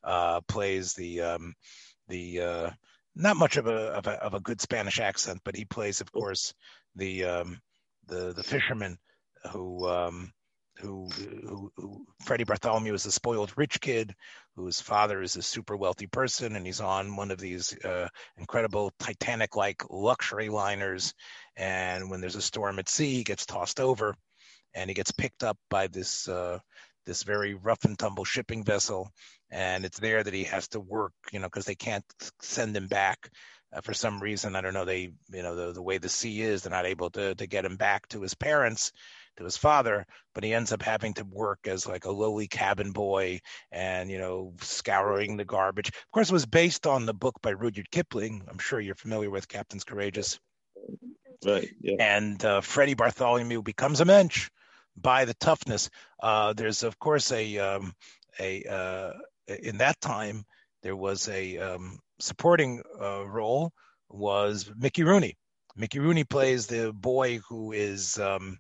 uh, 0.03 0.41
plays 0.49 0.95
the 0.95 1.21
um, 1.21 1.55
the 2.09 2.41
uh, 2.41 2.71
not 3.15 3.37
much 3.37 3.57
of 3.57 3.67
a, 3.67 3.77
of 3.93 4.07
a, 4.07 4.13
of 4.23 4.35
a 4.35 4.41
good 4.41 4.61
Spanish 4.61 5.01
accent, 5.01 5.41
but 5.45 5.57
he 5.57 5.65
plays, 5.65 6.01
of 6.01 6.11
course, 6.11 6.55
the 6.97 7.25
um, 7.25 7.61
the 8.07 8.33
the 8.33 8.43
fisherman 8.43 8.97
who 9.53 9.87
um, 9.87 10.33
who, 10.79 11.09
who, 11.09 11.73
who 11.77 12.07
Freddie 12.25 12.45
Bartholomew 12.45 12.95
is 12.95 13.07
a 13.07 13.13
spoiled 13.13 13.53
rich 13.57 13.81
kid 13.81 14.15
whose 14.57 14.81
father 14.81 15.23
is 15.23 15.37
a 15.37 15.43
super 15.43 15.77
wealthy 15.77 16.07
person, 16.07 16.57
and 16.57 16.65
he's 16.65 16.81
on 16.81 17.17
one 17.17 17.31
of 17.31 17.39
these 17.39 17.77
uh, 17.85 18.09
incredible 18.37 18.93
Titanic-like 18.99 19.83
luxury 19.91 20.49
liners. 20.49 21.13
And 21.57 22.11
when 22.11 22.21
there's 22.21 22.37
a 22.37 22.43
storm 22.43 22.79
at 22.79 22.89
sea, 22.89 23.15
he 23.15 23.25
gets 23.25 23.47
tossed 23.47 23.81
over, 23.81 24.15
and 24.75 24.89
he 24.89 24.95
gets 24.95 25.11
picked 25.11 25.43
up 25.43 25.59
by 25.71 25.89
this 25.89 26.29
uh, 26.29 26.59
this 27.07 27.23
very 27.23 27.55
rough 27.55 27.85
and 27.85 27.99
tumble 27.99 28.25
shipping 28.25 28.65
vessel. 28.65 29.11
And 29.51 29.85
it's 29.85 29.99
there 29.99 30.23
that 30.23 30.35
he 30.35 30.45
has 30.45 30.69
to 30.69 30.81
work, 30.81 31.13
you 31.33 31.39
know, 31.39 31.47
because 31.47 31.67
they 31.67 31.75
can't 31.75 32.05
send 32.41 32.77
him 32.77 32.89
back. 32.89 33.31
Uh, 33.73 33.81
for 33.81 33.93
some 33.93 34.21
reason, 34.21 34.57
I 34.57 34.61
don't 34.61 34.75
know. 34.75 34.85
They, 34.85 35.13
you 35.31 35.43
know, 35.43 35.55
the, 35.55 35.73
the 35.73 35.83
way 35.83 35.99
the 35.99 36.09
sea 36.09 36.43
is, 36.43 36.63
they're 36.63 36.71
not 36.71 36.87
able 36.87 37.11
to 37.11 37.35
to 37.35 37.47
get 37.47 37.65
him 37.65 37.77
back 37.77 38.09
to 38.09 38.23
his 38.23 38.35
parents 38.35 38.93
to 39.37 39.45
his 39.45 39.57
father, 39.57 40.07
but 40.35 40.45
he 40.45 40.55
ends 40.55 40.73
up 40.73 40.83
having 40.83 41.15
to 41.15 41.25
work 41.25 41.61
as 41.67 41.87
like 41.87 42.05
a 42.05 42.11
lowly 42.11 42.47
cabin 42.47 42.93
boy 42.93 43.41
and, 43.71 44.11
you 44.11 44.19
know, 44.19 44.55
scouring 44.61 45.37
the 45.37 45.45
garbage. 45.45 45.89
Of 45.89 46.11
course, 46.13 46.31
it 46.31 46.35
was 46.35 46.47
based 46.47 46.87
on 46.87 47.07
the 47.07 47.15
book 47.15 47.41
by 47.43 47.51
Rudyard 47.51 47.91
Kipling. 47.91 48.43
I'm 48.49 48.59
sure 48.59 48.81
you're 48.81 48.95
familiar 48.95 49.31
with 49.31 49.49
Captains 49.49 49.85
Courageous. 49.85 50.39
Right. 51.45 51.69
Yeah. 51.81 51.97
And 51.99 52.43
uh, 52.45 52.61
Freddie 52.61 52.95
Bartholomew 52.95 53.63
becomes 53.63 54.01
a 54.01 54.05
mensch 54.05 54.51
by 54.97 55.25
the 55.25 55.35
toughness. 55.35 55.91
Uh, 56.23 56.53
there's, 56.53 56.83
of 56.83 56.99
course, 56.99 57.33
a, 57.33 57.59
um, 57.59 57.93
a 58.39 58.65
uh, 58.65 59.13
in 59.47 59.79
that 59.79 60.01
time, 60.01 60.45
there 60.83 60.97
was 60.97 61.29
a 61.29 61.59
um, 61.59 61.99
supporting 62.21 62.83
uh, 63.01 63.27
role 63.27 63.73
was 64.09 64.71
Mickey 64.77 65.03
Rooney. 65.03 65.37
Mickey 65.77 65.99
Rooney 65.99 66.25
plays 66.25 66.67
the 66.67 66.93
boy 66.93 67.39
who 67.49 67.73
is 67.73 68.19
um, 68.19 68.59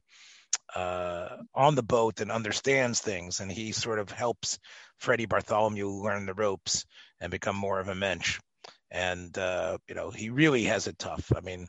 uh, 0.74 1.36
on 1.54 1.74
the 1.74 1.82
boat 1.82 2.20
and 2.20 2.30
understands 2.32 3.00
things, 3.00 3.40
and 3.40 3.50
he 3.50 3.72
sort 3.72 3.98
of 3.98 4.10
helps 4.10 4.58
Freddie 4.98 5.26
Bartholomew 5.26 5.88
learn 5.88 6.26
the 6.26 6.34
ropes 6.34 6.84
and 7.20 7.30
become 7.30 7.56
more 7.56 7.80
of 7.80 7.88
a 7.88 7.94
mensch. 7.94 8.40
And 8.90 9.36
uh, 9.38 9.78
you 9.88 9.94
know, 9.94 10.10
he 10.10 10.30
really 10.30 10.64
has 10.64 10.86
it 10.86 10.98
tough. 10.98 11.32
I 11.36 11.40
mean, 11.40 11.66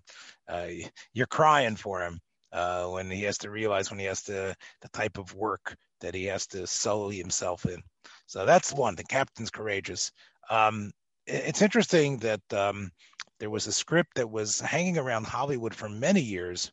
uh, 0.48 0.68
you're 1.14 1.28
crying 1.28 1.76
for 1.76 2.02
him 2.02 2.20
uh, 2.52 2.86
when 2.88 3.10
he 3.10 3.24
has 3.24 3.38
to 3.40 3.50
realize 3.50 3.90
when 3.90 4.00
he 4.00 4.06
has 4.06 4.24
to 4.24 4.56
the 4.82 4.90
type 4.90 5.18
of 5.18 5.34
work 5.34 5.76
that 6.02 6.14
he 6.14 6.26
has 6.26 6.48
to 6.48 6.68
sully 6.68 7.18
himself 7.18 7.66
in. 7.66 7.82
So 8.28 8.46
that's 8.46 8.74
one. 8.74 8.96
The 8.96 9.04
captain's 9.04 9.50
courageous. 9.50 10.12
Um, 10.50 10.92
it's 11.26 11.62
interesting 11.62 12.18
that 12.20 12.42
um, 12.54 12.92
there 13.40 13.50
was 13.50 13.68
a 13.68 13.72
script 13.72 14.16
that 14.16 14.30
was 14.30 14.60
hanging 14.60 14.98
around 14.98 15.26
Hollywood 15.26 15.74
for 15.74 15.90
many 15.90 16.22
years 16.22 16.72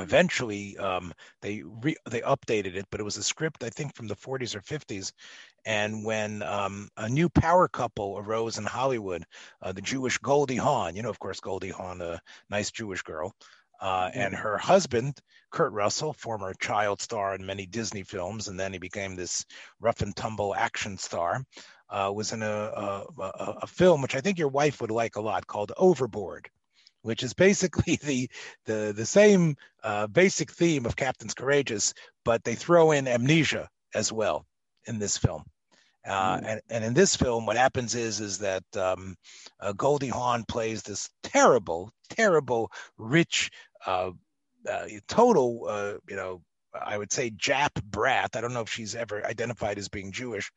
eventually 0.00 0.76
um, 0.78 1.12
they 1.42 1.62
re- 1.62 1.96
they 2.08 2.20
updated 2.20 2.74
it, 2.74 2.86
but 2.90 3.00
it 3.00 3.04
was 3.04 3.16
a 3.16 3.22
script 3.22 3.64
I 3.64 3.70
think 3.70 3.94
from 3.94 4.08
the 4.08 4.16
40s 4.16 4.54
or 4.54 4.60
50s. 4.60 5.12
And 5.64 6.04
when 6.04 6.42
um, 6.42 6.88
a 6.96 7.08
new 7.08 7.28
power 7.28 7.68
couple 7.68 8.18
arose 8.18 8.58
in 8.58 8.64
Hollywood, 8.64 9.24
uh, 9.60 9.72
the 9.72 9.82
Jewish 9.82 10.18
Goldie 10.18 10.56
Hawn, 10.56 10.96
you 10.96 11.02
know, 11.02 11.10
of 11.10 11.18
course, 11.18 11.40
Goldie 11.40 11.70
Hawn, 11.70 12.00
a 12.00 12.20
nice 12.48 12.70
Jewish 12.70 13.02
girl, 13.02 13.34
uh, 13.80 14.10
and 14.14 14.34
her 14.34 14.58
husband, 14.58 15.18
Kurt 15.50 15.72
Russell, 15.72 16.12
former 16.12 16.54
child 16.54 17.00
star 17.00 17.34
in 17.34 17.44
many 17.44 17.66
Disney 17.66 18.02
films, 18.02 18.48
and 18.48 18.58
then 18.58 18.72
he 18.72 18.78
became 18.78 19.16
this 19.16 19.44
rough 19.80 20.00
and 20.00 20.14
tumble 20.14 20.54
action 20.54 20.96
star, 20.96 21.44
uh, 21.90 22.10
was 22.14 22.32
in 22.32 22.42
a, 22.42 22.46
a, 22.46 23.04
a, 23.62 23.66
film 23.66 24.00
which 24.00 24.14
I 24.14 24.20
think 24.20 24.38
your 24.38 24.48
wife 24.48 24.80
would 24.80 24.90
like 24.90 25.16
a 25.16 25.20
lot 25.20 25.46
called 25.46 25.72
Overboard 25.76 26.48
which 27.02 27.22
is 27.22 27.34
basically 27.34 27.96
the 28.02 28.30
the 28.66 28.92
the 28.96 29.06
same 29.06 29.56
uh, 29.82 30.06
basic 30.06 30.50
theme 30.50 30.86
of 30.86 30.96
Captain's 30.96 31.34
Courageous, 31.34 31.94
but 32.24 32.44
they 32.44 32.54
throw 32.54 32.92
in 32.92 33.08
amnesia 33.08 33.68
as 33.94 34.12
well 34.12 34.46
in 34.86 34.98
this 34.98 35.16
film. 35.16 35.44
Uh, 36.06 36.38
mm. 36.38 36.44
and, 36.46 36.60
and 36.70 36.84
in 36.84 36.94
this 36.94 37.14
film, 37.14 37.44
what 37.44 37.56
happens 37.56 37.94
is 37.94 38.20
is 38.20 38.38
that 38.38 38.64
um, 38.76 39.16
uh, 39.60 39.72
Goldie 39.72 40.08
Hawn 40.08 40.44
plays 40.44 40.82
this 40.82 41.10
terrible, 41.22 41.92
terrible, 42.08 42.70
rich, 42.96 43.50
uh, 43.86 44.10
uh 44.68 44.86
total, 45.08 45.66
uh, 45.68 45.94
you 46.08 46.16
know, 46.16 46.42
I 46.74 46.96
would 46.96 47.12
say 47.12 47.30
Jap 47.30 47.82
brat. 47.84 48.36
I 48.36 48.40
don't 48.40 48.54
know 48.54 48.62
if 48.62 48.70
she's 48.70 48.94
ever 48.94 49.24
identified 49.26 49.78
as 49.78 49.88
being 49.88 50.12
Jewish, 50.12 50.50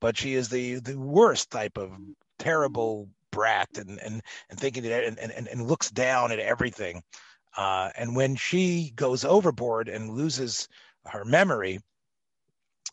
but 0.00 0.16
she 0.16 0.34
is 0.34 0.48
the 0.48 0.80
the 0.80 0.98
worst 0.98 1.50
type 1.50 1.78
of 1.78 1.92
terrible 2.38 3.08
brat 3.30 3.68
and 3.76 3.98
and 4.00 4.22
and 4.48 4.60
thinking 4.60 4.82
that 4.84 5.04
and, 5.04 5.18
and, 5.18 5.48
and 5.48 5.68
looks 5.68 5.90
down 5.90 6.32
at 6.32 6.38
everything. 6.38 7.02
Uh, 7.56 7.90
and 7.96 8.14
when 8.14 8.36
she 8.36 8.92
goes 8.94 9.24
overboard 9.24 9.88
and 9.88 10.10
loses 10.10 10.68
her 11.06 11.24
memory, 11.24 11.80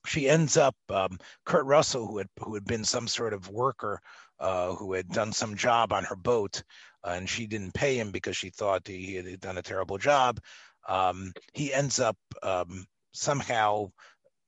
she 0.06 0.30
ends 0.30 0.58
up 0.58 0.76
um, 0.90 1.20
Kurt 1.46 1.66
Russell, 1.66 2.08
who 2.08 2.18
had 2.18 2.28
who 2.40 2.54
had 2.54 2.66
been 2.66 2.84
some 2.84 3.08
sort 3.08 3.34
of 3.34 3.50
worker 3.50 4.02
uh, 4.40 4.74
who 4.76 4.94
had 4.94 5.10
done 5.10 5.34
some 5.34 5.56
job 5.56 5.92
on 5.92 6.04
her 6.06 6.16
boat, 6.16 6.64
uh, 7.04 7.12
and 7.12 7.30
she 7.30 7.48
didn't 7.48 7.74
pay 7.74 7.98
him 7.98 8.12
because 8.12 8.38
she 8.38 8.50
thought 8.50 8.88
he 8.88 9.16
had 9.16 9.40
done 9.40 9.58
a 9.58 9.64
terrible 9.64 9.98
job. 9.98 10.40
Um, 10.88 11.34
he 11.54 11.74
ends 11.74 12.00
up 12.00 12.18
um, 12.42 12.86
somehow 13.14 13.92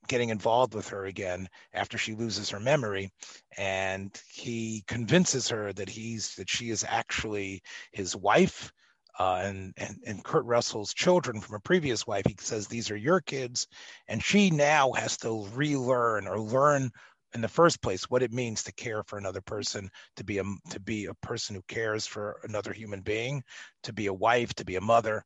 getting 0.10 0.30
involved 0.30 0.74
with 0.74 0.90
her 0.90 1.06
again 1.06 1.48
after 1.74 1.98
she 1.98 2.16
loses 2.16 2.50
her 2.50 2.60
memory 2.60 3.12
and 3.58 4.22
he 4.30 4.84
convinces 4.88 5.48
her 5.48 5.72
that 5.72 5.88
he's 5.88 6.36
that 6.36 6.50
she 6.50 6.72
is 6.72 6.84
actually 6.90 7.62
his 7.94 8.16
wife 8.16 8.74
uh, 9.20 9.42
and, 9.44 9.74
and 9.78 9.98
and 10.08 10.24
Kurt 10.24 10.46
Russell's 10.46 10.94
children 10.94 11.42
from 11.42 11.56
a 11.56 11.60
previous 11.60 12.08
wife. 12.08 12.24
He 12.26 12.36
says 12.40 12.68
these 12.68 12.90
are 12.90 12.96
your 12.96 13.20
kids, 13.20 13.68
and 14.08 14.24
she 14.24 14.50
now 14.50 14.94
has 14.94 15.18
to 15.18 15.46
relearn 15.54 16.26
or 16.26 16.40
learn 16.40 16.90
in 17.34 17.42
the 17.42 17.48
first 17.48 17.82
place 17.82 18.10
what 18.10 18.24
it 18.24 18.32
means 18.32 18.64
to 18.64 18.72
care 18.74 19.04
for 19.04 19.18
another 19.18 19.42
person, 19.42 19.90
to 20.16 20.24
be 20.24 20.38
a 20.38 20.44
to 20.70 20.80
be 20.80 21.06
a 21.06 21.14
person 21.16 21.56
who 21.56 21.62
cares 21.68 22.08
for 22.08 22.40
another 22.44 22.72
human 22.72 23.02
being, 23.02 23.44
to 23.84 23.92
be 23.92 24.08
a 24.08 24.14
wife, 24.14 24.54
to 24.56 24.66
be 24.66 24.78
a 24.78 24.82
mother, 24.82 25.24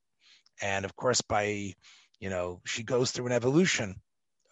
and 0.61 0.85
of 0.85 0.95
course 0.95 1.21
by 1.21 1.71
you 2.19 2.29
know 2.31 2.61
she 2.65 2.83
goes 2.83 3.11
through 3.11 3.27
an 3.27 3.31
evolution 3.31 4.01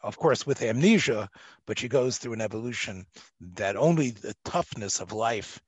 of 0.03 0.17
course, 0.17 0.45
with 0.45 0.61
amnesia, 0.61 1.29
but 1.65 1.79
she 1.79 1.87
goes 1.87 2.17
through 2.17 2.33
an 2.33 2.41
evolution 2.41 3.05
that 3.39 3.75
only 3.75 4.11
the 4.11 4.35
toughness 4.45 4.99
of 4.99 5.11
life 5.11 5.59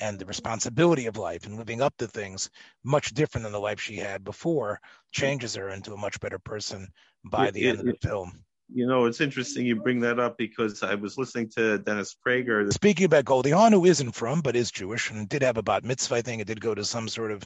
and 0.00 0.18
the 0.18 0.26
responsibility 0.26 1.06
of 1.06 1.16
life 1.16 1.46
and 1.46 1.56
living 1.56 1.82
up 1.82 1.94
to 1.98 2.06
things 2.06 2.48
much 2.84 3.12
different 3.12 3.42
than 3.44 3.52
the 3.52 3.60
life 3.60 3.80
she 3.80 3.96
had 3.96 4.24
before 4.24 4.80
changes 5.10 5.54
her 5.54 5.68
into 5.70 5.92
a 5.92 5.98
much 5.98 6.18
better 6.20 6.38
person 6.38 6.88
by 7.24 7.50
the 7.50 7.64
it, 7.64 7.70
end 7.70 7.80
of 7.80 7.86
the 7.86 8.08
film. 8.08 8.44
You 8.74 8.86
know, 8.86 9.04
it's 9.04 9.20
interesting 9.20 9.66
you 9.66 9.76
bring 9.76 10.00
that 10.00 10.18
up 10.18 10.38
because 10.38 10.82
I 10.82 10.94
was 10.94 11.18
listening 11.18 11.50
to 11.56 11.78
Dennis 11.78 12.16
Prager. 12.26 12.72
Speaking 12.72 13.04
about 13.04 13.26
Goldie 13.26 13.50
Hawn, 13.50 13.72
who 13.72 13.84
isn't 13.84 14.12
from 14.12 14.40
but 14.40 14.56
is 14.56 14.70
Jewish 14.70 15.10
and 15.10 15.28
did 15.28 15.42
have 15.42 15.58
a 15.58 15.62
bat 15.62 15.84
mitzvah, 15.84 16.16
I 16.16 16.22
think 16.22 16.40
it 16.40 16.46
did 16.46 16.60
go 16.60 16.74
to 16.74 16.84
some 16.84 17.06
sort 17.08 17.32
of 17.32 17.42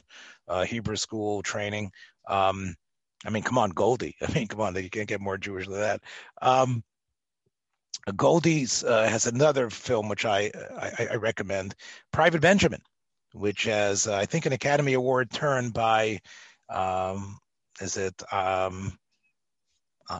uh, 0.47 0.63
Hebrew 0.63 0.95
school 0.95 1.41
training. 1.41 1.91
Um, 2.29 2.75
I 3.25 3.29
mean, 3.29 3.43
come 3.43 3.57
on, 3.57 3.71
Goldie. 3.71 4.15
I 4.27 4.31
mean, 4.31 4.47
come 4.47 4.61
on, 4.61 4.75
you 4.75 4.89
can't 4.89 5.07
get 5.07 5.21
more 5.21 5.37
Jewish 5.37 5.67
than 5.67 5.79
that. 5.79 6.01
Um, 6.41 6.83
Goldie's 8.15 8.83
uh, 8.83 9.07
has 9.07 9.25
another 9.25 9.69
film 9.69 10.07
which 10.07 10.25
I, 10.25 10.51
I, 10.77 11.07
I 11.11 11.15
recommend, 11.15 11.75
Private 12.13 12.41
Benjamin, 12.41 12.81
which 13.33 13.63
has 13.63 14.07
uh, 14.07 14.15
I 14.15 14.25
think 14.25 14.45
an 14.45 14.53
Academy 14.53 14.93
Award 14.93 15.29
turn 15.31 15.71
by, 15.71 16.19
um, 16.69 17.37
is 17.81 17.97
it? 17.97 18.21
Um, 18.31 18.97
uh, 20.09 20.19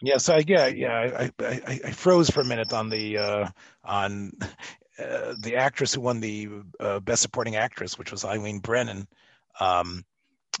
yeah, 0.00 0.16
so 0.16 0.36
I, 0.36 0.44
yeah, 0.46 0.66
yeah, 0.68 1.28
I, 1.38 1.44
I, 1.44 1.80
I, 1.84 1.90
froze 1.90 2.30
for 2.30 2.40
a 2.40 2.44
minute 2.44 2.72
on 2.72 2.88
the 2.88 3.18
uh, 3.18 3.48
on 3.84 4.32
uh, 5.00 5.34
the 5.38 5.56
actress 5.56 5.94
who 5.94 6.00
won 6.00 6.20
the 6.20 6.48
uh, 6.78 7.00
Best 7.00 7.22
Supporting 7.22 7.56
Actress, 7.56 7.98
which 7.98 8.10
was 8.10 8.24
Eileen 8.24 8.58
Brennan. 8.58 9.06
Um, 9.58 10.04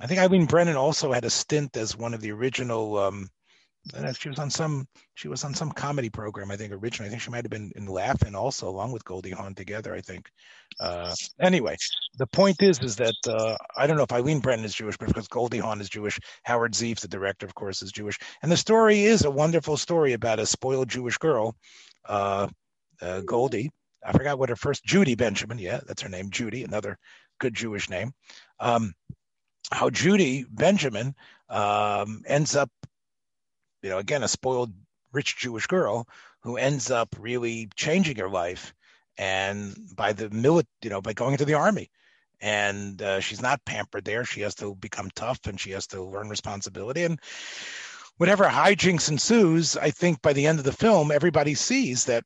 I 0.00 0.06
think 0.06 0.20
Eileen 0.20 0.46
Brennan 0.46 0.76
also 0.76 1.12
had 1.12 1.24
a 1.24 1.30
stint 1.30 1.76
as 1.76 1.96
one 1.96 2.14
of 2.14 2.20
the 2.20 2.32
original. 2.32 2.98
Um, 2.98 3.28
she 4.18 4.28
was 4.28 4.38
on 4.38 4.50
some. 4.50 4.86
She 5.14 5.28
was 5.28 5.42
on 5.42 5.54
some 5.54 5.72
comedy 5.72 6.10
program. 6.10 6.50
I 6.50 6.56
think 6.56 6.72
originally. 6.72 7.08
I 7.08 7.10
think 7.10 7.22
she 7.22 7.30
might 7.30 7.44
have 7.44 7.50
been 7.50 7.72
in 7.76 7.86
Laugh-In 7.86 8.34
also, 8.34 8.68
along 8.68 8.92
with 8.92 9.04
Goldie 9.04 9.30
Hawn 9.30 9.54
together. 9.54 9.94
I 9.94 10.00
think. 10.00 10.28
Uh, 10.78 11.14
anyway, 11.40 11.76
the 12.18 12.26
point 12.26 12.62
is, 12.62 12.78
is 12.80 12.96
that 12.96 13.14
uh, 13.26 13.56
I 13.76 13.86
don't 13.86 13.96
know 13.96 14.02
if 14.02 14.12
Eileen 14.12 14.40
Brennan 14.40 14.64
is 14.64 14.74
Jewish, 14.74 14.96
but 14.96 15.08
because 15.08 15.28
Goldie 15.28 15.58
Hawn 15.58 15.80
is 15.80 15.88
Jewish, 15.88 16.18
Howard 16.44 16.74
Zieff, 16.74 17.00
the 17.00 17.08
director, 17.08 17.46
of 17.46 17.54
course, 17.54 17.82
is 17.82 17.90
Jewish, 17.90 18.18
and 18.42 18.52
the 18.52 18.56
story 18.56 19.04
is 19.04 19.24
a 19.24 19.30
wonderful 19.30 19.76
story 19.76 20.12
about 20.12 20.38
a 20.38 20.46
spoiled 20.46 20.88
Jewish 20.88 21.18
girl, 21.18 21.56
uh, 22.06 22.48
uh 23.00 23.20
Goldie, 23.22 23.70
I 24.04 24.12
forgot 24.12 24.38
what 24.38 24.48
her 24.48 24.56
first 24.56 24.84
Judy 24.84 25.14
Benjamin. 25.14 25.58
Yeah, 25.58 25.80
that's 25.86 26.02
her 26.02 26.08
name, 26.08 26.30
Judy, 26.30 26.64
another 26.64 26.98
good 27.38 27.54
Jewish 27.54 27.90
name. 27.90 28.12
Um, 28.58 28.94
how 29.70 29.90
Judy 29.90 30.44
Benjamin 30.50 31.14
um, 31.48 32.22
ends 32.26 32.56
up, 32.56 32.70
you 33.82 33.90
know, 33.90 33.98
again 33.98 34.22
a 34.22 34.28
spoiled 34.28 34.72
rich 35.12 35.36
Jewish 35.36 35.66
girl 35.66 36.06
who 36.42 36.56
ends 36.56 36.90
up 36.90 37.08
really 37.18 37.68
changing 37.76 38.16
her 38.16 38.28
life, 38.28 38.72
and 39.18 39.76
by 39.94 40.12
the 40.12 40.28
milit, 40.30 40.66
you 40.82 40.90
know, 40.90 41.02
by 41.02 41.12
going 41.12 41.32
into 41.32 41.44
the 41.44 41.54
army, 41.54 41.90
and 42.40 43.02
uh, 43.02 43.20
she's 43.20 43.42
not 43.42 43.64
pampered 43.64 44.04
there. 44.04 44.24
She 44.24 44.40
has 44.40 44.54
to 44.56 44.74
become 44.74 45.10
tough, 45.14 45.40
and 45.46 45.60
she 45.60 45.72
has 45.72 45.86
to 45.88 46.02
learn 46.02 46.28
responsibility, 46.28 47.04
and 47.04 47.20
whatever 48.16 48.44
hijinks 48.44 49.08
ensues, 49.08 49.76
I 49.76 49.90
think 49.90 50.20
by 50.22 50.32
the 50.32 50.46
end 50.46 50.58
of 50.58 50.64
the 50.64 50.72
film, 50.72 51.10
everybody 51.10 51.54
sees 51.54 52.04
that 52.06 52.24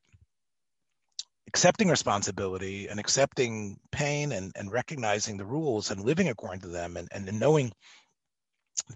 accepting 1.55 1.87
responsibility 1.87 2.87
and 2.89 2.99
accepting 2.99 3.79
pain 3.89 4.33
and, 4.33 4.51
and 4.57 4.73
recognizing 4.73 5.37
the 5.37 5.45
rules 5.45 5.89
and 5.89 6.03
living 6.03 6.27
according 6.27 6.59
to 6.59 6.67
them 6.67 6.97
and, 6.97 7.07
and 7.13 7.39
knowing 7.39 7.71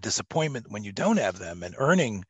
disappointment 0.02 0.66
when 0.68 0.84
you 0.84 0.92
don't 0.92 1.16
have 1.16 1.38
them 1.38 1.62
and 1.62 1.74
earning 1.78 2.22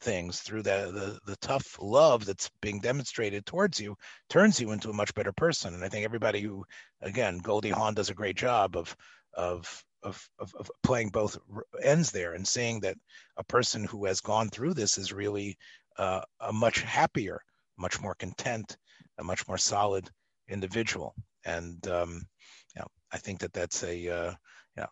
things 0.00 0.40
through 0.40 0.64
the, 0.64 0.90
the, 0.92 1.30
the 1.30 1.36
tough 1.36 1.76
love 1.80 2.26
that's 2.26 2.50
being 2.60 2.80
demonstrated 2.80 3.46
towards 3.46 3.78
you 3.78 3.94
turns 4.28 4.60
you 4.60 4.72
into 4.72 4.90
a 4.90 4.92
much 4.92 5.14
better 5.14 5.30
person. 5.30 5.72
And 5.72 5.84
i 5.84 5.88
think 5.88 6.04
everybody 6.04 6.40
who 6.40 6.64
again 7.00 7.38
goldie 7.38 7.70
hawn 7.70 7.94
does 7.94 8.10
a 8.10 8.14
great 8.14 8.36
job 8.36 8.76
of 8.76 8.96
of 9.34 9.84
of, 10.02 10.28
of, 10.40 10.52
of 10.58 10.68
playing 10.82 11.10
both 11.10 11.38
ends 11.80 12.10
there 12.10 12.32
and 12.32 12.46
seeing 12.46 12.80
that 12.80 12.96
a 13.36 13.44
person 13.44 13.84
who 13.84 14.06
has 14.06 14.20
gone 14.20 14.48
through 14.48 14.74
this 14.74 14.98
is 14.98 15.12
really 15.12 15.56
uh, 15.96 16.22
a 16.40 16.52
much 16.52 16.82
happier 16.82 17.40
much 17.78 18.00
more 18.00 18.16
content 18.16 18.76
a 19.18 19.24
much 19.24 19.46
more 19.48 19.58
solid 19.58 20.08
individual. 20.48 21.14
And 21.44 21.86
um, 21.88 22.26
you 22.74 22.80
know, 22.80 22.86
I 23.12 23.18
think 23.18 23.40
that 23.40 23.52
that's 23.52 23.82
a 23.82 24.08
uh, 24.08 24.32
you 24.76 24.84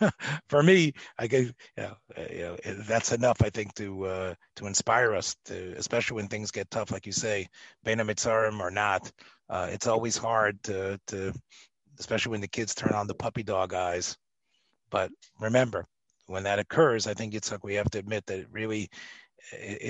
know, 0.00 0.10
for 0.48 0.62
me, 0.62 0.92
I 1.18 1.26
get 1.26 1.44
you 1.46 1.52
know, 1.76 1.96
uh, 2.16 2.22
you 2.30 2.40
know, 2.40 2.56
that's 2.86 3.12
enough. 3.12 3.42
I 3.42 3.50
think 3.50 3.74
to 3.74 4.04
uh, 4.04 4.34
to 4.56 4.66
inspire 4.66 5.14
us 5.14 5.36
to, 5.46 5.74
especially 5.76 6.16
when 6.16 6.28
things 6.28 6.50
get 6.50 6.70
tough, 6.70 6.90
like 6.90 7.06
you 7.06 7.12
say, 7.12 7.48
Bein 7.84 7.98
HaMetzarim 7.98 8.60
or 8.60 8.70
not. 8.70 9.10
Uh, 9.48 9.68
it's 9.70 9.86
always 9.86 10.16
hard 10.16 10.62
to 10.64 10.98
to, 11.08 11.32
especially 11.98 12.30
when 12.30 12.40
the 12.40 12.48
kids 12.48 12.74
turn 12.74 12.92
on 12.94 13.06
the 13.06 13.14
puppy 13.14 13.42
dog 13.42 13.74
eyes. 13.74 14.16
But 14.90 15.10
remember, 15.40 15.86
when 16.26 16.44
that 16.44 16.58
occurs, 16.58 17.06
I 17.06 17.14
think 17.14 17.34
it's 17.34 17.50
like 17.50 17.64
we 17.64 17.74
have 17.74 17.90
to 17.90 17.98
admit 17.98 18.26
that 18.26 18.38
it 18.40 18.48
really 18.50 18.90
it, 19.52 19.82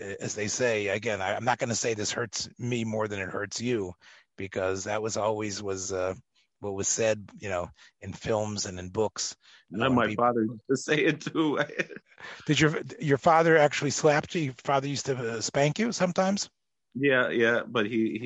it, 0.00 0.16
as 0.20 0.34
they 0.34 0.48
say 0.48 0.88
again 0.88 1.20
I, 1.20 1.36
am 1.36 1.44
not 1.44 1.58
going 1.58 1.70
to 1.70 1.74
say 1.74 1.94
this 1.94 2.12
hurts 2.12 2.48
me 2.58 2.84
more 2.84 3.08
than 3.08 3.20
it 3.20 3.28
hurts 3.28 3.60
you 3.60 3.94
because 4.36 4.84
that 4.84 5.02
was 5.02 5.16
always 5.16 5.62
was 5.62 5.92
uh, 5.92 6.14
what 6.60 6.74
was 6.74 6.88
said 6.88 7.28
you 7.38 7.48
know 7.48 7.70
in 8.00 8.12
films 8.12 8.66
and 8.66 8.78
in 8.78 8.88
books 8.90 9.36
and 9.70 9.94
my 9.94 10.08
people, 10.08 10.24
father 10.24 10.42
used 10.42 10.62
to 10.70 10.76
say 10.76 10.96
it 10.96 11.20
too 11.20 11.58
did 12.46 12.60
your 12.60 12.80
your 13.00 13.18
father 13.18 13.56
actually 13.56 13.90
slap 13.90 14.34
you 14.34 14.42
your 14.42 14.54
father 14.64 14.88
used 14.88 15.06
to 15.06 15.16
uh, 15.16 15.40
spank 15.40 15.78
you 15.78 15.92
sometimes 15.92 16.50
yeah 16.94 17.28
yeah 17.28 17.60
but 17.66 17.86
he 17.86 18.18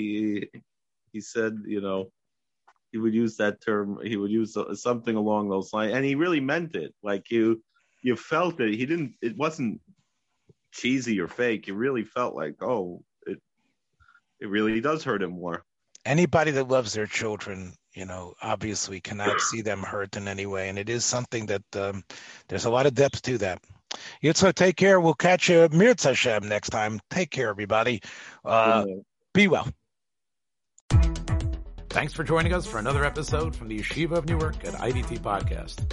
he 0.52 0.60
he 1.12 1.20
said 1.20 1.58
you 1.66 1.80
know 1.80 2.10
he 2.92 2.98
would 2.98 3.14
use 3.14 3.36
that 3.38 3.60
term. 3.60 3.98
He 4.04 4.16
would 4.16 4.30
use 4.30 4.56
something 4.74 5.16
along 5.16 5.48
those 5.48 5.72
lines, 5.72 5.94
and 5.94 6.04
he 6.04 6.14
really 6.14 6.40
meant 6.40 6.76
it. 6.76 6.94
Like 7.02 7.30
you, 7.30 7.62
you 8.02 8.16
felt 8.16 8.60
it. 8.60 8.74
He 8.74 8.84
didn't. 8.84 9.14
It 9.22 9.36
wasn't 9.36 9.80
cheesy 10.72 11.20
or 11.20 11.28
fake. 11.28 11.66
You 11.66 11.74
really 11.74 12.04
felt 12.04 12.34
like, 12.34 12.62
oh, 12.62 13.02
it, 13.26 13.40
it 14.40 14.48
really 14.48 14.80
does 14.80 15.04
hurt 15.04 15.22
him 15.22 15.32
more. 15.32 15.64
Anybody 16.04 16.50
that 16.52 16.68
loves 16.68 16.92
their 16.92 17.06
children, 17.06 17.74
you 17.94 18.06
know, 18.06 18.34
obviously 18.42 19.00
cannot 19.00 19.40
see 19.40 19.60
them 19.60 19.82
hurt 19.82 20.16
in 20.16 20.26
any 20.26 20.46
way, 20.46 20.68
and 20.68 20.78
it 20.78 20.88
is 20.88 21.04
something 21.04 21.46
that 21.46 21.76
um, 21.76 22.02
there's 22.48 22.64
a 22.64 22.70
lot 22.70 22.86
of 22.86 22.94
depth 22.94 23.22
to 23.22 23.38
that. 23.38 23.62
Yitzhak, 24.24 24.54
take 24.54 24.76
care. 24.76 25.00
We'll 25.00 25.14
catch 25.14 25.48
you 25.48 25.68
Mirz 25.68 26.04
Hashem 26.04 26.48
next 26.48 26.70
time. 26.70 26.98
Take 27.10 27.30
care, 27.30 27.50
everybody. 27.50 28.02
Uh, 28.44 28.84
be 29.32 29.46
well. 29.46 29.68
Thanks 31.90 32.14
for 32.14 32.24
joining 32.24 32.54
us 32.54 32.66
for 32.66 32.78
another 32.78 33.04
episode 33.04 33.54
from 33.54 33.68
the 33.68 33.78
Yeshiva 33.78 34.12
of 34.12 34.26
Newark 34.26 34.64
at 34.64 34.72
IDT 34.74 35.18
Podcast. 35.18 35.92